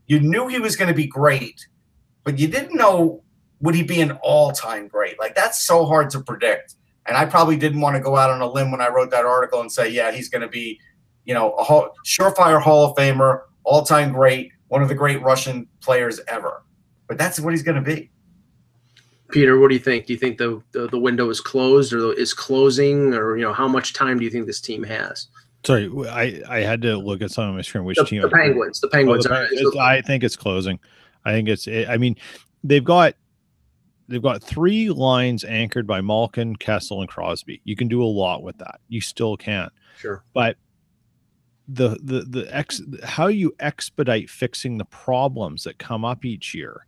you 0.06 0.20
knew 0.20 0.48
he 0.48 0.58
was 0.58 0.76
going 0.76 0.88
to 0.88 0.94
be 0.94 1.06
great, 1.06 1.66
but 2.24 2.38
you 2.38 2.48
didn't 2.48 2.76
know 2.76 3.22
would 3.60 3.74
he 3.74 3.82
be 3.82 4.00
an 4.00 4.12
all 4.22 4.52
time 4.52 4.88
great. 4.88 5.18
Like, 5.18 5.34
that's 5.34 5.62
so 5.62 5.84
hard 5.84 6.10
to 6.10 6.20
predict. 6.20 6.74
And 7.06 7.16
I 7.16 7.24
probably 7.24 7.56
didn't 7.56 7.80
want 7.80 7.96
to 7.96 8.00
go 8.00 8.16
out 8.16 8.30
on 8.30 8.40
a 8.40 8.46
limb 8.46 8.70
when 8.70 8.80
I 8.80 8.88
wrote 8.88 9.10
that 9.10 9.24
article 9.24 9.60
and 9.60 9.70
say, 9.70 9.88
yeah, 9.88 10.10
he's 10.10 10.28
going 10.28 10.42
to 10.42 10.48
be, 10.48 10.80
you 11.24 11.34
know, 11.34 11.52
a 11.52 11.64
hall, 11.64 11.90
surefire 12.04 12.60
Hall 12.60 12.90
of 12.90 12.96
Famer, 12.96 13.42
all 13.64 13.84
time 13.84 14.12
great, 14.12 14.50
one 14.68 14.82
of 14.82 14.88
the 14.88 14.94
great 14.94 15.22
Russian 15.22 15.66
players 15.80 16.20
ever. 16.28 16.64
But 17.06 17.18
that's 17.18 17.38
what 17.38 17.52
he's 17.52 17.62
going 17.62 17.76
to 17.76 17.82
be. 17.82 18.10
Peter, 19.30 19.58
what 19.58 19.68
do 19.68 19.74
you 19.74 19.80
think? 19.80 20.06
Do 20.06 20.12
you 20.12 20.18
think 20.18 20.38
the, 20.38 20.62
the, 20.72 20.88
the 20.88 20.98
window 20.98 21.28
is 21.30 21.40
closed 21.40 21.92
or 21.92 22.12
is 22.14 22.32
closing 22.32 23.12
or, 23.14 23.36
you 23.36 23.42
know, 23.44 23.52
how 23.52 23.66
much 23.68 23.92
time 23.92 24.18
do 24.18 24.24
you 24.24 24.30
think 24.30 24.46
this 24.46 24.60
team 24.60 24.82
has? 24.84 25.28
Sorry, 25.64 25.90
I 26.08 26.42
I 26.48 26.60
had 26.60 26.80
to 26.82 26.96
look 26.96 27.22
at 27.22 27.32
some 27.32 27.48
of 27.48 27.54
my 27.56 27.62
screen. 27.62 27.84
Which 27.84 27.98
The, 27.98 28.04
team? 28.04 28.22
the 28.22 28.28
Penguins. 28.28 28.80
The 28.80 28.86
Oh, 28.86 28.90
Penguins. 28.90 29.24
the 29.24 29.32
are, 29.34 29.80
I 29.80 30.00
think 30.00 30.22
it's 30.22 30.36
closing. 30.36 30.78
I 31.24 31.32
think 31.32 31.48
it's. 31.48 31.66
I 31.66 31.96
mean, 31.96 32.14
they've 32.62 32.84
got 32.84 33.14
they've 34.06 34.22
got 34.22 34.44
three 34.44 34.90
lines 34.90 35.42
anchored 35.42 35.84
by 35.88 36.00
Malkin, 36.02 36.54
Kessel, 36.54 37.00
and 37.00 37.08
Crosby. 37.08 37.60
You 37.64 37.74
can 37.74 37.88
do 37.88 38.00
a 38.00 38.06
lot 38.06 38.44
with 38.44 38.58
that. 38.58 38.78
You 38.88 39.00
still 39.00 39.36
can, 39.36 39.70
sure. 39.98 40.22
but 40.34 40.56
the 41.66 41.98
the 42.00 42.20
the 42.28 42.46
ex 42.56 42.80
how 43.02 43.26
you 43.26 43.52
expedite 43.58 44.30
fixing 44.30 44.78
the 44.78 44.84
problems 44.84 45.64
that 45.64 45.78
come 45.80 46.04
up 46.04 46.24
each 46.24 46.54
year 46.54 46.86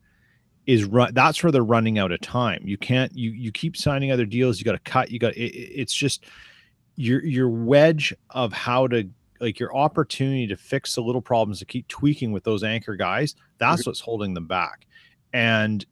is 0.68 0.84
run 0.84 1.12
that's 1.14 1.42
where 1.42 1.50
they're 1.50 1.64
running 1.64 1.98
out 1.98 2.12
of 2.12 2.20
time. 2.20 2.62
You 2.64 2.76
can't 2.76 3.12
you 3.16 3.30
you 3.30 3.50
keep 3.50 3.74
signing 3.74 4.12
other 4.12 4.26
deals 4.26 4.58
you 4.58 4.66
got 4.66 4.72
to 4.72 4.90
cut 4.90 5.10
you 5.10 5.18
got 5.18 5.34
it, 5.34 5.40
it- 5.40 5.80
it's 5.80 5.94
just 5.94 6.26
your 6.94 7.24
your 7.24 7.48
wedge 7.48 8.14
of 8.30 8.52
how 8.52 8.86
to 8.86 9.08
like 9.40 9.58
your 9.58 9.74
opportunity 9.74 10.46
to 10.46 10.56
fix 10.56 10.94
the 10.94 11.00
little 11.00 11.22
problems 11.22 11.58
to 11.60 11.64
keep 11.64 11.88
tweaking 11.88 12.32
with 12.32 12.44
those 12.44 12.62
anchor 12.62 12.96
guys 12.96 13.34
that's 13.56 13.80
mm-hmm. 13.82 13.90
what's 13.90 14.00
holding 14.00 14.34
them 14.34 14.46
back. 14.46 14.86
And 15.32 15.84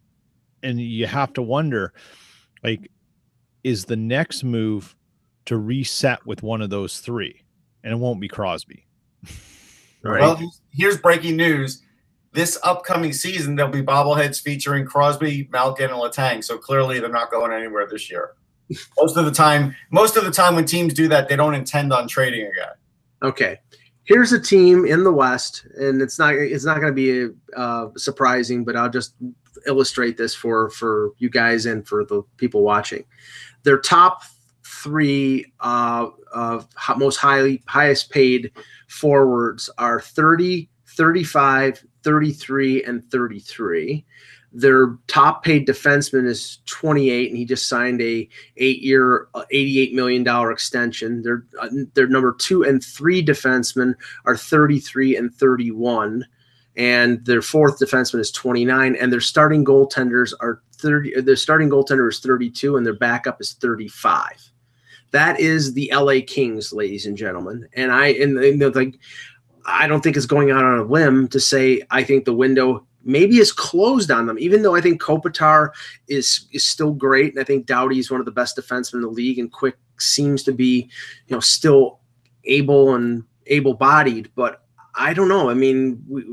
and 0.62 0.78
you 0.78 1.06
have 1.06 1.32
to 1.32 1.42
wonder 1.42 1.94
like 2.62 2.90
is 3.64 3.86
the 3.86 3.96
next 3.96 4.44
move 4.44 4.94
to 5.46 5.56
reset 5.56 6.24
with 6.26 6.42
one 6.42 6.60
of 6.60 6.68
those 6.68 7.00
three? 7.00 7.42
And 7.82 7.94
it 7.94 7.96
won't 7.96 8.20
be 8.20 8.28
crosby. 8.28 8.86
Right. 10.02 10.20
Well, 10.20 10.40
here's 10.70 10.98
breaking 10.98 11.34
news. 11.34 11.82
This 12.36 12.58
upcoming 12.62 13.14
season, 13.14 13.56
there'll 13.56 13.72
be 13.72 13.80
bobbleheads 13.80 14.42
featuring 14.42 14.84
Crosby, 14.84 15.48
Malkin, 15.50 15.88
and 15.88 15.98
Letang. 15.98 16.44
So 16.44 16.58
clearly, 16.58 17.00
they're 17.00 17.08
not 17.08 17.30
going 17.30 17.50
anywhere 17.50 17.88
this 17.90 18.10
year. 18.10 18.32
most 19.00 19.16
of 19.16 19.24
the 19.24 19.30
time, 19.30 19.74
most 19.90 20.18
of 20.18 20.24
the 20.26 20.30
time 20.30 20.54
when 20.54 20.66
teams 20.66 20.92
do 20.92 21.08
that, 21.08 21.30
they 21.30 21.36
don't 21.36 21.54
intend 21.54 21.94
on 21.94 22.06
trading 22.06 22.42
a 22.42 22.50
guy. 22.50 23.26
Okay. 23.26 23.58
Here's 24.04 24.32
a 24.32 24.38
team 24.38 24.84
in 24.84 25.02
the 25.02 25.12
West, 25.12 25.66
and 25.78 26.02
it's 26.02 26.18
not 26.18 26.34
it's 26.34 26.66
not 26.66 26.78
going 26.78 26.94
to 26.94 27.32
be 27.32 27.34
uh, 27.56 27.88
surprising, 27.96 28.66
but 28.66 28.76
I'll 28.76 28.90
just 28.90 29.14
illustrate 29.66 30.18
this 30.18 30.34
for 30.34 30.68
for 30.68 31.12
you 31.16 31.30
guys 31.30 31.64
and 31.64 31.88
for 31.88 32.04
the 32.04 32.22
people 32.36 32.60
watching. 32.60 33.06
Their 33.62 33.78
top 33.78 34.24
three 34.62 35.46
uh, 35.60 36.10
uh, 36.34 36.62
most 36.98 37.16
highly 37.16 37.62
highest 37.66 38.10
paid 38.10 38.52
forwards 38.88 39.70
are 39.78 40.02
30, 40.02 40.68
35, 40.86 41.82
33, 42.06 42.84
and 42.84 43.04
33. 43.10 44.04
Their 44.52 44.96
top 45.08 45.42
paid 45.42 45.66
defenseman 45.66 46.24
is 46.24 46.60
28, 46.66 47.30
and 47.30 47.36
he 47.36 47.44
just 47.44 47.68
signed 47.68 48.00
a 48.00 48.28
eight-year, 48.56 49.26
uh, 49.34 49.42
88 49.50 49.92
million 49.92 50.22
dollar 50.22 50.52
extension. 50.52 51.20
Their 51.22 51.44
uh, 51.60 51.68
their 51.94 52.06
number 52.06 52.32
two 52.32 52.62
and 52.62 52.82
three 52.82 53.26
defensemen 53.26 53.94
are 54.24 54.36
33 54.36 55.16
and 55.16 55.34
31, 55.34 56.24
and 56.76 57.24
their 57.26 57.42
fourth 57.42 57.80
defenseman 57.80 58.20
is 58.20 58.30
29, 58.30 58.94
and 58.94 59.12
their 59.12 59.20
starting 59.20 59.64
goaltenders 59.64 60.32
are 60.38 60.62
30. 60.76 61.22
Their 61.22 61.34
starting 61.34 61.68
goaltender 61.68 62.08
is 62.08 62.20
32, 62.20 62.76
and 62.76 62.86
their 62.86 62.94
backup 62.94 63.40
is 63.40 63.54
35. 63.54 64.52
That 65.10 65.40
is 65.40 65.74
the 65.74 65.90
LA 65.92 66.20
Kings, 66.24 66.72
ladies 66.72 67.06
and 67.06 67.16
gentlemen. 67.16 67.68
And 67.74 67.90
I 67.90 68.08
and, 68.08 68.38
and 68.38 68.76
like 68.76 68.94
I 69.66 69.86
don't 69.86 70.00
think 70.00 70.16
it's 70.16 70.26
going 70.26 70.50
out 70.50 70.64
on 70.64 70.78
a 70.78 70.84
limb 70.84 71.28
to 71.28 71.40
say 71.40 71.82
I 71.90 72.04
think 72.04 72.24
the 72.24 72.34
window 72.34 72.86
maybe 73.04 73.38
is 73.38 73.52
closed 73.52 74.10
on 74.10 74.26
them, 74.26 74.38
even 74.38 74.62
though 74.62 74.74
I 74.74 74.80
think 74.80 75.02
Kopitar 75.02 75.70
is 76.08 76.46
is 76.52 76.64
still 76.64 76.92
great, 76.92 77.32
and 77.32 77.40
I 77.40 77.44
think 77.44 77.66
Doughty 77.66 77.98
is 77.98 78.10
one 78.10 78.20
of 78.20 78.26
the 78.26 78.32
best 78.32 78.56
defensemen 78.56 78.94
in 78.94 79.00
the 79.02 79.08
league, 79.08 79.38
and 79.38 79.50
Quick 79.50 79.76
seems 79.98 80.42
to 80.44 80.52
be, 80.52 80.90
you 81.26 81.36
know, 81.36 81.40
still 81.40 82.00
able 82.44 82.94
and 82.94 83.24
able-bodied, 83.46 84.30
but 84.34 84.62
I 84.96 85.12
don't 85.12 85.28
know. 85.28 85.50
I 85.50 85.54
mean, 85.54 86.02
we, 86.08 86.24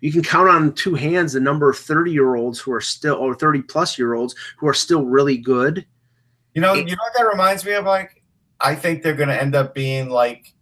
you 0.00 0.12
can 0.12 0.22
count 0.22 0.48
on 0.48 0.72
two 0.74 0.94
hands 0.94 1.32
the 1.32 1.40
number 1.40 1.68
of 1.68 1.76
30 1.76 2.12
year 2.12 2.36
olds 2.36 2.60
who 2.60 2.72
are 2.72 2.80
still, 2.80 3.16
or 3.16 3.34
30 3.34 3.62
plus 3.62 3.98
year 3.98 4.14
olds 4.14 4.34
who 4.56 4.68
are 4.68 4.74
still 4.74 5.04
really 5.04 5.36
good. 5.36 5.84
You 6.54 6.60
know, 6.60 6.74
you 6.74 6.84
know 6.84 7.02
what 7.02 7.12
that 7.18 7.28
reminds 7.28 7.64
me 7.64 7.72
of? 7.72 7.84
Like, 7.84 8.22
I 8.60 8.76
think 8.76 9.02
they're 9.02 9.14
going 9.14 9.28
to 9.28 9.40
end 9.40 9.56
up 9.56 9.74
being 9.74 10.08
like 10.08 10.54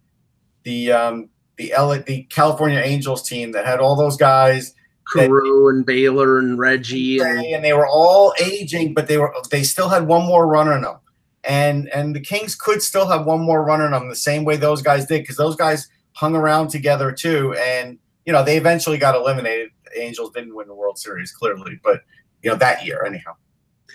the 0.63 0.91
um, 0.91 1.29
the 1.57 1.73
L- 1.73 2.01
the 2.01 2.23
California 2.23 2.79
Angels 2.79 3.27
team 3.27 3.51
that 3.51 3.65
had 3.65 3.79
all 3.79 3.95
those 3.95 4.17
guys 4.17 4.73
Carew 5.11 5.69
and 5.69 5.85
Baylor 5.85 6.39
and 6.39 6.57
Reggie 6.57 7.19
and, 7.19 7.39
and 7.39 7.63
they 7.63 7.73
were 7.73 7.87
all 7.87 8.33
aging, 8.41 8.93
but 8.93 9.07
they 9.07 9.17
were 9.17 9.33
they 9.51 9.63
still 9.63 9.89
had 9.89 10.07
one 10.07 10.25
more 10.25 10.47
run 10.47 10.67
on 10.67 10.81
them, 10.81 10.97
and 11.43 11.89
and 11.89 12.15
the 12.15 12.19
Kings 12.19 12.55
could 12.55 12.81
still 12.81 13.07
have 13.07 13.25
one 13.25 13.41
more 13.41 13.63
run 13.63 13.81
on 13.81 13.91
them 13.91 14.09
the 14.09 14.15
same 14.15 14.43
way 14.43 14.55
those 14.55 14.81
guys 14.81 15.05
did 15.05 15.21
because 15.21 15.37
those 15.37 15.55
guys 15.55 15.89
hung 16.13 16.35
around 16.35 16.69
together 16.69 17.11
too, 17.11 17.53
and 17.55 17.97
you 18.25 18.33
know 18.33 18.43
they 18.43 18.57
eventually 18.57 18.97
got 18.97 19.15
eliminated. 19.15 19.69
The 19.85 20.01
Angels 20.01 20.31
didn't 20.31 20.55
win 20.55 20.67
the 20.67 20.75
World 20.75 20.97
Series 20.97 21.31
clearly, 21.31 21.79
but 21.83 22.01
you 22.41 22.49
know 22.49 22.55
that 22.57 22.85
year 22.85 23.03
anyhow. 23.05 23.35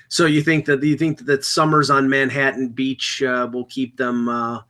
So 0.09 0.27
you 0.27 0.43
think 0.43 0.67
that 0.67 0.83
you 0.83 0.97
think 0.97 1.25
that 1.27 1.45
summers 1.45 1.91
on 1.91 2.09
Manhattan 2.09 2.69
Beach 2.69 3.23
uh, 3.23 3.49
will 3.53 3.67
keep 3.67 3.97
them 3.97 4.29
uh, 4.29 4.61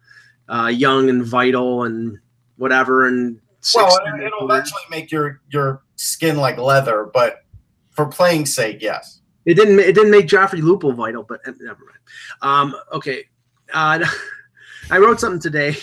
uh, 0.48 0.68
young 0.68 1.10
and 1.10 1.24
vital 1.24 1.84
and 1.84 2.18
whatever 2.58 3.06
and 3.06 3.40
Well, 3.74 3.96
it- 4.06 4.22
it'll 4.24 4.50
eventually 4.50 4.82
make 4.90 5.10
your 5.10 5.40
your 5.50 5.82
skin 5.96 6.36
like 6.36 6.58
leather, 6.58 7.10
but 7.12 7.44
for 7.90 8.06
playing 8.06 8.46
sake, 8.46 8.78
yes. 8.80 9.20
It 9.44 9.54
didn't. 9.54 9.78
It 9.80 9.94
didn't 9.94 10.10
make 10.10 10.26
Joffrey 10.26 10.60
Lupul 10.60 10.94
vital, 10.94 11.22
but 11.22 11.40
eh, 11.46 11.52
never 11.60 11.80
mind. 11.86 11.98
Um, 12.42 12.76
okay, 12.92 13.24
uh, 13.72 14.04
I 14.90 14.98
wrote 14.98 15.20
something 15.20 15.40
today 15.40 15.76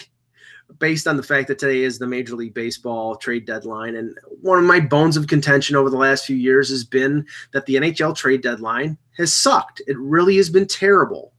based 0.80 1.07
on 1.07 1.15
the 1.17 1.23
fact 1.23 1.47
that 1.47 1.57
today 1.59 1.82
is 1.84 1.97
the 1.97 2.05
Major 2.07 2.36
League 2.36 2.53
Baseball 2.53 3.15
trade 3.15 3.45
deadline, 3.45 3.95
and 3.95 4.15
one 4.41 4.59
of 4.59 4.65
my 4.65 4.80
bones 4.80 5.17
of 5.17 5.26
contention 5.28 5.76
over 5.76 5.89
the 5.89 5.97
last 5.97 6.26
few 6.26 6.36
years 6.36 6.69
has 6.69 6.84
been 6.84 7.26
that 7.53 7.65
the 7.65 7.76
NHL 7.76 8.15
trade 8.15 8.41
deadline 8.41 8.97
has 9.17 9.34
sucked. 9.34 9.82
It 9.88 9.97
really 9.97 10.38
has 10.38 10.49
been 10.49 10.67
terrible, 10.67 11.34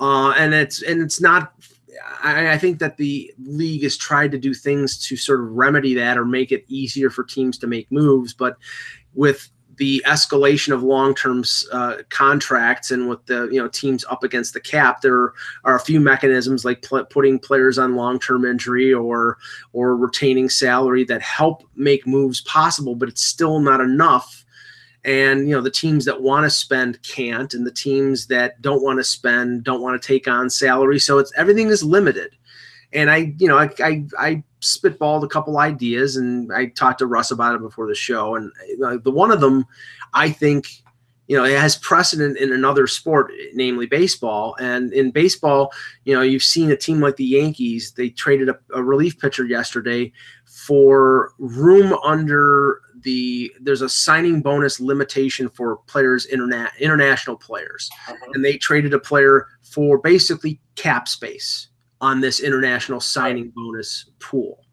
uh, 0.00 0.30
and 0.38 0.54
it's 0.54 0.82
and 0.82 1.02
it's 1.02 1.20
not. 1.20 1.52
I, 2.22 2.52
I 2.52 2.58
think 2.58 2.78
that 2.78 2.96
the 2.96 3.32
league 3.38 3.82
has 3.82 3.96
tried 3.96 4.32
to 4.32 4.38
do 4.38 4.54
things 4.54 4.98
to 5.06 5.16
sort 5.16 5.40
of 5.40 5.52
remedy 5.52 5.94
that 5.94 6.18
or 6.18 6.24
make 6.24 6.52
it 6.52 6.64
easier 6.68 7.10
for 7.10 7.24
teams 7.24 7.58
to 7.58 7.66
make 7.66 7.90
moves, 7.90 8.34
but 8.34 8.56
with 9.14 9.50
the 9.78 10.02
escalation 10.06 10.74
of 10.74 10.82
long-term 10.82 11.44
uh, 11.72 11.98
contracts 12.10 12.90
and 12.90 13.08
with 13.08 13.24
the 13.26 13.48
you 13.50 13.60
know 13.62 13.68
teams 13.68 14.04
up 14.10 14.22
against 14.22 14.52
the 14.52 14.60
cap, 14.60 15.00
there 15.00 15.32
are 15.64 15.76
a 15.76 15.80
few 15.80 16.00
mechanisms 16.00 16.64
like 16.64 16.82
pl- 16.82 17.04
putting 17.06 17.38
players 17.38 17.78
on 17.78 17.94
long-term 17.94 18.44
injury 18.44 18.92
or 18.92 19.38
or 19.72 19.96
retaining 19.96 20.48
salary 20.48 21.04
that 21.04 21.22
help 21.22 21.62
make 21.76 22.06
moves 22.06 22.40
possible, 22.42 22.94
but 22.94 23.08
it's 23.08 23.22
still 23.22 23.60
not 23.60 23.80
enough. 23.80 24.37
And 25.04 25.48
you 25.48 25.54
know 25.54 25.62
the 25.62 25.70
teams 25.70 26.04
that 26.06 26.20
want 26.20 26.44
to 26.44 26.50
spend 26.50 27.02
can't, 27.02 27.54
and 27.54 27.66
the 27.66 27.72
teams 27.72 28.26
that 28.26 28.60
don't 28.60 28.82
want 28.82 28.98
to 28.98 29.04
spend 29.04 29.64
don't 29.64 29.80
want 29.80 30.00
to 30.00 30.06
take 30.06 30.26
on 30.26 30.50
salary. 30.50 30.98
So 30.98 31.18
it's 31.18 31.32
everything 31.36 31.68
is 31.68 31.82
limited. 31.82 32.34
And 32.92 33.10
I, 33.10 33.34
you 33.38 33.48
know, 33.48 33.58
I, 33.58 33.68
I, 33.80 34.04
I 34.18 34.42
spitballed 34.60 35.22
a 35.22 35.28
couple 35.28 35.58
ideas, 35.58 36.16
and 36.16 36.52
I 36.52 36.66
talked 36.66 37.00
to 37.00 37.06
Russ 37.06 37.30
about 37.30 37.54
it 37.54 37.60
before 37.60 37.86
the 37.86 37.94
show. 37.94 38.34
And 38.34 38.50
the 38.78 39.10
one 39.10 39.30
of 39.30 39.40
them, 39.40 39.66
I 40.14 40.30
think, 40.30 40.82
you 41.26 41.36
know, 41.36 41.44
it 41.44 41.58
has 41.58 41.76
precedent 41.76 42.38
in 42.38 42.50
another 42.50 42.86
sport, 42.86 43.30
namely 43.52 43.84
baseball. 43.84 44.56
And 44.58 44.92
in 44.94 45.10
baseball, 45.10 45.70
you 46.04 46.14
know, 46.14 46.22
you've 46.22 46.42
seen 46.42 46.70
a 46.70 46.76
team 46.76 47.00
like 47.00 47.16
the 47.16 47.24
Yankees. 47.24 47.92
They 47.92 48.08
traded 48.08 48.48
a, 48.48 48.58
a 48.74 48.82
relief 48.82 49.18
pitcher 49.18 49.44
yesterday 49.44 50.10
for 50.46 51.34
room 51.38 51.92
under 52.02 52.80
the. 53.02 53.52
There's 53.60 53.82
a 53.82 53.88
signing 53.88 54.42
bonus 54.42 54.80
limitation 54.80 55.48
for 55.48 55.76
players, 55.86 56.26
interna- 56.26 56.70
international 56.78 57.36
players, 57.36 57.88
uh-huh. 58.08 58.32
and 58.34 58.44
they 58.44 58.56
traded 58.56 58.94
a 58.94 58.98
player 58.98 59.46
for 59.62 59.98
basically 59.98 60.60
cap 60.76 61.08
space 61.08 61.68
on 62.00 62.20
this 62.20 62.40
international 62.40 63.00
signing 63.00 63.52
bonus 63.54 64.10
pool. 64.20 64.64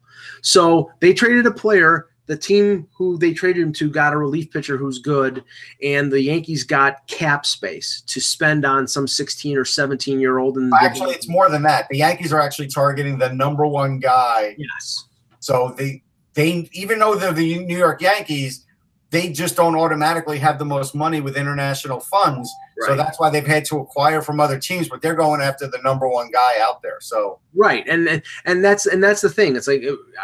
So 0.41 0.91
they 0.99 1.13
traded 1.13 1.45
a 1.45 1.51
player. 1.51 2.09
The 2.27 2.37
team 2.37 2.87
who 2.97 3.19
they 3.19 3.33
traded 3.33 3.61
him 3.61 3.73
to 3.73 3.87
got 3.87 4.11
a 4.11 4.17
relief 4.17 4.49
pitcher 4.49 4.77
who's 4.77 4.97
good, 4.97 5.43
and 5.83 6.11
the 6.11 6.19
Yankees 6.19 6.63
got 6.63 7.05
cap 7.07 7.45
space 7.45 8.01
to 8.07 8.19
spend 8.19 8.65
on 8.65 8.87
some 8.87 9.07
16 9.07 9.55
or 9.55 9.65
17 9.65 10.19
year 10.19 10.39
old. 10.39 10.57
And 10.57 10.73
Actually, 10.81 11.13
it's 11.13 11.29
more 11.29 11.49
than 11.49 11.61
that. 11.63 11.85
The 11.91 11.99
Yankees 11.99 12.33
are 12.33 12.41
actually 12.41 12.67
targeting 12.67 13.19
the 13.19 13.31
number 13.31 13.67
one 13.67 13.99
guy. 13.99 14.55
yes, 14.57 15.05
So 15.39 15.75
they 15.77 16.01
they 16.35 16.69
even 16.73 16.99
though 16.99 17.15
they're 17.15 17.33
the 17.33 17.65
New 17.65 17.77
York 17.77 18.01
Yankees, 18.01 18.65
they 19.11 19.31
just 19.31 19.55
don't 19.55 19.75
automatically 19.75 20.37
have 20.39 20.59
the 20.59 20.65
most 20.65 20.93
money 20.93 21.21
with 21.21 21.37
international 21.37 21.99
funds. 22.01 22.51
So 22.87 22.95
that's 22.97 23.17
why 23.17 23.29
they've 23.29 23.47
had 23.47 23.63
to 23.65 23.79
acquire 23.79 24.21
from 24.21 24.41
other 24.41 24.59
teams, 24.59 24.89
but 24.89 25.01
they're 25.01 25.15
going 25.15 25.39
after 25.39 25.65
the 25.67 25.77
number 25.83 26.09
one 26.09 26.29
guy 26.31 26.55
out 26.59 26.81
there. 26.81 26.97
So 26.99 27.39
right, 27.53 27.87
and 27.87 28.07
and- 28.09 28.21
and 28.43 28.65
that's 28.65 28.85
and 28.85 29.01
that's 29.01 29.21
the 29.21 29.29
thing. 29.29 29.55
It's 29.55 29.67
like 29.67 29.83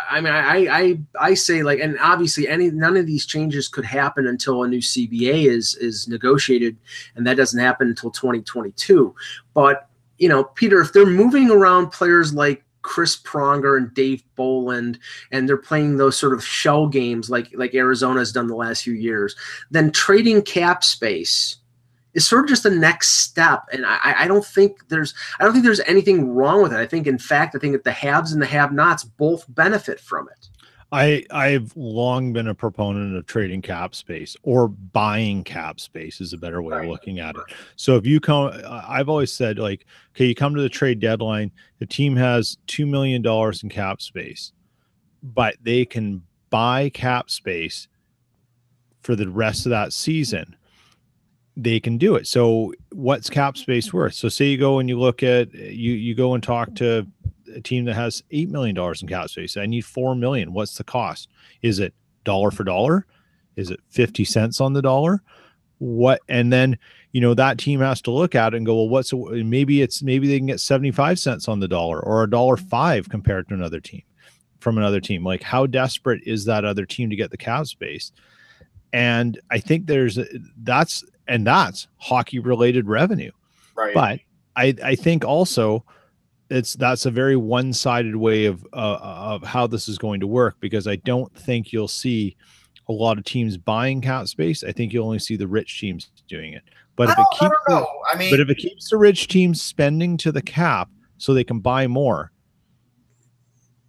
I 0.10 0.20
mean, 0.20 0.34
I 0.34 0.58
I 0.68 1.00
I 1.18 1.34
say 1.34 1.64
like, 1.64 1.80
and 1.80 1.98
obviously, 2.02 2.50
any 2.50 2.70
none 2.70 2.98
of 2.98 3.06
these 3.08 3.26
changes 3.26 3.70
could 3.70 3.86
happen 3.86 4.28
until 4.28 4.64
a 4.64 4.68
new 4.68 4.82
CBA 4.82 5.46
is 5.48 5.76
is 5.76 6.10
negotiated, 6.10 6.76
and 7.16 7.26
that 7.26 7.38
doesn't 7.38 7.60
happen 7.60 7.88
until 7.88 8.12
2022. 8.12 9.16
But 9.54 9.88
you 10.18 10.28
know, 10.28 10.44
Peter, 10.44 10.82
if 10.82 10.92
they're 10.92 11.06
moving 11.06 11.50
around 11.50 11.92
players 11.92 12.34
like 12.34 12.64
Chris 12.82 13.22
Pronger 13.22 13.78
and 13.78 13.94
Dave 13.94 14.24
Bolland, 14.36 15.00
and 15.32 15.48
they're 15.48 15.58
playing 15.58 15.98
those 15.98 16.18
sort 16.18 16.34
of 16.34 16.46
shell 16.46 16.88
games 16.88 17.30
like 17.30 17.50
like 17.54 17.74
Arizona 17.74 18.20
has 18.20 18.32
done 18.32 18.48
the 18.48 18.56
last 18.56 18.84
few 18.84 18.94
years, 18.94 19.36
then 19.70 19.92
trading 19.92 20.42
cap 20.42 20.84
space 20.84 21.58
is 22.14 22.28
sort 22.28 22.44
of 22.44 22.50
just 22.50 22.64
the 22.64 22.70
next 22.70 23.20
step. 23.20 23.64
And 23.72 23.86
I, 23.86 24.24
I 24.24 24.28
don't 24.28 24.46
think 24.46 24.88
there's 24.90 25.14
I 25.40 25.44
don't 25.44 25.54
think 25.54 25.66
there's 25.66 25.80
anything 25.82 26.30
wrong 26.30 26.62
with 26.62 26.74
it. 26.74 26.80
I 26.80 26.86
think, 26.86 27.08
in 27.08 27.18
fact, 27.18 27.56
I 27.56 27.60
think 27.60 27.74
that 27.74 27.84
the 27.84 27.92
haves 27.92 28.34
and 28.34 28.42
the 28.42 28.48
have-nots 28.48 29.04
both 29.04 29.46
benefit 29.50 30.00
from 30.00 30.28
it. 30.30 30.50
I 30.92 31.24
I've 31.32 31.76
long 31.78 32.34
been 32.34 32.48
a 32.48 32.56
proponent 32.56 33.16
of 33.16 33.26
trading 33.26 33.62
cap 33.62 33.96
space 33.96 34.36
or 34.44 34.68
buying 34.68 35.44
cap 35.44 35.80
space 35.80 36.20
is 36.20 36.34
a 36.34 36.38
better 36.38 36.62
way 36.62 36.76
Right. 36.76 36.86
of 36.86 36.92
looking 36.92 37.20
at 37.20 37.36
it. 37.36 37.44
So 37.78 37.96
if 37.96 38.06
you 38.06 38.20
come, 38.20 38.52
I've 38.68 39.08
always 39.08 39.32
said 39.32 39.58
like, 39.58 39.86
okay, 40.16 40.26
you 40.26 40.36
come 40.36 40.54
to 40.56 40.62
the 40.62 40.70
trade 40.70 41.00
deadline, 41.00 41.52
the 41.80 41.86
team 41.86 42.16
has 42.18 42.58
two 42.68 42.86
million 42.86 43.22
dollars 43.22 43.64
in 43.64 43.70
cap 43.70 44.02
space, 44.02 44.52
but 45.24 45.56
they 45.62 45.86
can 45.86 46.24
buy 46.50 46.90
cap 46.90 47.30
space 47.30 47.88
for 49.02 49.16
the 49.16 49.30
rest 49.30 49.66
of 49.66 49.70
that 49.70 49.94
season. 49.94 50.56
They 51.56 51.80
can 51.80 51.98
do 51.98 52.16
it. 52.16 52.28
So 52.28 52.74
what's 52.92 53.30
cap 53.30 53.58
space 53.58 53.94
worth? 53.94 54.14
So 54.14 54.28
say 54.30 54.46
you 54.48 54.58
go 54.58 54.80
and 54.80 54.90
you 54.90 55.00
look 55.00 55.24
at 55.24 55.54
you 55.54 55.94
you 55.94 56.16
go 56.16 56.34
and 56.34 56.44
talk 56.44 56.76
to 56.76 57.08
a 57.56 57.62
team 57.62 57.86
that 57.86 57.96
has 57.96 58.24
eight 58.32 58.50
million 58.50 58.76
dollars 58.76 59.02
in 59.02 59.08
cap 59.08 59.30
space. 59.30 59.58
I 59.58 59.66
need 59.66 59.86
four 59.86 60.16
million. 60.16 60.54
What's 60.54 60.78
the 60.78 60.84
cost? 60.84 61.30
Is 61.62 61.80
it 61.80 61.94
dollar 62.24 62.52
for 62.52 62.64
dollar? 62.64 63.06
Is 63.56 63.70
it 63.70 63.80
50 63.90 64.24
cents 64.26 64.62
on 64.62 64.74
the 64.74 64.82
dollar? 64.82 65.22
What 65.80 66.22
and 66.30 66.54
then 66.54 66.78
you 67.12 67.22
know 67.22 67.34
that 67.34 67.58
team 67.58 67.80
has 67.80 68.02
to 68.04 68.12
look 68.12 68.36
at 68.36 68.54
it 68.54 68.58
and 68.58 68.66
go, 68.66 68.76
well, 68.76 68.90
what's 68.90 69.14
maybe 69.14 69.82
it's 69.82 70.04
maybe 70.04 70.28
they 70.28 70.38
can 70.38 70.48
get 70.48 70.60
75 70.60 71.20
cents 71.20 71.48
on 71.48 71.60
the 71.60 71.68
dollar 71.68 72.00
or 72.00 72.24
a 72.24 72.30
dollar 72.30 72.56
mm-hmm. 72.56 72.68
five 72.68 73.10
compared 73.10 73.48
to 73.50 73.56
another 73.56 73.80
team 73.80 74.04
from 74.60 74.78
another 74.78 75.02
team. 75.02 75.24
Like 75.24 75.42
how 75.42 75.66
desperate 75.66 76.22
is 76.26 76.46
that 76.46 76.66
other 76.66 76.86
team 76.86 77.10
to 77.10 77.16
get 77.16 77.32
the 77.32 77.38
cap 77.38 77.66
space? 77.66 78.12
And 78.94 79.40
I 79.50 79.60
think 79.60 79.88
there's 79.88 80.20
that's 80.58 81.04
and 81.28 81.48
that's 81.48 81.88
hockey 81.98 82.40
related 82.40 82.88
revenue. 82.88 83.32
Right. 83.76 83.94
But 83.94 84.20
I 84.56 84.76
I 84.84 84.96
think 84.96 85.26
also 85.26 85.84
it's 86.52 86.74
that's 86.76 87.06
a 87.06 87.12
very 87.12 87.36
one-sided 87.36 88.16
way 88.16 88.46
of 88.46 88.66
uh, 88.74 89.00
of 89.02 89.44
how 89.44 89.68
this 89.68 89.88
is 89.88 89.98
going 89.98 90.20
to 90.20 90.28
work 90.28 90.58
because 90.60 90.88
I 90.88 90.98
don't 90.98 91.34
think 91.36 91.72
you'll 91.72 91.88
see 91.88 92.36
a 92.90 92.94
lot 92.94 93.18
of 93.18 93.24
teams 93.24 93.58
buying 93.58 94.02
cap 94.02 94.28
space. 94.28 94.64
I 94.64 94.72
think 94.72 94.92
you'll 94.92 95.06
only 95.06 95.20
see 95.20 95.38
the 95.38 95.48
rich 95.48 95.80
teams 95.80 96.12
doing 96.28 96.54
it. 96.54 96.64
But 96.96 97.10
I 97.10 97.12
if 97.14 97.20
it 97.20 97.26
I 97.32 97.38
keeps 97.40 97.56
know. 97.70 97.88
I 98.12 98.18
mean, 98.18 98.32
but 98.32 98.40
if 98.40 98.50
it 98.50 98.58
keeps 98.58 98.90
the 98.90 98.98
rich 98.98 99.28
teams 99.28 99.62
spending 99.62 100.18
to 100.18 100.32
the 100.32 100.42
cap 100.42 100.90
so 101.18 101.34
they 101.34 101.44
can 101.44 101.60
buy 101.60 101.88
more, 101.88 102.32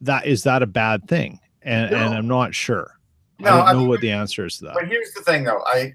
that 0.00 0.26
is 0.26 0.44
that 0.44 0.62
a 0.62 0.66
bad 0.66 1.08
thing? 1.08 1.40
And 1.62 1.90
No. 1.90 1.96
and 1.98 2.14
I'm 2.14 2.28
not 2.28 2.54
sure. 2.54 2.98
No, 3.38 3.50
I 3.50 3.56
don't 3.56 3.68
I 3.68 3.72
know 3.72 3.78
mean, 3.80 3.88
what 3.88 4.00
the 4.00 4.12
answer 4.12 4.46
is 4.46 4.58
to 4.58 4.66
that. 4.66 4.74
But 4.74 4.86
here's 4.88 5.12
the 5.12 5.22
thing, 5.22 5.44
though. 5.44 5.62
I 5.66 5.94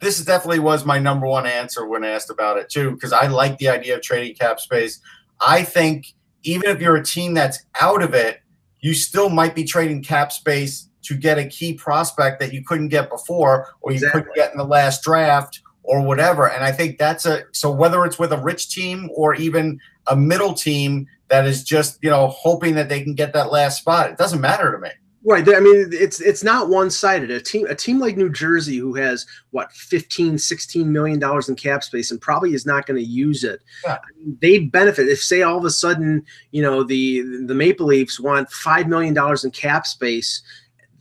this 0.00 0.22
definitely 0.24 0.58
was 0.58 0.84
my 0.84 0.98
number 0.98 1.26
one 1.26 1.46
answer 1.46 1.86
when 1.86 2.04
asked 2.04 2.30
about 2.30 2.58
it 2.58 2.68
too, 2.68 2.90
because 2.92 3.12
I 3.12 3.28
like 3.28 3.56
the 3.58 3.68
idea 3.68 3.94
of 3.96 4.02
trading 4.02 4.34
cap 4.34 4.60
space. 4.60 5.00
I 5.40 5.62
think 5.62 6.14
even 6.42 6.70
if 6.70 6.80
you're 6.80 6.96
a 6.96 7.04
team 7.04 7.34
that's 7.34 7.64
out 7.80 8.02
of 8.02 8.14
it, 8.14 8.40
you 8.80 8.94
still 8.94 9.28
might 9.28 9.54
be 9.54 9.64
trading 9.64 10.02
cap 10.02 10.32
space 10.32 10.88
to 11.02 11.16
get 11.16 11.38
a 11.38 11.46
key 11.46 11.74
prospect 11.74 12.40
that 12.40 12.52
you 12.52 12.64
couldn't 12.64 12.88
get 12.88 13.10
before, 13.10 13.68
or 13.80 13.90
you 13.90 13.96
Exactly. 13.96 14.22
couldn't 14.22 14.34
get 14.34 14.52
in 14.52 14.58
the 14.58 14.64
last 14.64 15.02
draft, 15.02 15.60
or 15.82 16.00
whatever. 16.02 16.48
And 16.48 16.64
I 16.64 16.72
think 16.72 16.98
that's 16.98 17.26
a 17.26 17.44
so 17.52 17.70
whether 17.70 18.04
it's 18.04 18.18
with 18.18 18.32
a 18.32 18.38
rich 18.38 18.68
team 18.68 19.08
or 19.14 19.34
even 19.34 19.78
a 20.08 20.16
middle 20.16 20.52
team 20.52 21.06
that 21.28 21.46
is 21.46 21.64
just 21.64 21.98
you 22.02 22.10
know 22.10 22.28
hoping 22.28 22.74
that 22.74 22.88
they 22.88 23.02
can 23.02 23.14
get 23.14 23.32
that 23.32 23.52
last 23.52 23.78
spot, 23.78 24.10
it 24.10 24.18
doesn't 24.18 24.40
matter 24.40 24.72
to 24.72 24.78
me. 24.78 24.90
Right. 25.28 25.42
I 25.48 25.58
mean, 25.58 25.88
it's 25.90 26.20
it's 26.20 26.44
not 26.44 26.68
one-sided. 26.68 27.32
A 27.32 27.40
team 27.40 27.66
a 27.66 27.74
team 27.74 27.98
like 27.98 28.16
New 28.16 28.30
Jersey 28.30 28.76
who 28.76 28.94
has 28.94 29.26
what 29.50 29.72
15, 29.72 30.38
16 30.38 30.92
million 30.92 31.18
dollars 31.18 31.48
in 31.48 31.56
cap 31.56 31.82
space 31.82 32.12
and 32.12 32.20
probably 32.20 32.54
is 32.54 32.64
not 32.64 32.86
going 32.86 32.96
to 32.96 33.04
use 33.04 33.42
it. 33.42 33.60
Yeah. 33.84 33.94
I 33.94 34.18
mean, 34.20 34.38
they 34.40 34.60
benefit 34.60 35.08
if 35.08 35.20
say 35.20 35.42
all 35.42 35.58
of 35.58 35.64
a 35.64 35.70
sudden, 35.70 36.24
you 36.52 36.62
know, 36.62 36.84
the 36.84 37.22
the 37.44 37.56
Maple 37.56 37.86
Leafs 37.86 38.20
want 38.20 38.52
5 38.52 38.86
million 38.86 39.14
dollars 39.14 39.44
in 39.44 39.50
cap 39.50 39.84
space, 39.84 40.42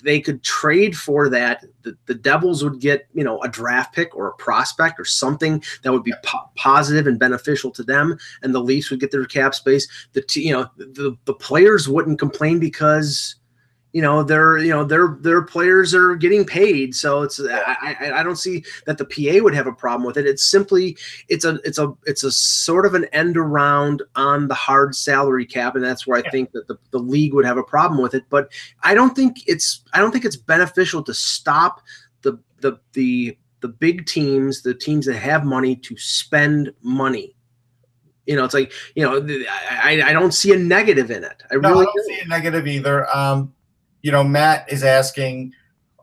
they 0.02 0.20
could 0.20 0.42
trade 0.42 0.98
for 0.98 1.30
that. 1.30 1.64
The, 1.84 1.96
the 2.08 2.16
Devils 2.16 2.64
would 2.64 2.80
get, 2.80 3.08
you 3.14 3.24
know, 3.24 3.40
a 3.44 3.48
draft 3.48 3.94
pick 3.94 4.16
or 4.16 4.30
a 4.30 4.34
prospect 4.38 5.00
or 5.00 5.06
something 5.06 5.64
that 5.84 5.92
would 5.92 6.04
be 6.04 6.16
po- 6.24 6.50
positive 6.56 7.06
and 7.06 7.20
beneficial 7.20 7.70
to 7.70 7.84
them 7.84 8.18
and 8.42 8.56
the 8.56 8.60
Leafs 8.60 8.90
would 8.90 9.00
get 9.00 9.12
their 9.12 9.26
cap 9.26 9.54
space. 9.54 9.88
The 10.14 10.22
t- 10.24 10.48
you 10.48 10.54
know, 10.54 10.68
the 10.78 11.16
the 11.26 11.34
players 11.36 11.88
wouldn't 11.88 12.18
complain 12.18 12.58
because 12.58 13.36
you 13.96 14.02
know 14.02 14.24
their 14.24 14.58
you 14.58 14.72
know 14.72 14.84
their 14.84 15.18
their 15.22 15.42
players 15.42 15.96
are 15.96 16.18
getting 16.18 16.44
paid. 16.44 16.94
So 16.94 17.22
it's 17.22 17.40
I, 17.40 17.96
I 18.02 18.12
i 18.20 18.24
don't 18.24 18.36
see 18.36 18.62
that 18.86 18.98
the 18.98 19.06
pa 19.06 19.42
would 19.42 19.56
have 19.56 19.68
a 19.68 19.72
problem 19.72 20.06
with 20.06 20.18
it. 20.18 20.26
It's 20.26 20.44
simply 20.44 20.98
it's 21.30 21.46
a 21.46 21.62
it's 21.64 21.78
a 21.78 21.94
it's 22.06 22.26
a 22.26 22.30
sort 22.30 22.86
of 22.86 22.94
an 22.94 23.06
end 23.14 23.38
around 23.38 24.04
on 24.18 24.50
the 24.50 24.54
hard 24.54 24.98
salary 24.98 25.46
cap 25.46 25.76
and 25.76 25.84
that's 25.84 26.06
where 26.06 26.18
i 26.18 26.30
think 26.30 26.52
that 26.52 26.68
the, 26.68 26.76
the 26.92 27.00
league 27.00 27.34
would 27.34 27.46
have 27.46 27.58
a 27.58 27.64
problem 27.64 28.02
with 28.02 28.14
it. 28.14 28.26
But 28.30 28.52
i 28.84 28.94
don't 28.94 29.16
think 29.16 29.38
it's 29.48 29.80
i 29.94 30.02
don't 30.02 30.12
think 30.12 30.26
it's 30.26 30.36
beneficial 30.36 31.02
to 31.02 31.14
stop 31.14 31.82
the 32.22 32.38
the 32.60 32.78
the 32.92 33.38
the 33.62 33.70
big 33.70 34.08
teams 34.08 34.62
the 34.62 34.74
teams 34.74 35.06
that 35.06 35.16
have 35.16 35.46
money 35.46 35.74
to 35.74 35.96
spend 35.96 36.74
money. 36.82 37.34
You 38.26 38.36
know 38.36 38.44
it's 38.44 38.54
like 38.54 38.74
you 38.94 39.04
know 39.04 39.26
i 39.70 40.02
i 40.06 40.12
don't 40.12 40.34
see 40.34 40.52
a 40.52 40.58
negative 40.58 41.12
in 41.12 41.24
it. 41.24 41.44
I 41.50 41.56
No, 41.56 41.70
really 41.70 41.84
I 41.84 41.92
don't 41.96 42.06
see 42.08 42.20
a 42.20 42.28
negative 42.28 42.68
either. 42.68 43.08
Um, 43.16 43.54
you 44.06 44.12
know, 44.12 44.24
Matt 44.24 44.72
is 44.72 44.84
asking 44.84 45.52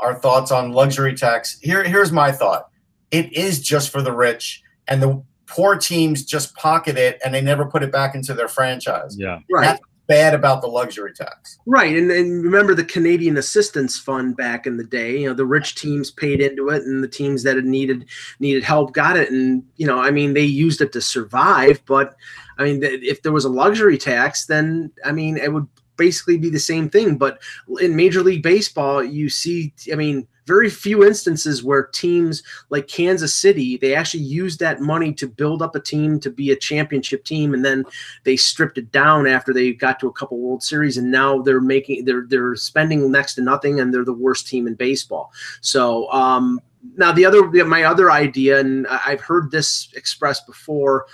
our 0.01 0.13
thoughts 0.13 0.51
on 0.51 0.73
luxury 0.73 1.15
tax. 1.15 1.57
Here, 1.63 1.85
here's 1.85 2.11
my 2.11 2.33
thought. 2.33 2.69
It 3.13 3.33
is 3.33 3.61
just 3.61 3.91
for 3.91 4.03
the 4.03 4.11
rich, 4.11 4.61
and 4.89 5.01
the 5.01 5.23
poor 5.47 5.77
teams 5.77 6.25
just 6.25 6.57
pocket 6.57 6.99
it, 6.99 7.21
and 7.25 7.33
they 7.33 7.41
never 7.41 7.65
put 7.65 7.85
it 7.85 7.93
back 7.93 8.17
into 8.17 8.35
their 8.35 8.49
franchise. 8.49 9.15
Yeah. 9.17 9.39
right 9.53 9.67
That's 9.67 9.81
bad 10.09 10.35
about 10.35 10.63
the 10.63 10.67
luxury 10.67 11.13
tax. 11.13 11.61
Right, 11.65 11.97
and, 11.97 12.11
and 12.11 12.43
remember 12.43 12.75
the 12.75 12.83
Canadian 12.83 13.37
Assistance 13.37 13.97
Fund 14.01 14.37
back 14.37 14.67
in 14.67 14.79
the 14.79 14.85
day. 14.85 15.21
You 15.21 15.29
know, 15.29 15.35
the 15.35 15.47
rich 15.47 15.77
teams 15.77 16.11
paid 16.11 16.41
into 16.41 16.71
it, 16.71 16.83
and 16.83 17.05
the 17.05 17.09
teams 17.09 17.45
that 17.45 17.55
had 17.55 17.67
needed 17.67 18.07
needed 18.41 18.65
help 18.65 18.95
got 18.95 19.17
it. 19.17 19.31
And 19.31 19.63
you 19.77 19.87
know, 19.87 20.01
I 20.01 20.11
mean, 20.11 20.35
they 20.35 20.43
used 20.43 20.81
it 20.81 20.93
to 20.95 21.01
survive. 21.01 21.81
But 21.87 22.17
I 22.59 22.65
mean, 22.65 22.81
if 22.83 23.23
there 23.23 23.31
was 23.31 23.45
a 23.45 23.49
luxury 23.49 23.97
tax, 23.97 24.47
then 24.47 24.91
I 25.05 25.13
mean, 25.13 25.37
it 25.37 25.53
would 25.53 25.69
basically 25.97 26.39
be 26.39 26.51
the 26.51 26.59
same 26.59 26.89
thing. 26.89 27.17
But 27.17 27.41
in 27.81 27.97
Major 27.97 28.23
League 28.23 28.43
Baseball, 28.43 29.03
you 29.03 29.29
see, 29.29 29.73
I 29.93 29.97
mean, 29.97 30.27
very 30.47 30.69
few 30.69 31.05
instances 31.05 31.63
where 31.63 31.85
teams 31.85 32.43
like 32.71 32.89
Kansas 32.89 33.35
City 33.35 33.77
they 33.77 33.95
actually 33.95 34.25
used 34.25 34.59
that 34.61 34.81
money 34.81 35.13
to 35.15 35.27
build 35.27 35.63
up 35.63 35.77
a 35.77 35.81
team 35.81 36.19
to 36.21 36.31
be 36.31 36.51
a 36.51 36.57
championship 36.57 37.25
team, 37.25 37.55
and 37.55 37.65
then 37.65 37.85
they 38.25 38.37
stripped 38.37 38.79
it 38.79 38.91
down 38.93 39.27
after 39.27 39.53
they 39.53 39.73
got 39.73 40.01
to 40.01 40.09
a 40.09 40.13
couple 40.13 40.39
World 40.39 40.63
Series, 40.63 40.97
and 40.97 41.11
now 41.11 41.41
they're 41.43 41.61
making 41.61 42.05
they're 42.05 42.27
they're 42.27 42.57
spending 42.57 43.11
next 43.11 43.35
to 43.35 43.43
nothing, 43.43 43.81
and 43.81 43.93
they're 43.93 44.05
the 44.05 44.13
worst 44.13 44.49
team 44.49 44.67
in 44.67 44.75
baseball. 44.75 45.33
So 45.61 46.11
um, 46.13 46.61
now 46.97 47.13
the 47.13 47.25
other 47.25 47.65
my 47.65 47.85
other 47.85 48.11
idea, 48.11 48.59
and 48.59 48.87
I've 48.89 49.21
heard 49.21 49.51
this 49.51 49.89
expressed 49.95 50.47
before, 50.47 51.07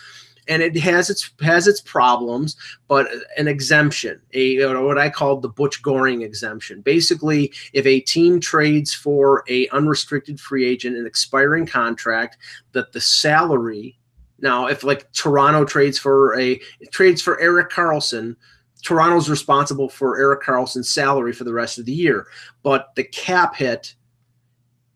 and 0.48 0.62
it 0.62 0.76
has 0.78 1.10
its 1.10 1.30
has 1.40 1.68
its 1.68 1.80
problems, 1.80 2.56
but 2.88 3.08
an 3.36 3.46
exemption, 3.48 4.20
a 4.32 4.64
what 4.82 4.98
I 4.98 5.10
call 5.10 5.38
the 5.38 5.48
Butch 5.48 5.82
Goring 5.82 6.22
exemption. 6.22 6.80
Basically, 6.80 7.52
if 7.72 7.86
a 7.86 8.00
team 8.00 8.40
trades 8.40 8.94
for 8.94 9.44
a 9.48 9.68
unrestricted 9.68 10.40
free 10.40 10.66
agent, 10.66 10.96
an 10.96 11.06
expiring 11.06 11.66
contract, 11.66 12.38
that 12.72 12.92
the 12.92 13.00
salary 13.00 13.98
now, 14.40 14.66
if 14.66 14.84
like 14.84 15.10
Toronto 15.12 15.64
trades 15.64 15.98
for 15.98 16.38
a 16.38 16.60
trades 16.90 17.20
for 17.20 17.40
Erik 17.40 17.70
Karlsson, 17.70 18.36
Toronto's 18.82 19.28
responsible 19.28 19.88
for 19.88 20.18
Erik 20.18 20.42
Karlsson's 20.42 20.88
salary 20.88 21.32
for 21.32 21.44
the 21.44 21.52
rest 21.52 21.78
of 21.78 21.84
the 21.84 21.92
year, 21.92 22.26
but 22.62 22.94
the 22.94 23.04
cap 23.04 23.56
hit 23.56 23.94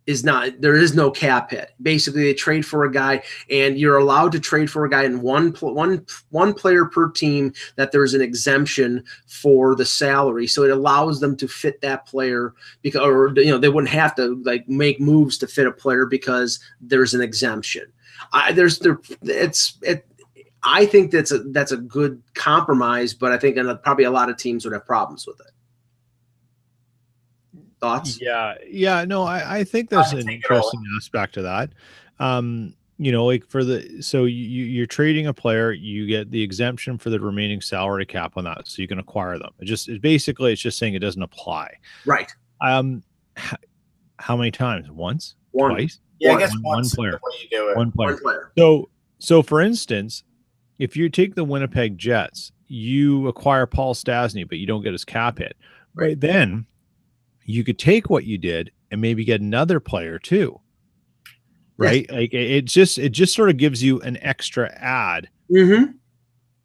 is 0.06 0.24
not 0.24 0.60
there 0.60 0.74
is 0.74 0.94
no 0.94 1.10
cap 1.10 1.50
hit. 1.50 1.72
Basically, 1.80 2.24
they 2.24 2.34
trade 2.34 2.66
for 2.66 2.84
a 2.84 2.92
guy, 2.92 3.22
and 3.50 3.78
you're 3.78 3.98
allowed 3.98 4.32
to 4.32 4.40
trade 4.40 4.70
for 4.70 4.84
a 4.84 4.90
guy 4.90 5.04
in 5.04 5.22
one 5.22 5.50
one 5.60 6.04
one 6.30 6.54
player 6.54 6.86
per 6.86 7.10
team. 7.10 7.52
That 7.76 7.92
there's 7.92 8.14
an 8.14 8.20
exemption 8.20 9.04
for 9.26 9.74
the 9.74 9.84
salary, 9.84 10.46
so 10.46 10.64
it 10.64 10.70
allows 10.70 11.20
them 11.20 11.36
to 11.36 11.48
fit 11.48 11.80
that 11.82 12.06
player 12.06 12.54
because, 12.82 13.02
or 13.02 13.32
you 13.36 13.50
know, 13.50 13.58
they 13.58 13.68
wouldn't 13.68 13.92
have 13.92 14.14
to 14.16 14.42
like 14.44 14.68
make 14.68 15.00
moves 15.00 15.38
to 15.38 15.46
fit 15.46 15.66
a 15.66 15.72
player 15.72 16.06
because 16.06 16.58
there's 16.80 17.14
an 17.14 17.20
exemption. 17.20 17.84
I, 18.32 18.52
there's 18.52 18.78
there 18.80 19.00
it's 19.22 19.78
it. 19.82 20.06
I 20.64 20.86
think 20.86 21.10
that's 21.10 21.32
a 21.32 21.38
that's 21.38 21.72
a 21.72 21.76
good 21.76 22.22
compromise, 22.34 23.14
but 23.14 23.32
I 23.32 23.38
think 23.38 23.56
probably 23.82 24.04
a 24.04 24.10
lot 24.10 24.30
of 24.30 24.36
teams 24.36 24.64
would 24.64 24.74
have 24.74 24.86
problems 24.86 25.26
with 25.26 25.40
it. 25.40 25.52
Thoughts? 27.82 28.18
Yeah, 28.22 28.54
yeah. 28.66 29.04
No, 29.04 29.24
I, 29.24 29.58
I 29.58 29.64
think 29.64 29.90
there's 29.90 30.14
I 30.14 30.18
an 30.20 30.26
take 30.26 30.44
it 30.44 30.50
all. 30.50 30.56
interesting 30.58 30.82
aspect 30.96 31.34
to 31.34 31.42
that. 31.42 31.70
Um, 32.20 32.74
you 32.98 33.10
know, 33.10 33.26
like 33.26 33.44
for 33.48 33.64
the 33.64 34.00
so 34.00 34.24
you 34.24 34.64
you're 34.64 34.86
trading 34.86 35.26
a 35.26 35.34
player, 35.34 35.72
you 35.72 36.06
get 36.06 36.30
the 36.30 36.40
exemption 36.40 36.96
for 36.96 37.10
the 37.10 37.18
remaining 37.18 37.60
salary 37.60 38.06
cap 38.06 38.34
on 38.36 38.44
that, 38.44 38.68
so 38.68 38.80
you 38.80 38.86
can 38.88 39.00
acquire 39.00 39.36
them. 39.38 39.50
It 39.58 39.64
just 39.64 39.88
it 39.88 40.00
basically 40.00 40.52
it's 40.52 40.62
just 40.62 40.78
saying 40.78 40.94
it 40.94 41.00
doesn't 41.00 41.22
apply. 41.22 41.74
Right. 42.06 42.30
Um, 42.60 43.02
h- 43.36 43.54
how 44.20 44.36
many 44.36 44.52
times? 44.52 44.88
Once, 44.88 45.34
One. 45.50 45.70
twice, 45.72 45.98
Yeah, 46.20 46.28
I 46.28 46.32
One- 46.34 46.38
guess 46.40 46.52
one 46.54 46.62
once 46.76 46.86
is 46.88 46.94
player. 46.94 47.20
you 47.42 47.48
do 47.50 47.70
it. 47.70 47.76
one 47.76 47.90
player. 47.90 48.12
One 48.14 48.22
player. 48.22 48.52
So, 48.56 48.88
so 49.18 49.42
for 49.42 49.60
instance, 49.60 50.22
if 50.78 50.96
you 50.96 51.08
take 51.08 51.34
the 51.34 51.42
Winnipeg 51.42 51.98
Jets, 51.98 52.52
you 52.68 53.26
acquire 53.26 53.66
Paul 53.66 53.94
Stastny, 53.94 54.48
but 54.48 54.58
you 54.58 54.66
don't 54.68 54.82
get 54.84 54.92
his 54.92 55.04
cap 55.04 55.38
hit. 55.38 55.56
Right 55.96 56.18
then, 56.20 56.66
you 57.44 57.64
could 57.64 57.78
take 57.78 58.10
what 58.10 58.24
you 58.24 58.38
did 58.38 58.70
and 58.90 59.00
maybe 59.00 59.24
get 59.24 59.40
another 59.40 59.80
player 59.80 60.18
too. 60.18 60.60
Right? 61.78 62.10
Like 62.12 62.32
it 62.32 62.66
just 62.66 62.98
it 62.98 63.10
just 63.10 63.34
sort 63.34 63.50
of 63.50 63.56
gives 63.56 63.82
you 63.82 64.00
an 64.02 64.16
extra 64.20 64.72
ad. 64.74 65.28
Mm-hmm. 65.50 65.92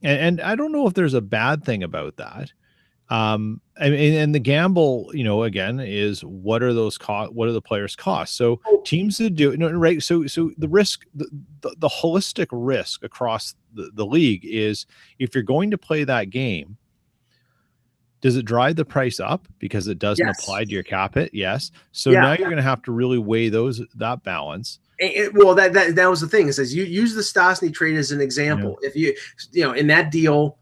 And, 0.04 0.20
and 0.22 0.42
I 0.42 0.56
don't 0.56 0.72
know 0.72 0.86
if 0.86 0.94
there's 0.94 1.16
a 1.16 1.22
bad 1.22 1.64
thing 1.64 1.82
about 1.82 2.18
that. 2.18 2.52
Um, 3.10 3.62
I 3.80 3.90
mean, 3.90 4.14
and 4.16 4.36
the 4.36 4.40
gamble, 4.40 5.10
you 5.14 5.24
know, 5.24 5.44
again, 5.44 5.80
is 5.80 6.22
what 6.22 6.62
are 6.62 6.74
those 6.74 6.98
cost? 6.98 7.34
What 7.34 7.48
are 7.48 7.54
the 7.54 7.62
players' 7.62 7.96
costs? 7.96 8.36
So 8.36 8.60
teams 8.84 9.18
that 9.18 9.36
do 9.36 9.52
you 9.52 9.58
know, 9.58 9.72
right. 9.72 10.04
So, 10.04 10.28
so 10.28 10.52
the 10.58 10.68
risk, 10.68 11.06
the, 11.16 11.28
the, 11.62 11.76
the 11.78 11.88
holistic 11.88 12.48
risk 12.52 13.04
across 13.04 13.56
the, 13.74 13.90
the 13.94 14.06
league 14.06 14.44
is 14.44 14.86
if 15.20 15.34
you're 15.34 15.44
going 15.44 15.72
to 15.72 15.78
play 15.78 16.04
that 16.04 16.30
game, 16.32 16.78
does 18.28 18.36
it 18.36 18.44
drive 18.44 18.76
the 18.76 18.84
price 18.84 19.22
up 19.22 19.48
because 19.58 19.88
it 19.88 20.00
doesn't 20.00 20.26
Yes. 20.28 20.44
apply 20.44 20.66
to 20.66 20.70
your 20.70 20.84
cap 20.84 21.16
it? 21.16 21.34
Yes. 21.34 21.72
So 21.94 22.10
Yeah. 22.12 22.20
now 22.24 22.30
you're 22.34 22.50
going 22.50 22.58
to 22.58 22.62
have 22.62 22.82
to 22.84 22.92
really 22.92 23.18
weigh 23.18 23.48
those 23.48 23.82
that 23.96 24.22
balance. 24.24 24.80
It- 25.00 25.34
well, 25.34 25.56
that, 25.56 25.72
that 25.72 25.96
that 25.96 26.10
was 26.10 26.20
the 26.20 26.28
thing. 26.28 26.50
It 26.50 26.54
says 26.54 26.76
you 26.76 26.84
use 26.84 27.14
the 27.16 27.22
Stastny 27.22 27.74
trade 27.74 27.96
as 27.96 28.12
an 28.12 28.20
example. 28.20 28.78
If 28.82 28.98
you 28.98 29.16
you 29.54 29.64
know 29.64 29.72
in 29.72 29.88
that 29.88 30.12
deal, 30.12 30.58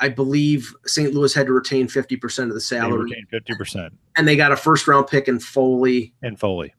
I 0.00 0.08
believe 0.08 0.74
St. 0.86 1.14
Louis 1.14 1.32
had 1.32 1.46
to 1.46 1.52
retain 1.52 1.86
fifty 1.86 2.16
percent 2.16 2.50
of 2.50 2.54
the 2.54 2.60
salary, 2.60 3.04
retain 3.10 3.26
fifty 3.30 3.54
percent 3.54 3.92
and 4.16 4.26
they 4.26 4.34
got 4.34 4.50
a 4.50 4.56
first 4.56 4.88
round 4.88 5.06
pick 5.06 5.28
in 5.28 5.38
Foley. 5.38 6.12
and 6.20 6.36
Foley. 6.40 6.74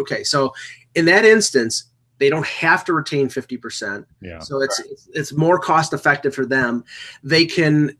Okay, 0.00 0.24
so 0.24 0.54
in 0.94 1.04
that 1.04 1.26
instance, 1.26 1.84
they 2.18 2.30
don't 2.30 2.46
have 2.46 2.86
to 2.86 2.94
retain 2.94 3.28
fifty 3.28 3.58
percent. 3.58 4.06
Yeah. 4.22 4.38
So 4.38 4.62
it's, 4.62 4.80
it's 4.80 5.08
it's 5.12 5.32
more 5.34 5.58
cost 5.58 5.92
effective 5.92 6.34
for 6.34 6.46
them. 6.46 6.84
They 7.22 7.44
can 7.44 7.94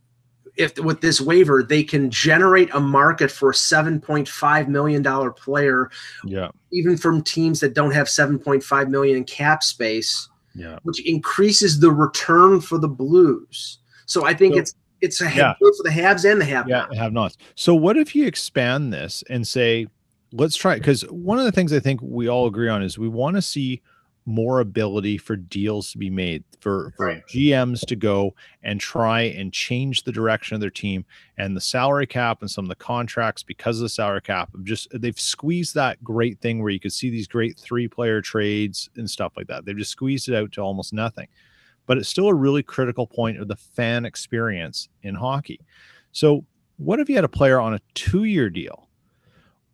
if 0.57 0.78
with 0.78 1.00
this 1.00 1.20
waiver, 1.20 1.62
they 1.62 1.82
can 1.82 2.11
generate 2.11 2.72
a 2.74 2.80
market 2.80 3.30
for 3.30 3.50
a 3.50 3.55
seven 3.55 4.00
point 4.00 4.28
five 4.28 4.68
million 4.68 5.02
dollar 5.02 5.30
player, 5.30 5.90
Yeah. 6.24 6.48
even 6.72 6.96
from 6.96 7.22
teams 7.22 7.61
that 7.61 7.74
don't 7.74 7.90
have 7.92 8.09
seven 8.09 8.38
point 8.38 8.62
five 8.62 8.88
million 8.88 9.16
in 9.16 9.24
cap 9.24 9.62
space, 9.62 10.28
Yeah. 10.55 10.78
which 10.84 11.05
increases 11.07 11.80
the 11.80 11.90
return 11.90 12.61
for 12.61 12.78
the 12.78 12.88
Blues. 12.88 13.78
So 14.07 14.24
I 14.24 14.34
think 14.34 14.55
So- 14.55 14.61
it's 14.61 14.74
it's 15.00 15.20
a 15.20 15.30
Yeah. 15.34 15.55
for 15.59 15.70
the 15.82 15.90
haves 15.90 16.24
and 16.24 16.40
the 16.40 16.46
have 16.46 16.66
Yeah, 16.68 16.86
have 16.94 17.12
nots. 17.12 17.36
So 17.57 17.74
what 17.74 17.98
if 17.98 18.14
you 18.14 18.26
expand 18.26 18.90
this 18.92 19.22
and 19.28 19.46
say, 19.46 19.86
let's 20.32 20.57
try 20.57 20.78
because 20.78 21.02
one 21.11 21.38
of 21.38 21.44
the 21.44 21.52
things 21.52 21.72
I 21.74 21.80
think 21.80 22.00
we 22.02 22.26
all 22.28 22.46
agree 22.46 22.68
on 22.68 22.82
is 22.82 22.96
we 22.98 23.09
want 23.09 23.36
to 23.36 23.42
see 23.42 23.82
more 24.26 24.60
ability 24.60 25.18
for 25.18 25.36
deals 25.36 25.92
to 25.92 25.98
be 25.98 26.08
made 26.08 26.42
for 26.60 26.92
for 26.96 27.06
Right. 27.06 27.22
GMs 27.28 27.80
to 27.86 27.94
go 27.96 28.34
and 28.62 28.80
try 28.80 29.22
and 29.22 29.52
change 29.52 30.02
the 30.04 30.12
direction 30.12 30.54
of 30.54 30.60
their 30.62 30.70
team 30.70 31.04
and 31.36 31.54
the 31.54 31.60
salary 31.60 32.06
cap 32.06 32.40
and 32.40 32.50
some 32.50 32.64
of 32.64 32.70
the 32.70 32.74
contracts 32.74 33.42
because 33.42 33.78
of 33.78 33.82
the 33.82 33.88
salary 33.90 34.22
cap 34.22 34.48
just 34.62 34.88
they've 34.98 35.20
squeezed 35.20 35.74
that 35.74 36.02
great 36.02 36.40
thing 36.40 36.62
where 36.62 36.70
you 36.70 36.80
could 36.80 36.92
see 36.92 37.10
these 37.10 37.28
great 37.28 37.58
three 37.58 37.86
player 37.86 38.22
trades 38.22 38.88
and 38.96 39.08
stuff 39.10 39.34
like 39.36 39.46
that. 39.48 39.64
They've 39.66 39.76
just 39.76 39.92
squeezed 39.92 40.28
it 40.28 40.34
out 40.34 40.52
to 40.52 40.62
almost 40.62 40.92
nothing. 40.94 41.28
But 41.86 41.98
it's 41.98 42.08
still 42.08 42.28
a 42.28 42.34
really 42.34 42.62
critical 42.62 43.06
point 43.06 43.38
of 43.38 43.48
the 43.48 43.56
fan 43.56 44.06
experience 44.06 44.88
in 45.02 45.14
hockey. 45.14 45.60
So 46.12 46.46
what 46.78 46.98
if 46.98 47.10
you 47.10 47.14
had 47.16 47.24
a 47.24 47.28
player 47.28 47.60
on 47.60 47.74
a 47.74 47.80
two-year 47.92 48.48
deal? 48.48 48.84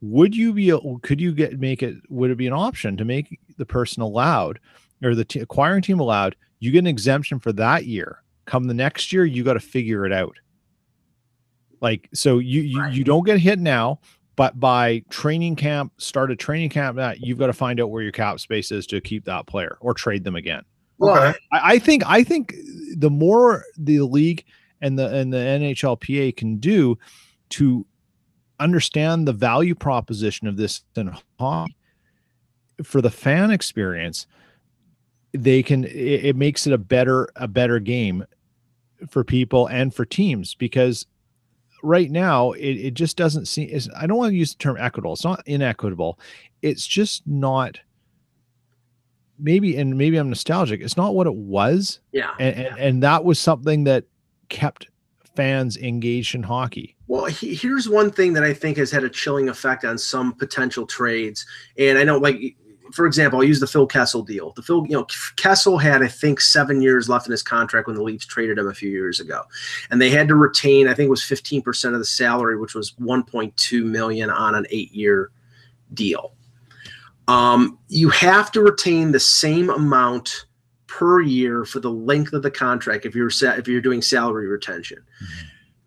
Would 0.03 0.35
you 0.35 0.53
be 0.53 0.73
could 1.03 1.21
you 1.21 1.33
get 1.33 1.59
make 1.59 1.83
it 1.83 1.97
would 2.09 2.31
it 2.31 2.37
be 2.37 2.47
an 2.47 2.53
option 2.53 2.97
to 2.97 3.05
make 3.05 3.39
the 3.59 3.67
person 3.67 4.03
allowed 4.03 4.59
or 5.03 5.15
the 5.15 5.25
t- 5.25 5.41
acquiring 5.41 5.83
team 5.83 6.01
allowed 6.01 6.37
you 6.59 6.71
get 6.71 6.79
an 6.81 6.87
exemption 6.87 7.39
for 7.39 7.53
that 7.55 7.87
year. 7.87 8.23
Come 8.47 8.65
the 8.65 8.75
next 8.75 9.13
year 9.13 9.25
you 9.25 9.45
got 9.45 9.55
to 9.55 9.61
figure 9.61 10.07
it 10.07 10.13
out. 10.13 10.37
Like 11.81 12.09
so 12.15 12.39
you 12.39 12.63
you, 12.63 12.87
you 12.89 13.05
don't 13.05 13.25
get 13.25 13.39
hit 13.39 13.59
now 13.59 14.01
but 14.37 14.59
by 14.59 15.03
training 15.11 15.55
camp 15.55 15.93
start 15.99 16.31
a 16.31 16.37
training 16.37 16.71
camp 16.71 16.97
that 16.97 17.21
you've 17.21 17.39
got 17.39 17.49
to 17.49 17.53
find 17.53 17.79
out 17.79 17.91
where 17.91 18.03
your 18.03 18.13
cap 18.13 18.41
space 18.41 18.73
is 18.73 18.87
to 18.87 18.99
keep 19.01 19.25
that 19.27 19.47
player 19.47 19.77
or 19.81 19.93
trade 19.93 20.25
them 20.25 20.35
again. 20.35 20.63
Well, 20.97 21.29
Okay. 21.29 21.39
I, 21.53 21.75
I 21.75 21.79
think 21.79 22.03
I 22.07 22.25
think 22.25 22.55
the 22.97 23.11
more 23.11 23.65
the 23.77 24.01
league 24.01 24.45
and 24.81 24.99
the 24.99 25.15
and 25.15 25.31
the 25.31 25.37
NHLPA 25.37 26.37
can 26.37 26.57
do 26.57 26.99
to 27.51 27.87
understand 28.61 29.27
the 29.27 29.33
value 29.33 29.75
proposition 29.75 30.47
of 30.47 30.57
this 30.57 30.83
hockey 31.39 31.75
for 32.83 33.01
the 33.01 33.11
fan 33.11 33.51
experience, 33.51 34.27
they 35.33 35.63
can 35.63 35.85
it, 35.85 36.25
it 36.25 36.37
makes 36.37 36.67
it 36.67 36.73
a 36.73 36.79
better 36.79 37.29
a 37.37 37.49
better 37.49 37.79
game 37.79 38.25
for 39.09 39.25
people 39.25 39.67
and 39.69 39.95
for 39.95 40.05
teams 40.05 40.55
because 40.55 41.07
right 41.83 42.11
now 42.11 42.53
it, 42.53 42.75
it 42.75 42.95
just 42.95 43.17
doesn't 43.17 43.47
seem 43.47 43.71
I 43.97 44.07
don't 44.07 44.19
want 44.19 44.33
to 44.33 44.37
use 44.37 44.53
the 44.53 44.59
term 44.59 44.77
equitable. 44.79 45.15
It's 45.15 45.25
not 45.25 45.43
inequitable. 45.47 46.19
It's 46.63 46.87
just 46.87 47.27
not 47.27 47.79
maybe 49.39 49.77
and 49.77 49.97
maybe 49.97 50.17
I'm 50.17 50.29
nostalgic. 50.29 50.81
It's 50.81 50.97
not 50.97 51.15
what 51.15 51.27
it 51.27 51.35
was 51.35 52.01
yeah. 52.13 52.33
and, 52.39 52.57
and 52.57 52.79
and 52.79 53.03
that 53.03 53.25
was 53.25 53.39
something 53.39 53.85
that 53.85 54.05
kept 54.49 54.90
fans 55.37 55.77
engaged 55.77 56.35
in 56.35 56.43
hockey. 56.43 56.97
Well, 57.07 57.27
he, 57.27 57.55
here's 57.55 57.89
one 57.89 58.11
thing 58.11 58.33
that 58.35 58.45
I 58.45 58.53
think 58.53 58.77
has 58.77 58.91
had 58.91 59.05
a 59.05 59.09
chilling 59.09 59.49
effect 59.49 59.85
on 59.85 59.99
some 59.99 60.33
potential 60.33 60.87
trades. 60.87 61.47
And 61.79 61.99
I 61.99 62.05
know, 62.05 62.19
like, 62.19 62.57
for 62.93 63.07
example, 63.07 63.39
I'll 63.39 63.45
use 63.45 63.61
the 63.61 63.67
Phil 63.67 63.87
Kessel 63.87 64.23
deal. 64.23 64.53
The 64.53 64.63
Phil, 64.63 64.85
you 64.87 64.93
know, 64.93 65.07
Kessel 65.37 65.79
had, 65.79 66.03
I 66.03 66.09
think, 66.09 66.41
seven 66.41 66.83
years 66.83 67.09
left 67.09 67.27
in 67.27 67.31
his 67.31 67.43
contract 67.43 67.87
when 67.87 67.97
the 67.97 68.03
Leafs 68.03 68.27
traded 68.27 68.59
him 68.59 68.69
a 68.69 68.75
few 68.75 68.91
years 68.91 69.21
ago. 69.21 69.43
And 69.91 70.01
they 70.01 70.11
had 70.11 70.29
to 70.29 70.35
retain, 70.35 70.89
I 70.89 70.95
think 70.95 71.07
it 71.07 71.11
was 71.11 71.23
15% 71.23 71.93
of 71.93 71.99
the 71.99 72.05
salary, 72.05 72.59
which 72.59 72.75
was 72.75 72.93
1.2 72.93 73.85
million 73.85 74.31
on 74.31 74.55
an 74.55 74.67
eight 74.71 74.93
year 74.93 75.31
deal. 75.95 76.35
Um, 77.29 77.79
you 77.89 78.09
have 78.11 78.51
to 78.53 78.61
retain 78.61 79.13
the 79.13 79.21
same 79.21 79.71
amount 79.71 80.47
per 80.91 81.23
year 81.23 81.65
for 81.65 81.81
the 81.81 81.91
length 81.91 82.33
of 82.33 82.43
the 82.43 82.51
contract 82.51 83.07
if 83.07 83.15
you're 83.15 83.31
sa- 83.31 83.53
if 83.53 83.69
you're 83.69 83.81
doing 83.81 84.03
salary 84.03 84.49
retention 84.49 84.99
mm-hmm. 84.99 85.47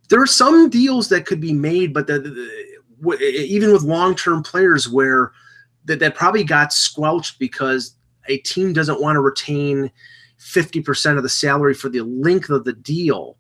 there 0.10 0.22
are 0.22 0.28
some 0.28 0.70
deals 0.70 1.10
that 1.10 1.26
could 1.26 1.42
be 1.42 1.54
made, 1.54 1.94
but 1.94 2.08
the, 2.08 2.20
the- 2.20 2.74
w- 3.04 3.20
even 3.22 3.72
with 3.72 3.84
long-term 3.84 4.44
players, 4.44 4.90
where 4.90 5.32
that 5.86 6.00
that 6.00 6.16
probably 6.16 6.44
got 6.44 6.74
squelched 6.74 7.38
because 7.40 7.96
a 8.28 8.38
team 8.40 8.74
doesn't 8.74 9.02
want 9.02 9.16
to 9.16 9.22
retain 9.22 9.92
fifty 10.38 10.82
percent 10.82 11.18
of 11.18 11.24
the 11.24 11.30
salary 11.30 11.74
for 11.74 11.90
the 11.90 12.02
length 12.02 12.50
of 12.50 12.64
the 12.64 12.74
deal. 12.74 13.38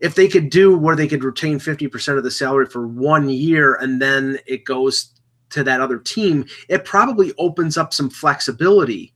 If 0.00 0.14
they 0.14 0.28
could 0.28 0.50
do 0.50 0.76
where 0.76 0.96
they 0.96 1.08
could 1.08 1.24
retain 1.24 1.58
fifty 1.58 1.88
percent 1.88 2.18
of 2.18 2.24
the 2.24 2.30
salary 2.30 2.66
for 2.66 2.86
one 2.86 3.28
year 3.28 3.74
and 3.74 4.00
then 4.00 4.38
it 4.46 4.64
goes 4.64 5.10
to 5.50 5.64
that 5.64 5.80
other 5.80 5.98
team, 5.98 6.46
it 6.68 6.84
probably 6.84 7.32
opens 7.38 7.76
up 7.76 7.92
some 7.92 8.10
flexibility. 8.10 9.12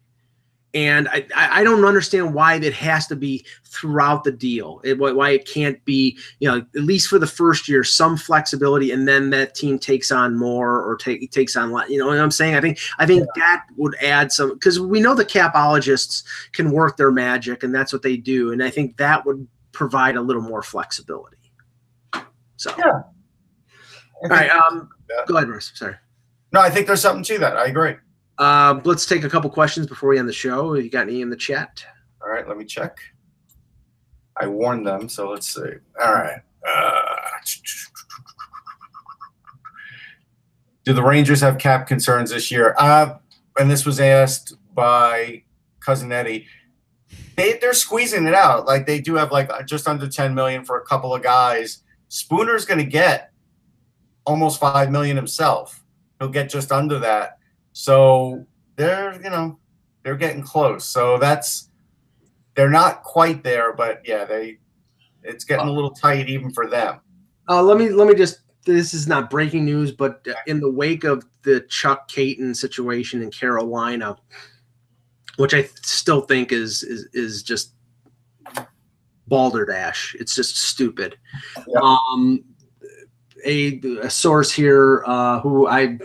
And 0.75 1.09
I, 1.09 1.27
I 1.35 1.61
I 1.61 1.65
don't 1.65 1.85
understand 1.87 2.35
why 2.35 2.57
it 2.57 2.75
has 2.75 3.07
to 3.07 3.17
be 3.17 3.45
throughout 3.65 4.23
the 4.25 4.31
deal. 4.31 4.83
It, 4.85 4.99
why 4.99 5.13
why 5.13 5.31
it 5.31 5.47
can't 5.47 5.83
be 5.87 6.19
you 6.41 6.51
know, 6.51 6.59
at 6.59 6.83
least 6.83 7.09
for 7.09 7.19
the 7.19 7.27
first 7.27 7.69
year, 7.69 7.83
some 7.83 8.19
flexibility, 8.19 8.93
and 8.93 9.09
then 9.09 9.31
that 9.31 9.55
team 9.55 9.79
takes 9.79 10.13
on 10.13 10.37
more 10.37 10.83
or 10.83 10.97
take 10.97 11.31
takes 11.31 11.57
on 11.57 11.73
less. 11.73 11.89
You 11.89 11.99
know 11.99 12.07
what 12.07 12.19
I'm 12.19 12.31
saying? 12.31 12.55
I 12.55 12.61
think 12.61 12.79
I 12.99 13.07
think 13.07 13.27
that 13.37 13.65
would 13.77 13.95
add 14.03 14.31
some 14.31 14.53
because 14.53 14.79
we 14.79 15.01
know 15.01 15.15
the 15.15 15.25
capologists 15.25 16.25
can 16.53 16.71
work 16.71 16.99
their 16.99 17.11
magic, 17.11 17.63
and 17.63 17.75
that's 17.75 17.93
what 17.93 18.03
they 18.03 18.19
do, 18.19 18.53
and 18.53 18.63
I 18.63 18.69
think 18.69 18.99
that 18.99 19.25
would 19.25 19.47
provide 19.73 20.17
a 20.17 20.21
little 20.21 20.43
more 20.43 20.63
flexibility. 20.63 21.37
So, 22.57 22.75
Yeah. 22.77 22.85
all 24.23 24.29
right, 24.29 24.51
um, 24.51 24.91
Yeah. 25.09 25.25
go 25.27 25.37
ahead, 25.37 25.49
Bruce. 25.49 25.71
Sorry. 25.75 25.95
No, 26.53 26.61
I 26.61 26.69
think 26.71 26.87
there's 26.87 27.01
something 27.01 27.23
to 27.25 27.39
that. 27.39 27.57
I 27.57 27.67
agree. 27.67 27.95
Um, 28.39 28.83
let's 28.85 29.07
take 29.07 29.25
a 29.25 29.31
couple 29.31 29.51
questions 29.51 29.87
before 29.87 30.11
we 30.11 30.19
end 30.19 30.29
the 30.29 30.33
show. 30.33 30.75
You 30.75 30.91
got 30.91 31.09
any 31.09 31.23
in 31.23 31.31
the 31.31 31.37
chat? 31.37 31.85
All 32.23 32.29
right, 32.29 32.47
let 32.47 32.57
me 32.57 32.65
check. 32.65 32.99
I 34.37 34.47
warned 34.47 34.87
them, 34.87 35.09
so 35.09 35.31
let's 35.31 35.53
see. 35.53 35.73
All 36.01 36.13
right. 36.13 36.41
Uh, 36.67 37.05
do 40.85 40.93
the 40.93 41.03
Rangers 41.03 41.41
have 41.41 41.59
cap 41.59 41.87
concerns 41.87 42.31
this 42.31 42.51
year? 42.51 42.75
Uh, 42.79 43.19
and 43.59 43.71
this 43.71 43.85
was 43.85 43.99
asked 44.01 44.55
by 44.75 45.43
cousin 45.81 46.13
Eddie. 46.13 46.47
They 47.37 47.59
they're 47.59 47.73
squeezing 47.73 48.27
it 48.27 48.35
out. 48.35 48.67
Like 48.67 48.87
they 48.87 49.01
do 49.01 49.15
have 49.15 49.33
like 49.33 49.51
just 49.67 49.89
under 49.89 50.09
10 50.09 50.35
million 50.35 50.65
for 50.65 50.79
a 50.79 50.85
couple 50.85 51.15
of 51.15 51.23
guys. 51.23 51.83
Spooner's 52.09 52.65
going 52.65 52.79
to 52.79 52.85
get 52.85 53.33
almost 54.25 54.61
5 54.61 54.91
million 54.91 55.17
himself. 55.17 55.85
He'll 56.19 56.29
get 56.29 56.49
just 56.49 56.73
under 56.73 56.99
that. 57.01 57.38
So 57.79 58.45
they're, 58.75 59.15
you 59.23 59.31
know, 59.31 59.57
they're 60.03 60.17
getting 60.17 60.43
close. 60.43 60.85
So 60.85 61.17
that's 61.17 61.71
they're 62.57 62.69
not 62.69 63.05
quite 63.05 63.45
there, 63.45 63.73
but 63.73 64.03
yeah, 64.05 64.25
they 64.25 64.59
it's 65.23 65.45
getting 65.45 65.69
a 65.69 65.73
little 65.73 65.93
tight 65.93 66.29
even 66.29 66.51
for 66.51 66.67
them. 66.67 66.99
Uh, 67.49 67.63
let 67.63 67.79
me 67.79 67.91
let 67.91 68.09
me 68.09 68.17
just. 68.17 68.41
This 68.65 68.93
is 68.93 69.07
not 69.07 69.31
breaking 69.31 69.65
news, 69.65 69.93
but 69.93 70.27
in 70.49 70.59
the 70.59 70.69
wake 70.69 71.05
of 71.05 71.25
the 71.43 71.61
Chuck 71.71 72.09
Kaiton 72.09 72.53
situation 72.55 73.23
in 73.23 73.31
Carolina, 73.31 74.17
which 75.37 75.55
I 75.55 75.63
still 75.83 76.23
think 76.23 76.51
is 76.51 76.83
is 76.83 77.09
is 77.13 77.45
just 77.45 77.75
balderdash. 79.29 80.17
It's 80.19 80.35
just 80.35 80.57
stupid. 80.59 81.17
Yeah. 81.69 81.81
Um, 81.81 82.45
a, 83.47 83.79
a 84.03 84.11
source 84.11 84.51
here 84.51 85.05
uh, 85.07 85.39
who 85.41 85.69
I 85.69 85.97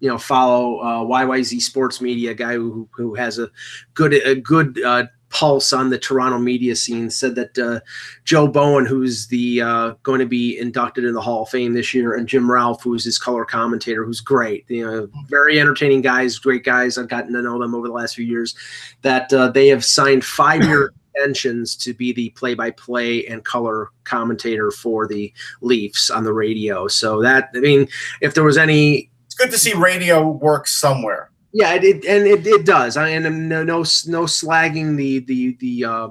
you 0.00 0.08
know 0.08 0.18
follow 0.18 0.78
uh, 0.78 1.04
YYZ 1.04 1.60
Sports 1.60 2.00
Media, 2.00 2.32
a 2.32 2.34
guy 2.34 2.54
who 2.54 2.88
who 2.92 3.14
has 3.14 3.38
a 3.38 3.50
good 3.94 4.14
a 4.14 4.34
good 4.34 4.82
uh, 4.82 5.04
pulse 5.30 5.72
on 5.72 5.90
the 5.90 5.98
Toronto 5.98 6.38
media 6.38 6.74
scene, 6.74 7.08
said 7.08 7.34
that 7.36 7.56
uh, 7.58 7.80
Joe 8.24 8.48
Bowen, 8.48 8.84
who's 8.84 9.28
the 9.28 9.62
uh, 9.62 9.94
going 10.02 10.18
to 10.18 10.26
be 10.26 10.58
inducted 10.58 11.04
in 11.04 11.14
the 11.14 11.20
Hall 11.20 11.44
of 11.44 11.48
Fame 11.48 11.72
this 11.72 11.94
year, 11.94 12.14
and 12.14 12.28
Jim 12.28 12.50
Ralph, 12.50 12.82
who's 12.82 13.04
his 13.04 13.18
color 13.18 13.44
commentator, 13.44 14.04
who's 14.04 14.20
great. 14.20 14.64
You 14.68 14.84
know, 14.84 15.08
very 15.28 15.58
entertaining 15.58 16.02
guys, 16.02 16.38
great 16.38 16.64
guys. 16.64 16.98
I've 16.98 17.08
gotten 17.08 17.32
to 17.32 17.42
know 17.42 17.58
them 17.58 17.74
over 17.74 17.86
the 17.86 17.94
last 17.94 18.16
few 18.16 18.26
years. 18.26 18.54
That 19.02 19.32
uh, 19.32 19.48
they 19.48 19.68
have 19.68 19.84
signed 19.84 20.24
five 20.24 20.64
year 20.64 20.92
intentions 21.14 21.76
to 21.76 21.94
be 21.94 22.12
the 22.12 22.30
play-by-play 22.30 23.26
and 23.26 23.44
color 23.44 23.88
commentator 24.04 24.70
for 24.70 25.06
the 25.06 25.32
Leafs 25.60 26.10
on 26.10 26.24
the 26.24 26.32
radio. 26.32 26.88
So 26.88 27.22
that 27.22 27.50
I 27.54 27.60
mean, 27.60 27.88
if 28.20 28.34
there 28.34 28.44
was 28.44 28.58
any 28.58 29.09
good 29.40 29.50
to 29.50 29.58
see 29.58 29.72
radio 29.72 30.28
work 30.28 30.66
somewhere. 30.66 31.29
Yeah, 31.52 31.74
it, 31.74 31.82
it 31.82 32.04
and 32.04 32.28
it, 32.28 32.46
it 32.46 32.64
does. 32.64 32.96
I 32.96 33.08
and 33.08 33.48
no 33.48 33.64
no 33.64 33.78
no 33.78 33.82
slagging 34.24 34.96
the 34.96 35.18
the 35.18 35.56
the 35.58 35.84
uh, 35.84 36.08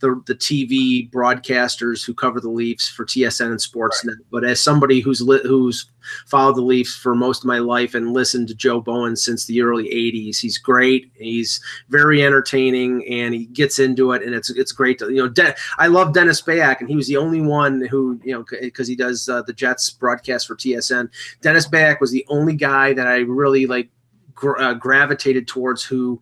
the 0.00 0.20
the 0.26 0.34
TV 0.34 1.08
broadcasters 1.12 2.04
who 2.04 2.12
cover 2.12 2.40
the 2.40 2.50
Leafs 2.50 2.88
for 2.88 3.04
TSN 3.04 3.52
and 3.52 3.60
Sportsnet. 3.60 4.16
But 4.32 4.42
as 4.42 4.60
somebody 4.60 4.98
who's 4.98 5.22
li- 5.22 5.42
who's 5.44 5.88
followed 6.26 6.56
the 6.56 6.62
Leafs 6.62 6.96
for 6.96 7.14
most 7.14 7.44
of 7.44 7.46
my 7.46 7.60
life 7.60 7.94
and 7.94 8.12
listened 8.12 8.48
to 8.48 8.54
Joe 8.54 8.80
Bowen 8.80 9.14
since 9.14 9.44
the 9.44 9.62
early 9.62 9.84
'80s, 9.84 10.40
he's 10.40 10.58
great. 10.58 11.12
He's 11.14 11.60
very 11.88 12.24
entertaining 12.24 13.06
and 13.08 13.32
he 13.32 13.46
gets 13.46 13.78
into 13.78 14.10
it, 14.10 14.24
and 14.24 14.34
it's 14.34 14.50
it's 14.50 14.72
great. 14.72 14.98
To, 14.98 15.08
you 15.08 15.22
know, 15.22 15.28
De- 15.28 15.54
I 15.78 15.86
love 15.86 16.14
Dennis 16.14 16.42
Beyak, 16.42 16.80
and 16.80 16.88
he 16.88 16.96
was 16.96 17.06
the 17.06 17.16
only 17.16 17.40
one 17.40 17.82
who 17.82 18.20
you 18.24 18.32
know 18.34 18.44
because 18.60 18.88
he 18.88 18.96
does 18.96 19.28
uh, 19.28 19.42
the 19.42 19.52
Jets 19.52 19.88
broadcast 19.88 20.48
for 20.48 20.56
TSN. 20.56 21.10
Dennis 21.42 21.68
Beyak 21.68 22.00
was 22.00 22.10
the 22.10 22.26
only 22.28 22.54
guy 22.56 22.92
that 22.92 23.06
I 23.06 23.18
really 23.18 23.66
like 23.66 23.88
uh, 24.42 24.74
gravitated 24.74 25.46
towards 25.46 25.82
who 25.82 26.20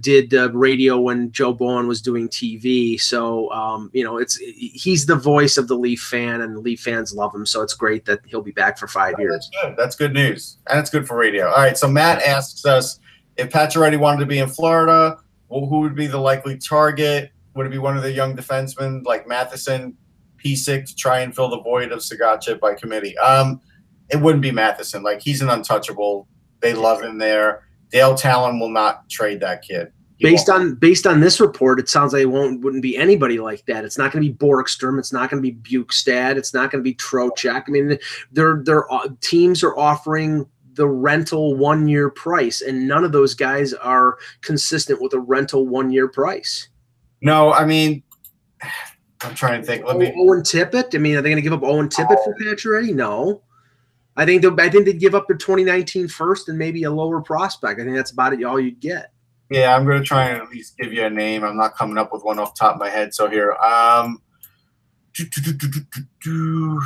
did 0.00 0.32
radio 0.54 0.98
when 0.98 1.32
Joe 1.32 1.52
Bowen 1.52 1.86
was 1.86 2.00
doing 2.00 2.28
TV. 2.28 3.00
So 3.00 3.50
um, 3.52 3.90
you 3.92 4.04
know, 4.04 4.18
it's 4.18 4.36
he's 4.36 5.06
the 5.06 5.16
voice 5.16 5.56
of 5.56 5.68
the 5.68 5.76
Leaf 5.76 6.00
fan, 6.00 6.40
and 6.40 6.56
the 6.56 6.60
Leaf 6.60 6.80
fans 6.80 7.14
love 7.14 7.34
him. 7.34 7.46
So 7.46 7.62
it's 7.62 7.74
great 7.74 8.04
that 8.06 8.20
he'll 8.26 8.42
be 8.42 8.52
back 8.52 8.78
for 8.78 8.88
five 8.88 9.14
years. 9.18 9.50
That's 9.52 9.64
good. 9.64 9.76
That's 9.76 9.96
good 9.96 10.12
news. 10.12 10.58
And 10.68 10.78
it's 10.78 10.90
good 10.90 11.06
for 11.06 11.16
radio. 11.16 11.48
All 11.48 11.56
right. 11.56 11.76
So 11.76 11.88
Matt 11.88 12.22
asks 12.22 12.64
us 12.64 13.00
if 13.36 13.50
Pacioretty 13.50 13.98
wanted 13.98 14.20
to 14.20 14.26
be 14.26 14.38
in 14.38 14.48
Florida, 14.48 15.18
well, 15.48 15.66
who 15.66 15.80
would 15.80 15.94
be 15.94 16.06
the 16.06 16.18
likely 16.18 16.56
target? 16.56 17.30
Would 17.54 17.66
it 17.66 17.70
be 17.70 17.78
one 17.78 17.96
of 17.96 18.02
the 18.02 18.12
young 18.12 18.36
defensemen 18.36 19.04
like 19.04 19.26
Matheson, 19.26 19.96
Pysyk 20.42 20.86
to 20.86 20.94
try 20.94 21.20
and 21.20 21.34
fill 21.34 21.48
the 21.48 21.60
void 21.60 21.92
of 21.92 22.00
Sagacha 22.00 22.58
by 22.60 22.74
committee? 22.74 23.16
Um, 23.18 23.60
it 24.08 24.16
wouldn't 24.16 24.42
be 24.42 24.50
Matheson. 24.50 25.02
Like 25.02 25.20
he's 25.20 25.42
an 25.42 25.48
untouchable. 25.48 26.28
They 26.60 26.74
love 26.74 27.02
him 27.02 27.18
there. 27.18 27.64
Dale 27.90 28.14
Tallon 28.14 28.58
will 28.58 28.70
not 28.70 29.08
trade 29.08 29.40
that 29.40 29.62
kid. 29.62 29.92
He 30.18 30.24
Based 30.24 30.48
won't. 30.48 30.62
on 30.62 30.74
based 30.76 31.06
on 31.06 31.20
this 31.20 31.40
report, 31.40 31.78
it 31.78 31.90
sounds 31.90 32.14
like 32.14 32.22
it 32.22 32.26
won't 32.26 32.62
wouldn't 32.62 32.82
be 32.82 32.96
anybody 32.96 33.38
like 33.38 33.64
that. 33.66 33.84
It's 33.84 33.98
not 33.98 34.12
going 34.12 34.24
to 34.24 34.32
be 34.32 34.36
Borgstrom. 34.36 34.98
It's 34.98 35.12
not 35.12 35.28
going 35.28 35.42
to 35.42 35.52
be 35.52 35.56
Bukestad. 35.56 36.36
It's 36.36 36.54
not 36.54 36.70
going 36.70 36.82
to 36.82 36.90
be 36.90 36.94
Trocheck. 36.94 37.64
I 37.68 37.70
mean, 37.70 37.98
they're 38.32 38.62
they're 38.64 38.90
uh, 38.90 39.08
teams 39.20 39.62
are 39.62 39.76
offering 39.78 40.46
the 40.72 40.88
rental 40.88 41.54
one 41.54 41.86
year 41.86 42.08
price, 42.08 42.62
and 42.62 42.88
none 42.88 43.04
of 43.04 43.12
those 43.12 43.34
guys 43.34 43.74
are 43.74 44.16
consistent 44.40 45.02
with 45.02 45.12
a 45.12 45.20
rental 45.20 45.66
one 45.66 45.90
year 45.90 46.08
price. 46.08 46.68
no, 47.20 47.52
I 47.52 47.66
mean, 47.66 48.02
I'm 49.20 49.34
trying 49.34 49.60
to 49.60 49.66
think. 49.66 49.84
Let 49.84 49.98
me. 49.98 50.14
Owen 50.18 50.40
Tippett. 50.40 50.94
I 50.94 50.98
mean, 50.98 51.16
are 51.16 51.22
they 51.22 51.28
going 51.28 51.36
to 51.36 51.42
give 51.42 51.52
up 51.52 51.62
Owen 51.62 51.88
Tippett 51.90 52.22
for 52.24 52.34
Pacioretty? 52.40 52.94
No. 52.94 53.42
I 54.16 54.24
think 54.24 54.42
they'll- 54.42 54.58
I 54.60 54.68
think 54.70 54.86
they'd 54.86 54.98
give 55.00 55.14
up 55.14 55.26
their 55.28 55.36
2019 55.36 56.08
first 56.08 56.48
and 56.48 56.58
maybe 56.58 56.84
a 56.84 56.90
lower 56.90 57.20
prospect. 57.20 57.80
I 57.80 57.84
think 57.84 57.96
that's 57.96 58.12
about 58.12 58.32
it. 58.32 58.42
All 58.44 58.58
you'd 58.58 58.80
get. 58.80 59.12
Yeah, 59.50 59.76
I'm 59.76 59.84
going 59.84 59.98
to 59.98 60.04
try 60.04 60.26
and 60.30 60.42
at 60.42 60.48
least 60.50 60.76
give 60.78 60.92
you 60.92 61.04
a 61.04 61.10
name. 61.10 61.44
I'm 61.44 61.56
not 61.56 61.76
coming 61.76 61.98
up 61.98 62.12
with 62.12 62.24
one 62.24 62.38
off 62.38 62.54
the 62.54 62.58
top 62.58 62.74
of 62.74 62.80
my 62.80 62.88
head. 62.88 63.14
So 63.14 63.28
here, 63.28 63.52
um, 63.54 64.20
do, 65.14 65.24
do, 65.26 65.52
do. 66.22 66.82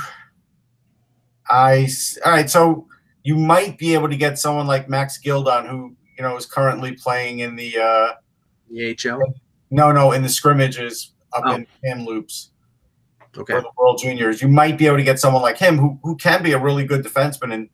I 1.48 1.88
all 2.24 2.32
right. 2.32 2.48
So 2.50 2.86
you 3.22 3.36
might 3.36 3.78
be 3.78 3.94
able 3.94 4.08
to 4.08 4.16
get 4.16 4.38
someone 4.38 4.66
like 4.66 4.88
Max 4.88 5.18
Gildon, 5.24 5.68
who 5.68 5.96
you 6.18 6.22
know 6.22 6.36
is 6.36 6.46
currently 6.46 6.92
playing 6.92 7.40
in 7.40 7.56
the 7.56 7.78
uh, 7.78 8.12
The 8.70 8.96
AHL. 9.10 9.34
no, 9.70 9.90
no, 9.92 10.12
in 10.12 10.22
the 10.22 10.28
scrimmages 10.28 11.12
up 11.32 11.42
Oh. 11.46 11.54
in 11.54 11.66
Kamloops 11.84 12.50
Okay. 13.36 13.54
for 13.54 13.60
the 13.60 13.70
World 13.78 14.00
Juniors. 14.02 14.42
You 14.42 14.48
might 14.48 14.76
be 14.76 14.86
able 14.86 14.96
to 14.96 15.04
get 15.04 15.20
someone 15.20 15.42
like 15.42 15.58
him, 15.58 15.78
who 15.78 15.98
who 16.02 16.16
can 16.16 16.42
be 16.42 16.52
a 16.52 16.58
really 16.58 16.84
good 16.84 17.04
defenseman 17.04 17.52
in 17.52 17.70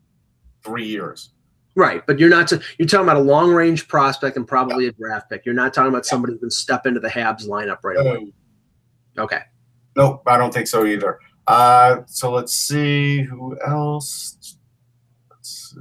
three 0.62 0.86
years. 0.86 1.30
Right, 1.74 2.02
but 2.06 2.18
you're 2.18 2.30
not. 2.30 2.50
You're 2.78 2.88
talking 2.88 3.04
about 3.04 3.16
a 3.16 3.20
long 3.20 3.52
range 3.52 3.86
prospect 3.86 4.36
and 4.36 4.46
probably 4.46 4.86
a 4.86 4.92
draft 4.92 5.28
pick. 5.30 5.44
You're 5.44 5.54
not 5.54 5.74
talking 5.74 5.90
about 5.90 6.06
somebody 6.06 6.32
who 6.34 6.38
can 6.38 6.50
step 6.50 6.86
into 6.86 7.00
the 7.00 7.08
Habs 7.08 7.46
lineup 7.46 7.78
right 7.84 7.98
away. 7.98 8.32
Okay. 9.18 9.40
Nope, 9.94 10.22
I 10.26 10.36
don't 10.36 10.52
think 10.52 10.66
so 10.66 10.84
either. 10.84 11.18
Uh, 11.46 12.02
so 12.06 12.32
let's 12.32 12.54
see 12.54 13.22
who 13.22 13.58
else. 13.66 14.56
Let's 15.30 15.74
see. 15.74 15.80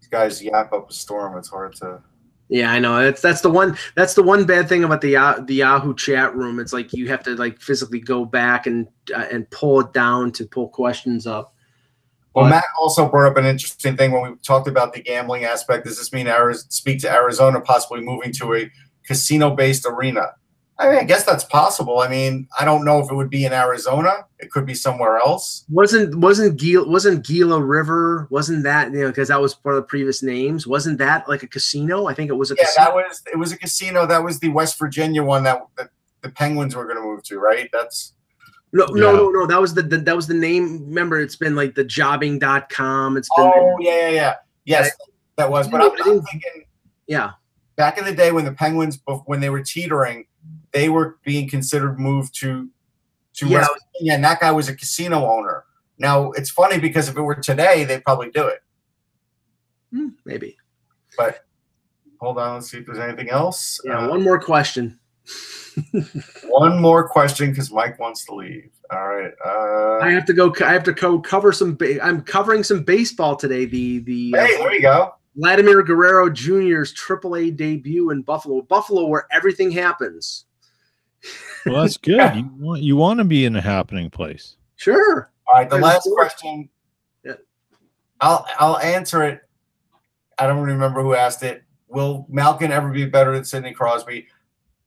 These 0.00 0.08
guys 0.08 0.42
yap 0.42 0.72
up 0.72 0.90
a 0.90 0.92
storm. 0.92 1.36
It's 1.36 1.48
hard 1.48 1.74
to. 1.76 2.00
Yeah, 2.48 2.70
I 2.72 2.78
know. 2.78 3.02
That's 3.02 3.20
that's 3.20 3.40
the 3.40 3.50
one. 3.50 3.76
That's 3.96 4.14
the 4.14 4.22
one 4.22 4.44
bad 4.44 4.68
thing 4.68 4.84
about 4.84 5.00
the 5.00 5.10
Yah- 5.10 5.40
the 5.40 5.54
Yahoo 5.56 5.94
chat 5.94 6.34
room. 6.36 6.60
It's 6.60 6.72
like 6.72 6.92
you 6.92 7.08
have 7.08 7.24
to 7.24 7.34
like 7.34 7.60
physically 7.60 7.98
go 7.98 8.24
back 8.24 8.66
and 8.66 8.86
uh, 9.14 9.26
and 9.32 9.50
pull 9.50 9.80
it 9.80 9.92
down 9.92 10.30
to 10.32 10.46
pull 10.46 10.68
questions 10.68 11.26
up. 11.26 11.54
Well, 12.34 12.44
But- 12.44 12.50
Matt 12.50 12.64
also 12.78 13.08
brought 13.08 13.30
up 13.30 13.36
an 13.36 13.46
interesting 13.46 13.96
thing 13.96 14.12
when 14.12 14.30
we 14.30 14.36
talked 14.38 14.68
about 14.68 14.92
the 14.92 15.00
gambling 15.02 15.44
aspect. 15.44 15.86
Does 15.86 15.98
this 15.98 16.12
mean 16.12 16.28
Arizona, 16.28 16.70
speak 16.70 17.00
to 17.00 17.10
Arizona 17.10 17.60
possibly 17.60 18.00
moving 18.00 18.32
to 18.34 18.54
a 18.54 18.70
casino-based 19.06 19.86
arena? 19.86 20.32
I 20.78 20.90
mean, 20.90 20.98
I 20.98 21.04
guess 21.04 21.24
that's 21.24 21.44
possible. 21.44 22.00
I 22.00 22.08
mean, 22.08 22.48
I 22.60 22.66
don't 22.66 22.84
know 22.84 22.98
if 22.98 23.10
it 23.10 23.14
would 23.14 23.30
be 23.30 23.46
in 23.46 23.52
Arizona. 23.54 24.26
It 24.38 24.50
could 24.50 24.66
be 24.66 24.74
somewhere 24.74 25.16
else. 25.16 25.64
Wasn't 25.70 26.14
wasn't 26.16 26.58
Gila, 26.58 26.86
wasn't 26.86 27.26
Gila 27.26 27.62
River? 27.62 28.28
Wasn't 28.30 28.62
that 28.64 28.92
you 28.92 29.00
know 29.00 29.06
because 29.08 29.28
that 29.28 29.40
was 29.40 29.54
part 29.54 29.76
of 29.76 29.82
the 29.82 29.86
previous 29.86 30.22
names? 30.22 30.66
Wasn't 30.66 30.98
that 30.98 31.28
like 31.30 31.42
a 31.42 31.46
casino? 31.46 32.06
I 32.08 32.14
think 32.14 32.28
it 32.28 32.34
was 32.34 32.50
a 32.50 32.56
Yeah, 32.58 32.64
casino. 32.66 32.84
that 32.84 32.94
was 32.94 33.22
it. 33.32 33.38
Was 33.38 33.52
a 33.52 33.58
casino. 33.58 34.06
That 34.06 34.22
was 34.22 34.38
the 34.38 34.50
West 34.50 34.78
Virginia 34.78 35.22
one 35.24 35.44
that, 35.44 35.62
that 35.78 35.88
the 36.20 36.28
Penguins 36.28 36.76
were 36.76 36.84
going 36.84 36.96
to 36.96 37.02
move 37.02 37.22
to, 37.24 37.38
right? 37.38 37.70
That's 37.72 38.12
No, 38.72 38.84
no, 38.90 39.12
Yeah. 39.12 39.16
no, 39.16 39.28
no. 39.30 39.46
That 39.46 39.60
was 39.60 39.72
the, 39.72 39.82
the 39.82 39.96
that 39.96 40.14
was 40.14 40.26
the 40.26 40.34
name. 40.34 40.84
Remember, 40.88 41.18
it's 41.18 41.36
been 41.36 41.56
like 41.56 41.74
the 41.74 41.84
Jobing.com. 41.86 43.16
It's 43.16 43.30
been 43.34 43.46
oh 43.54 43.76
yeah, 43.80 44.08
yeah, 44.08 44.10
yeah. 44.10 44.34
Yes, 44.66 44.90
that 45.36 45.50
was. 45.50 45.68
But 45.68 45.80
I 45.80 45.84
I'm, 45.86 45.92
I'm 45.92 46.22
thinking 46.22 46.64
yeah. 47.06 47.30
back 47.76 47.96
in 47.96 48.04
the 48.04 48.12
day 48.12 48.32
when 48.32 48.44
the 48.44 48.52
Penguins, 48.52 48.98
when 49.24 49.40
they 49.40 49.48
were 49.48 49.62
teetering, 49.62 50.26
they 50.76 50.90
were 50.90 51.18
being 51.24 51.48
considered 51.48 51.98
moved 51.98 52.34
to 52.40 52.68
to 53.34 53.46
Yeah. 53.46 53.66
And 54.12 54.22
that 54.22 54.40
guy 54.40 54.52
was 54.52 54.68
a 54.68 54.76
casino 54.76 55.26
owner. 55.26 55.64
Now 55.98 56.32
it's 56.32 56.50
funny 56.50 56.78
because 56.78 57.08
if 57.08 57.16
it 57.16 57.22
were 57.22 57.34
today, 57.34 57.84
they'd 57.84 58.04
probably 58.04 58.30
do 58.30 58.46
it. 58.46 58.60
Hmm, 59.90 60.08
maybe. 60.26 60.56
But 61.16 61.46
hold 62.20 62.38
on, 62.38 62.54
let's 62.54 62.70
see 62.70 62.78
if 62.78 62.86
there's 62.86 62.98
anything 62.98 63.30
else. 63.30 63.80
Yeah. 63.84 64.00
Uh, 64.00 64.10
one 64.10 64.22
more 64.22 64.38
question. 64.38 64.98
one 66.48 66.80
more 66.80 67.08
question 67.08 67.50
because 67.50 67.72
Mike 67.72 67.98
wants 67.98 68.26
to 68.26 68.34
leave. 68.34 68.70
All 68.90 69.08
right. 69.08 69.32
Uh, 69.44 70.04
I 70.04 70.10
have 70.10 70.26
to 70.26 70.34
go. 70.34 70.54
I 70.64 70.72
have 70.72 70.84
to 70.84 70.94
co- 70.94 71.20
cover 71.20 71.52
some. 71.52 71.74
Ba- 71.74 72.04
I'm 72.04 72.20
covering 72.20 72.62
some 72.62 72.82
baseball 72.82 73.34
today. 73.34 73.64
The 73.64 74.00
the 74.00 74.34
uh, 74.36 74.46
hey, 74.46 74.56
there 74.58 74.72
you 74.74 74.82
go. 74.82 75.14
Vladimir 75.36 75.82
Guerrero 75.82 76.30
Jr.'s 76.30 76.94
AAA 76.94 77.56
debut 77.56 78.10
in 78.10 78.22
Buffalo. 78.22 78.62
Buffalo, 78.62 79.06
where 79.06 79.26
everything 79.32 79.70
happens. 79.70 80.46
Well, 81.64 81.82
that's 81.82 81.96
good. 81.96 82.36
You 82.36 82.50
want 82.58 82.82
you 82.82 82.96
want 82.96 83.18
to 83.18 83.24
be 83.24 83.44
in 83.44 83.56
a 83.56 83.60
happening 83.60 84.10
place. 84.10 84.56
Sure. 84.76 85.30
All 85.48 85.54
right, 85.54 85.68
the 85.68 85.76
There's 85.76 85.84
last 85.84 86.08
question. 86.12 86.68
Yeah. 87.24 87.34
I'll 88.20 88.46
I'll 88.58 88.78
answer 88.78 89.24
it. 89.24 89.40
I 90.38 90.46
don't 90.46 90.62
remember 90.62 91.02
who 91.02 91.14
asked 91.14 91.42
it. 91.42 91.64
Will 91.88 92.26
Malkin 92.28 92.72
ever 92.72 92.90
be 92.90 93.06
better 93.06 93.32
than 93.32 93.44
Sidney 93.44 93.72
Crosby? 93.72 94.28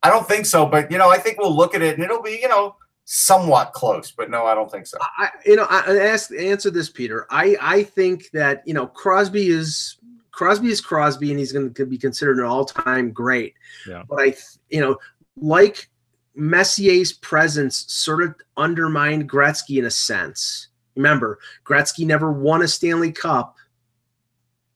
I 0.04 0.10
don't 0.10 0.28
think 0.28 0.46
so, 0.46 0.66
but 0.66 0.92
you 0.92 0.98
know, 0.98 1.10
I 1.10 1.18
think 1.18 1.38
we'll 1.40 1.56
look 1.56 1.76
at 1.76 1.82
it 1.82 1.96
and 1.96 2.04
it'll 2.04 2.22
be, 2.22 2.40
you 2.42 2.48
know, 2.48 2.76
somewhat 3.12 3.74
close, 3.74 4.12
but 4.12 4.30
no, 4.30 4.46
I 4.46 4.54
don't 4.54 4.72
think 4.72 4.86
so. 4.86 4.98
I, 5.02 5.30
you 5.46 5.56
know, 5.56 5.66
I 5.70 5.84
I 5.88 5.98
ask 6.08 6.32
answer 6.32 6.70
this, 6.70 6.90
Peter. 6.90 7.26
I, 7.30 7.58
I 7.60 7.84
think 7.84 8.30
that 8.32 8.62
you 8.66 8.74
know 8.74 8.88
Crosby 8.88 9.48
is 9.48 9.98
Crosby 10.32 10.70
is 10.70 10.80
Crosby, 10.80 11.32
and 11.32 11.40
he's 11.40 11.52
going 11.52 11.74
to 11.74 11.86
be 11.86 11.98
considered 11.98 12.38
an 12.38 12.46
all-time 12.46 13.12
great. 13.12 13.56
Yeah. 13.88 14.04
But 14.08 14.20
I, 14.22 14.36
you 14.70 14.80
know, 14.80 14.98
like 15.36 15.90
Messier's 16.36 17.14
presence 17.14 17.86
sort 17.88 18.24
of 18.24 18.36
undermined 18.58 19.30
Gretzky 19.30 19.78
in 19.78 19.86
a 19.86 19.92
sense. 19.92 20.68
Remember, 20.96 21.40
Gretzky 21.66 22.06
never 22.06 22.32
won 22.32 22.62
a 22.62 22.68
Stanley 22.68 23.12
Cup 23.12 23.58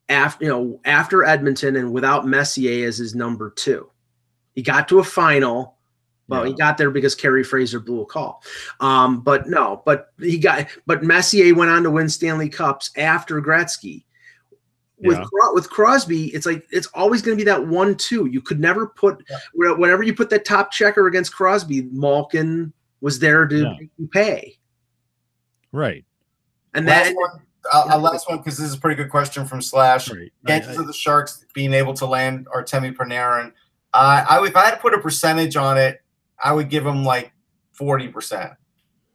after 0.09 0.45
you 0.45 0.49
know 0.49 0.79
after 0.85 1.23
Edmonton 1.23 1.75
and 1.75 1.91
without 1.91 2.27
Messier 2.27 2.87
as 2.87 2.97
his 2.97 3.15
number 3.15 3.49
two. 3.49 3.89
He 4.53 4.61
got 4.61 4.87
to 4.89 4.99
a 4.99 5.03
final, 5.03 5.77
but 6.27 6.47
he 6.47 6.53
got 6.53 6.77
there 6.77 6.91
because 6.91 7.15
Kerry 7.15 7.43
Fraser 7.43 7.79
blew 7.79 8.01
a 8.01 8.05
call. 8.05 8.43
Um, 8.79 9.21
but 9.21 9.47
no, 9.47 9.81
but 9.85 10.13
he 10.19 10.37
got 10.37 10.67
but 10.85 11.03
Messier 11.03 11.53
went 11.55 11.71
on 11.71 11.83
to 11.83 11.91
win 11.91 12.09
Stanley 12.09 12.49
Cups 12.49 12.91
after 12.97 13.41
Gretzky. 13.41 14.05
With 15.03 15.17
Yeah. 15.17 15.25
With 15.53 15.69
Crosby, 15.69 16.27
it's 16.33 16.45
like 16.45 16.65
it's 16.71 16.87
always 16.93 17.21
going 17.21 17.37
to 17.37 17.41
be 17.41 17.45
that 17.49 17.67
one 17.67 17.95
two. 17.95 18.25
You 18.27 18.41
could 18.41 18.59
never 18.59 18.87
put 18.87 19.23
where- 19.53 19.75
whenever 19.75 20.03
you 20.03 20.13
put 20.15 20.29
that 20.31 20.45
top 20.45 20.71
checker 20.71 21.07
against 21.07 21.33
Crosby, 21.35 21.83
Malkin 21.91 22.71
was 23.01 23.19
there 23.19 23.45
to 23.47 23.57
Yeah. 23.57 24.05
pay, 24.11 24.57
Right. 25.71 26.05
and 26.73 26.85
Last 26.85 27.05
that 27.09 27.15
one, 27.15 27.29
a, 27.73 27.97
a 27.97 27.99
last 27.99 28.29
one 28.29 28.37
because 28.39 28.57
this 28.57 28.67
is 28.67 28.75
a 28.75 28.79
pretty 28.79 28.95
good 28.95 29.09
question 29.09 29.45
from 29.45 29.61
Slash. 29.61 30.09
Right. 30.11 30.31
I- 30.45 30.47
Chances 30.49 30.77
of 30.77 30.87
the 30.87 30.93
Sharks 30.93 31.45
being 31.53 31.73
able 31.73 31.93
to 31.95 32.05
land 32.05 32.47
Artemi 32.55 32.95
Panarin. 32.95 33.51
Uh, 33.93 34.25
I 34.27 34.45
if 34.45 34.55
I 34.55 34.65
had 34.65 34.71
to 34.75 34.77
put 34.81 34.93
a 34.93 34.99
percentage 34.99 35.55
on 35.55 35.77
it, 35.77 36.01
I 36.43 36.53
would 36.53 36.69
give 36.69 36.83
them 36.83 37.03
like 37.03 37.31
forty 37.73 38.07
percent 38.07 38.53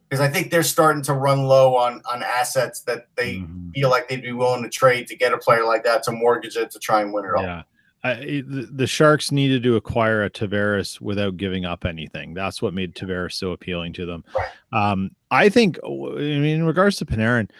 because 0.08 0.20
I 0.20 0.28
think 0.28 0.50
they're 0.50 0.62
starting 0.62 1.02
to 1.04 1.12
run 1.12 1.44
low 1.44 1.76
on 1.76 2.00
on 2.10 2.22
assets 2.22 2.80
that 2.82 3.08
they 3.16 3.36
Mhm. 3.36 3.72
feel 3.74 3.90
like 3.90 4.08
they'd 4.08 4.22
be 4.22 4.32
willing 4.32 4.62
to 4.62 4.68
trade 4.68 5.06
to 5.08 5.16
get 5.16 5.32
a 5.32 5.38
player 5.38 5.64
like 5.64 5.84
that 5.84 6.02
to 6.04 6.12
mortgage 6.12 6.56
it 6.56 6.70
to 6.70 6.78
try 6.78 7.02
and 7.02 7.12
win 7.12 7.24
it 7.26 7.32
all. 7.36 7.42
Yeah. 7.42 7.62
I, 8.04 8.14
the, 8.46 8.68
the 8.72 8.86
Sharks 8.86 9.32
needed 9.32 9.64
to 9.64 9.74
acquire 9.74 10.22
a 10.22 10.30
Tavares 10.30 11.00
without 11.00 11.36
giving 11.36 11.64
up 11.64 11.84
anything. 11.84 12.32
That's 12.32 12.62
what 12.62 12.72
made 12.72 12.94
Tavares 12.94 13.32
so 13.32 13.50
appealing 13.50 13.92
to 13.94 14.06
them. 14.06 14.24
Right. 14.36 14.48
Um, 14.72 15.10
I 15.32 15.48
think, 15.48 15.78
I 15.84 15.88
mean, 15.88 16.44
in 16.44 16.64
regards 16.64 16.96
to 16.98 17.04
Panarin, 17.06 17.50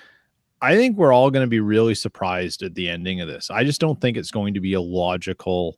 I 0.62 0.76
think 0.76 0.96
we're 0.96 1.12
all 1.12 1.30
going 1.32 1.44
to 1.44 1.50
be 1.50 1.58
really 1.60 1.94
surprised 1.96 2.62
at 2.62 2.74
the 2.74 2.88
ending 2.88 3.20
of 3.20 3.26
this. 3.28 3.50
I 3.50 3.64
just 3.64 3.80
don't 3.80 4.00
think 4.00 4.16
it's 4.16 4.30
going 4.30 4.54
to 4.54 4.60
be 4.60 4.74
a 4.74 4.80
logical 4.80 5.76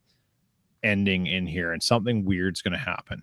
ending 0.82 1.26
in 1.26 1.46
here, 1.46 1.72
and 1.72 1.82
something 1.82 2.24
weird's 2.24 2.60
going 2.62 2.72
to 2.72 2.78
happen. 2.78 3.22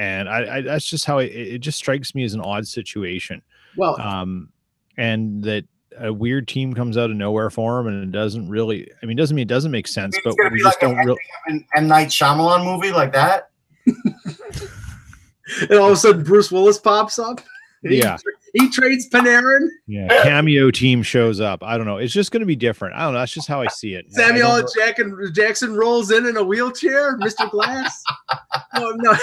And 0.00 0.30
I, 0.30 0.56
I 0.56 0.60
that's 0.62 0.86
just 0.86 1.04
how 1.04 1.18
it, 1.18 1.26
it 1.26 1.58
just 1.58 1.76
strikes 1.76 2.14
me 2.14 2.24
as 2.24 2.32
an 2.32 2.40
odd 2.40 2.66
situation. 2.66 3.42
Well, 3.76 4.00
Um, 4.00 4.48
and 4.96 5.44
that 5.44 5.66
a 5.98 6.10
weird 6.10 6.48
team 6.48 6.72
comes 6.72 6.96
out 6.96 7.10
of 7.10 7.16
nowhere 7.16 7.50
for 7.50 7.78
him, 7.78 7.86
and 7.86 8.04
it 8.04 8.10
doesn't 8.10 8.48
really. 8.48 8.90
I 9.02 9.06
mean, 9.06 9.18
it 9.18 9.20
doesn't 9.20 9.34
mean 9.34 9.42
it 9.42 9.48
doesn't 9.48 9.70
make 9.70 9.86
sense, 9.86 10.18
but 10.24 10.34
we 10.50 10.58
just 10.58 10.64
like 10.64 10.80
don't 10.80 10.98
an 10.98 11.06
really. 11.06 11.20
M. 11.50 11.66
M. 11.76 11.86
Night 11.86 12.08
Shyamalan 12.08 12.64
movie 12.64 12.92
like 12.92 13.12
that. 13.12 13.50
and 13.86 15.72
all 15.72 15.88
of 15.88 15.92
a 15.92 15.96
sudden 15.96 16.24
Bruce 16.24 16.50
Willis 16.50 16.78
pops 16.78 17.18
up. 17.18 17.42
He- 17.82 17.98
Yeah. 17.98 18.18
he, 18.54 18.68
trades 18.70 19.08
Panarin. 19.08 19.66
Yeah, 19.86 20.08
cameo 20.22 20.70
team 20.70 21.02
shows 21.02 21.40
up. 21.40 21.62
I 21.62 21.76
don't 21.78 21.86
know. 21.86 21.96
It's 21.96 22.12
just 22.12 22.30
going 22.30 22.40
to 22.40 22.46
be 22.46 22.56
different. 22.56 22.94
I 22.94 23.00
don't 23.04 23.14
know. 23.14 23.20
That's 23.20 23.32
just 23.32 23.48
how 23.48 23.62
I 23.62 23.68
see 23.68 23.94
it. 23.94 24.12
Samuel 24.12 24.48
don't 24.60 24.76
L. 24.86 25.30
Jackson, 25.32 25.74
rolls 25.74 26.10
in 26.10 26.26
in 26.26 26.36
a 26.36 26.42
wheelchair. 26.44 27.16
Mr. 27.18 27.50
Glass. 27.50 28.02
no, 28.76 28.90
no, 28.90 29.16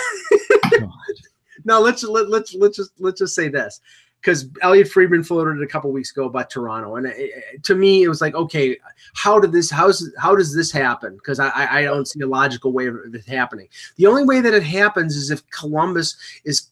no. 1.66 1.80
Let's 1.82 2.04
let, 2.04 2.30
let's 2.30 2.54
let's 2.56 2.78
just 2.78 2.92
let's 3.00 3.20
just 3.20 3.36
say 3.36 3.50
this 3.50 3.80
because 4.22 4.48
Elliot 4.62 4.88
Friedman 4.88 5.24
floated 5.24 5.58
it 5.60 5.64
a 5.64 5.68
couple 5.68 5.92
weeks 5.92 6.12
ago 6.12 6.26
about 6.26 6.50
Toronto, 6.50 6.96
and 6.96 7.06
it, 7.08 7.16
it- 7.18 7.64
to 7.66 7.76
me 7.76 8.04
it 8.04 8.08
was 8.08 8.22
like, 8.22 8.34
okay, 8.36 8.78
how 9.16 9.40
did 9.40 9.52
this? 9.52 9.70
How's 9.70 10.10
how 10.18 10.36
does 10.36 10.56
this 10.56 10.72
happen? 10.72 11.16
Because 11.16 11.40
I 11.40 11.52
I 11.54 11.84
don't 11.84 12.08
see 12.08 12.22
a 12.22 12.28
logical 12.28 12.72
way 12.72 12.88
of 12.88 12.96
it 13.14 13.26
happening. 13.28 13.68
The 13.98 14.08
only 14.08 14.24
way 14.24 14.42
that 14.42 14.54
it 14.54 14.64
happens 14.64 15.16
is 15.16 15.32
if 15.32 15.48
Columbus 15.52 16.18
is 16.46 16.70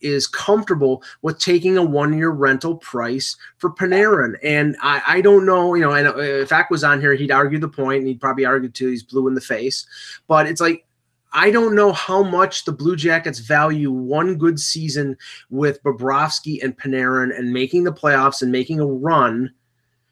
is 0.00 0.26
comfortable 0.26 1.02
with 1.22 1.38
taking 1.38 1.76
a 1.76 1.82
one 1.82 2.16
year 2.16 2.30
rental 2.30 2.76
price 2.76 3.36
for 3.58 3.70
Panarin. 3.70 4.34
And 4.42 4.76
I, 4.82 5.02
I 5.06 5.20
don't 5.20 5.46
know, 5.46 5.74
you 5.74 5.82
know, 5.82 5.92
and 5.92 6.08
if 6.18 6.52
Ack 6.52 6.70
was 6.70 6.84
on 6.84 7.00
here, 7.00 7.14
he'd 7.14 7.30
argue 7.30 7.58
the 7.58 7.68
point 7.68 7.98
and 7.98 8.08
he'd 8.08 8.20
probably 8.20 8.44
argue 8.44 8.68
too. 8.68 8.88
He's 8.88 9.02
blue 9.02 9.28
in 9.28 9.34
the 9.34 9.40
face. 9.40 9.86
But 10.26 10.46
it's 10.46 10.60
like, 10.60 10.84
I 11.32 11.50
don't 11.50 11.74
know 11.74 11.92
how 11.92 12.22
much 12.22 12.64
the 12.64 12.72
Blue 12.72 12.96
Jackets 12.96 13.38
value 13.38 13.92
one 13.92 14.36
good 14.36 14.58
season 14.58 15.16
with 15.50 15.82
Bobrovsky 15.82 16.62
and 16.62 16.76
Panarin 16.76 17.36
and 17.36 17.52
making 17.52 17.84
the 17.84 17.92
playoffs 17.92 18.40
and 18.40 18.50
making 18.50 18.80
a 18.80 18.86
run. 18.86 19.52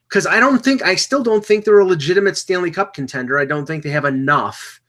Because 0.09 0.26
I 0.26 0.39
don't 0.39 0.62
think, 0.62 0.82
I 0.82 0.95
still 0.95 1.22
don't 1.22 1.45
think 1.45 1.64
they're 1.64 1.80
a 1.80 1.87
legitimate 1.87 2.37
Stanley 2.37 2.70
Cup 2.70 2.95
contender. 2.95 3.39
I 3.39 3.45
don't 3.45 3.66
think 3.66 3.82
they 3.82 3.91
have 3.91 4.05
enough 4.05 4.80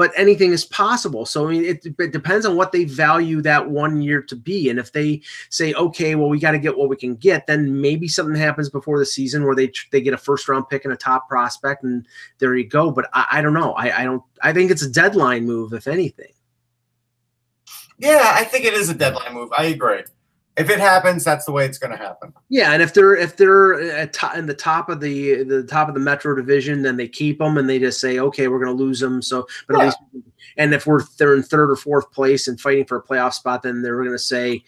but 0.00 0.12
anything 0.16 0.50
is 0.50 0.64
possible. 0.64 1.26
So 1.26 1.46
I 1.46 1.50
mean, 1.50 1.62
it, 1.62 1.84
it 1.98 2.10
depends 2.10 2.46
on 2.46 2.56
what 2.56 2.72
they 2.72 2.84
value 2.84 3.42
that 3.42 3.68
one 3.68 4.00
year 4.00 4.22
to 4.22 4.34
be. 4.34 4.70
And 4.70 4.78
if 4.78 4.92
they 4.92 5.20
say, 5.50 5.74
okay, 5.74 6.14
well, 6.14 6.30
we 6.30 6.40
got 6.40 6.52
to 6.52 6.58
get 6.58 6.78
what 6.78 6.88
we 6.88 6.96
can 6.96 7.16
get, 7.16 7.46
then 7.46 7.82
maybe 7.82 8.08
something 8.08 8.34
happens 8.34 8.70
before 8.70 8.98
the 8.98 9.04
season 9.04 9.44
where 9.44 9.54
they 9.54 9.70
they 9.92 10.00
get 10.00 10.14
a 10.14 10.16
first 10.16 10.48
round 10.48 10.70
pick 10.70 10.86
and 10.86 10.94
a 10.94 10.96
top 10.96 11.28
prospect, 11.28 11.84
and 11.84 12.08
there 12.38 12.56
you 12.56 12.66
go. 12.66 12.90
But 12.90 13.10
I, 13.12 13.26
I 13.30 13.42
don't 13.42 13.52
know. 13.52 13.74
I, 13.74 14.00
I 14.00 14.04
don't. 14.04 14.22
I 14.42 14.54
think 14.54 14.70
it's 14.70 14.80
a 14.80 14.90
deadline 14.90 15.44
move, 15.44 15.74
if 15.74 15.86
anything. 15.86 16.32
Yeah, 17.98 18.32
I 18.32 18.44
think 18.44 18.64
it 18.64 18.72
is 18.72 18.88
a 18.88 18.94
deadline 18.94 19.34
move. 19.34 19.50
I 19.58 19.64
agree. 19.64 20.04
If 20.60 20.70
it 20.70 20.78
happens, 20.78 21.24
that's 21.24 21.44
the 21.44 21.52
way 21.52 21.64
it's 21.64 21.78
going 21.78 21.90
to 21.90 21.96
happen. 21.96 22.32
Yeah, 22.48 22.72
and 22.72 22.82
if 22.82 22.94
they're 22.94 23.16
if 23.16 23.36
they're 23.36 23.80
at 23.92 24.12
to, 24.14 24.32
in 24.36 24.46
the 24.46 24.54
top 24.54 24.88
of 24.88 25.00
the 25.00 25.42
the 25.44 25.62
top 25.62 25.88
of 25.88 25.94
the 25.94 26.00
Metro 26.00 26.34
division, 26.34 26.82
then 26.82 26.96
they 26.96 27.08
keep 27.08 27.38
them 27.38 27.58
and 27.58 27.68
they 27.68 27.78
just 27.78 28.00
say, 28.00 28.18
okay, 28.18 28.48
we're 28.48 28.62
going 28.62 28.76
to 28.76 28.82
lose 28.82 29.00
them. 29.00 29.22
So, 29.22 29.46
but 29.66 29.76
Yeah. 29.76 29.80
at 29.80 29.84
least, 29.86 30.24
and 30.56 30.74
if 30.74 30.86
we're 30.86 31.02
they're 31.18 31.34
in 31.34 31.42
third 31.42 31.70
or 31.70 31.76
fourth 31.76 32.10
place 32.12 32.48
and 32.48 32.60
fighting 32.60 32.84
for 32.84 32.98
a 32.98 33.02
playoff 33.02 33.34
spot, 33.34 33.62
then 33.62 33.82
they're 33.82 33.96
going 33.96 34.10
to 34.10 34.18
say, 34.18 34.62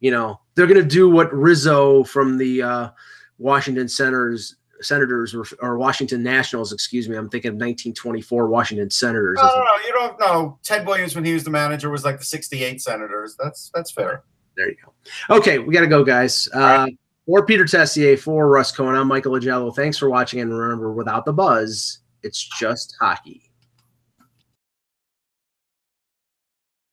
you 0.00 0.10
know, 0.10 0.40
they're 0.54 0.66
going 0.66 0.82
to 0.82 0.88
do 0.88 1.08
what 1.08 1.32
Rizzo 1.32 2.04
from 2.04 2.38
the 2.38 2.62
uh, 2.62 2.90
Washington 3.38 3.88
Senators 3.88 4.56
Senators 4.82 5.34
or, 5.34 5.44
or 5.60 5.76
Washington 5.76 6.22
Nationals, 6.22 6.72
excuse 6.72 7.08
me, 7.08 7.16
I'm 7.16 7.28
thinking 7.28 7.50
of 7.50 7.54
1924 7.54 8.48
Washington 8.48 8.90
Senators. 8.90 9.38
No, 9.42 9.48
no, 9.48 9.54
no, 9.62 9.86
you 9.86 9.92
don't 9.92 10.18
know. 10.20 10.58
Ted 10.62 10.86
Williams, 10.86 11.14
when 11.14 11.24
he 11.24 11.34
was 11.34 11.44
the 11.44 11.50
manager, 11.50 11.90
was 11.90 12.04
like 12.04 12.18
the 12.18 12.24
'68 12.24 12.80
Senators. 12.80 13.36
That's 13.38 13.70
that's 13.74 13.90
fair. 13.90 14.24
There 14.60 14.68
you 14.68 14.76
go. 14.84 15.36
Okay, 15.36 15.58
we 15.58 15.72
got 15.72 15.80
to 15.80 15.86
go, 15.86 16.04
guys. 16.04 16.46
Uh, 16.52 16.86
For 17.24 17.46
Peter 17.46 17.64
Tessier, 17.64 18.18
for 18.18 18.46
Russ 18.46 18.70
Cohen, 18.70 18.94
I'm 18.94 19.08
Michael 19.08 19.32
Augello. 19.32 19.74
Thanks 19.74 19.96
for 19.96 20.10
watching, 20.10 20.40
and 20.40 20.52
remember, 20.52 20.92
without 20.92 21.24
the 21.24 21.32
buzz, 21.32 22.00
it's 22.22 22.46
just 22.58 22.94
hockey. 23.00 23.49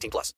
18 0.00 0.10
plus. 0.10 0.34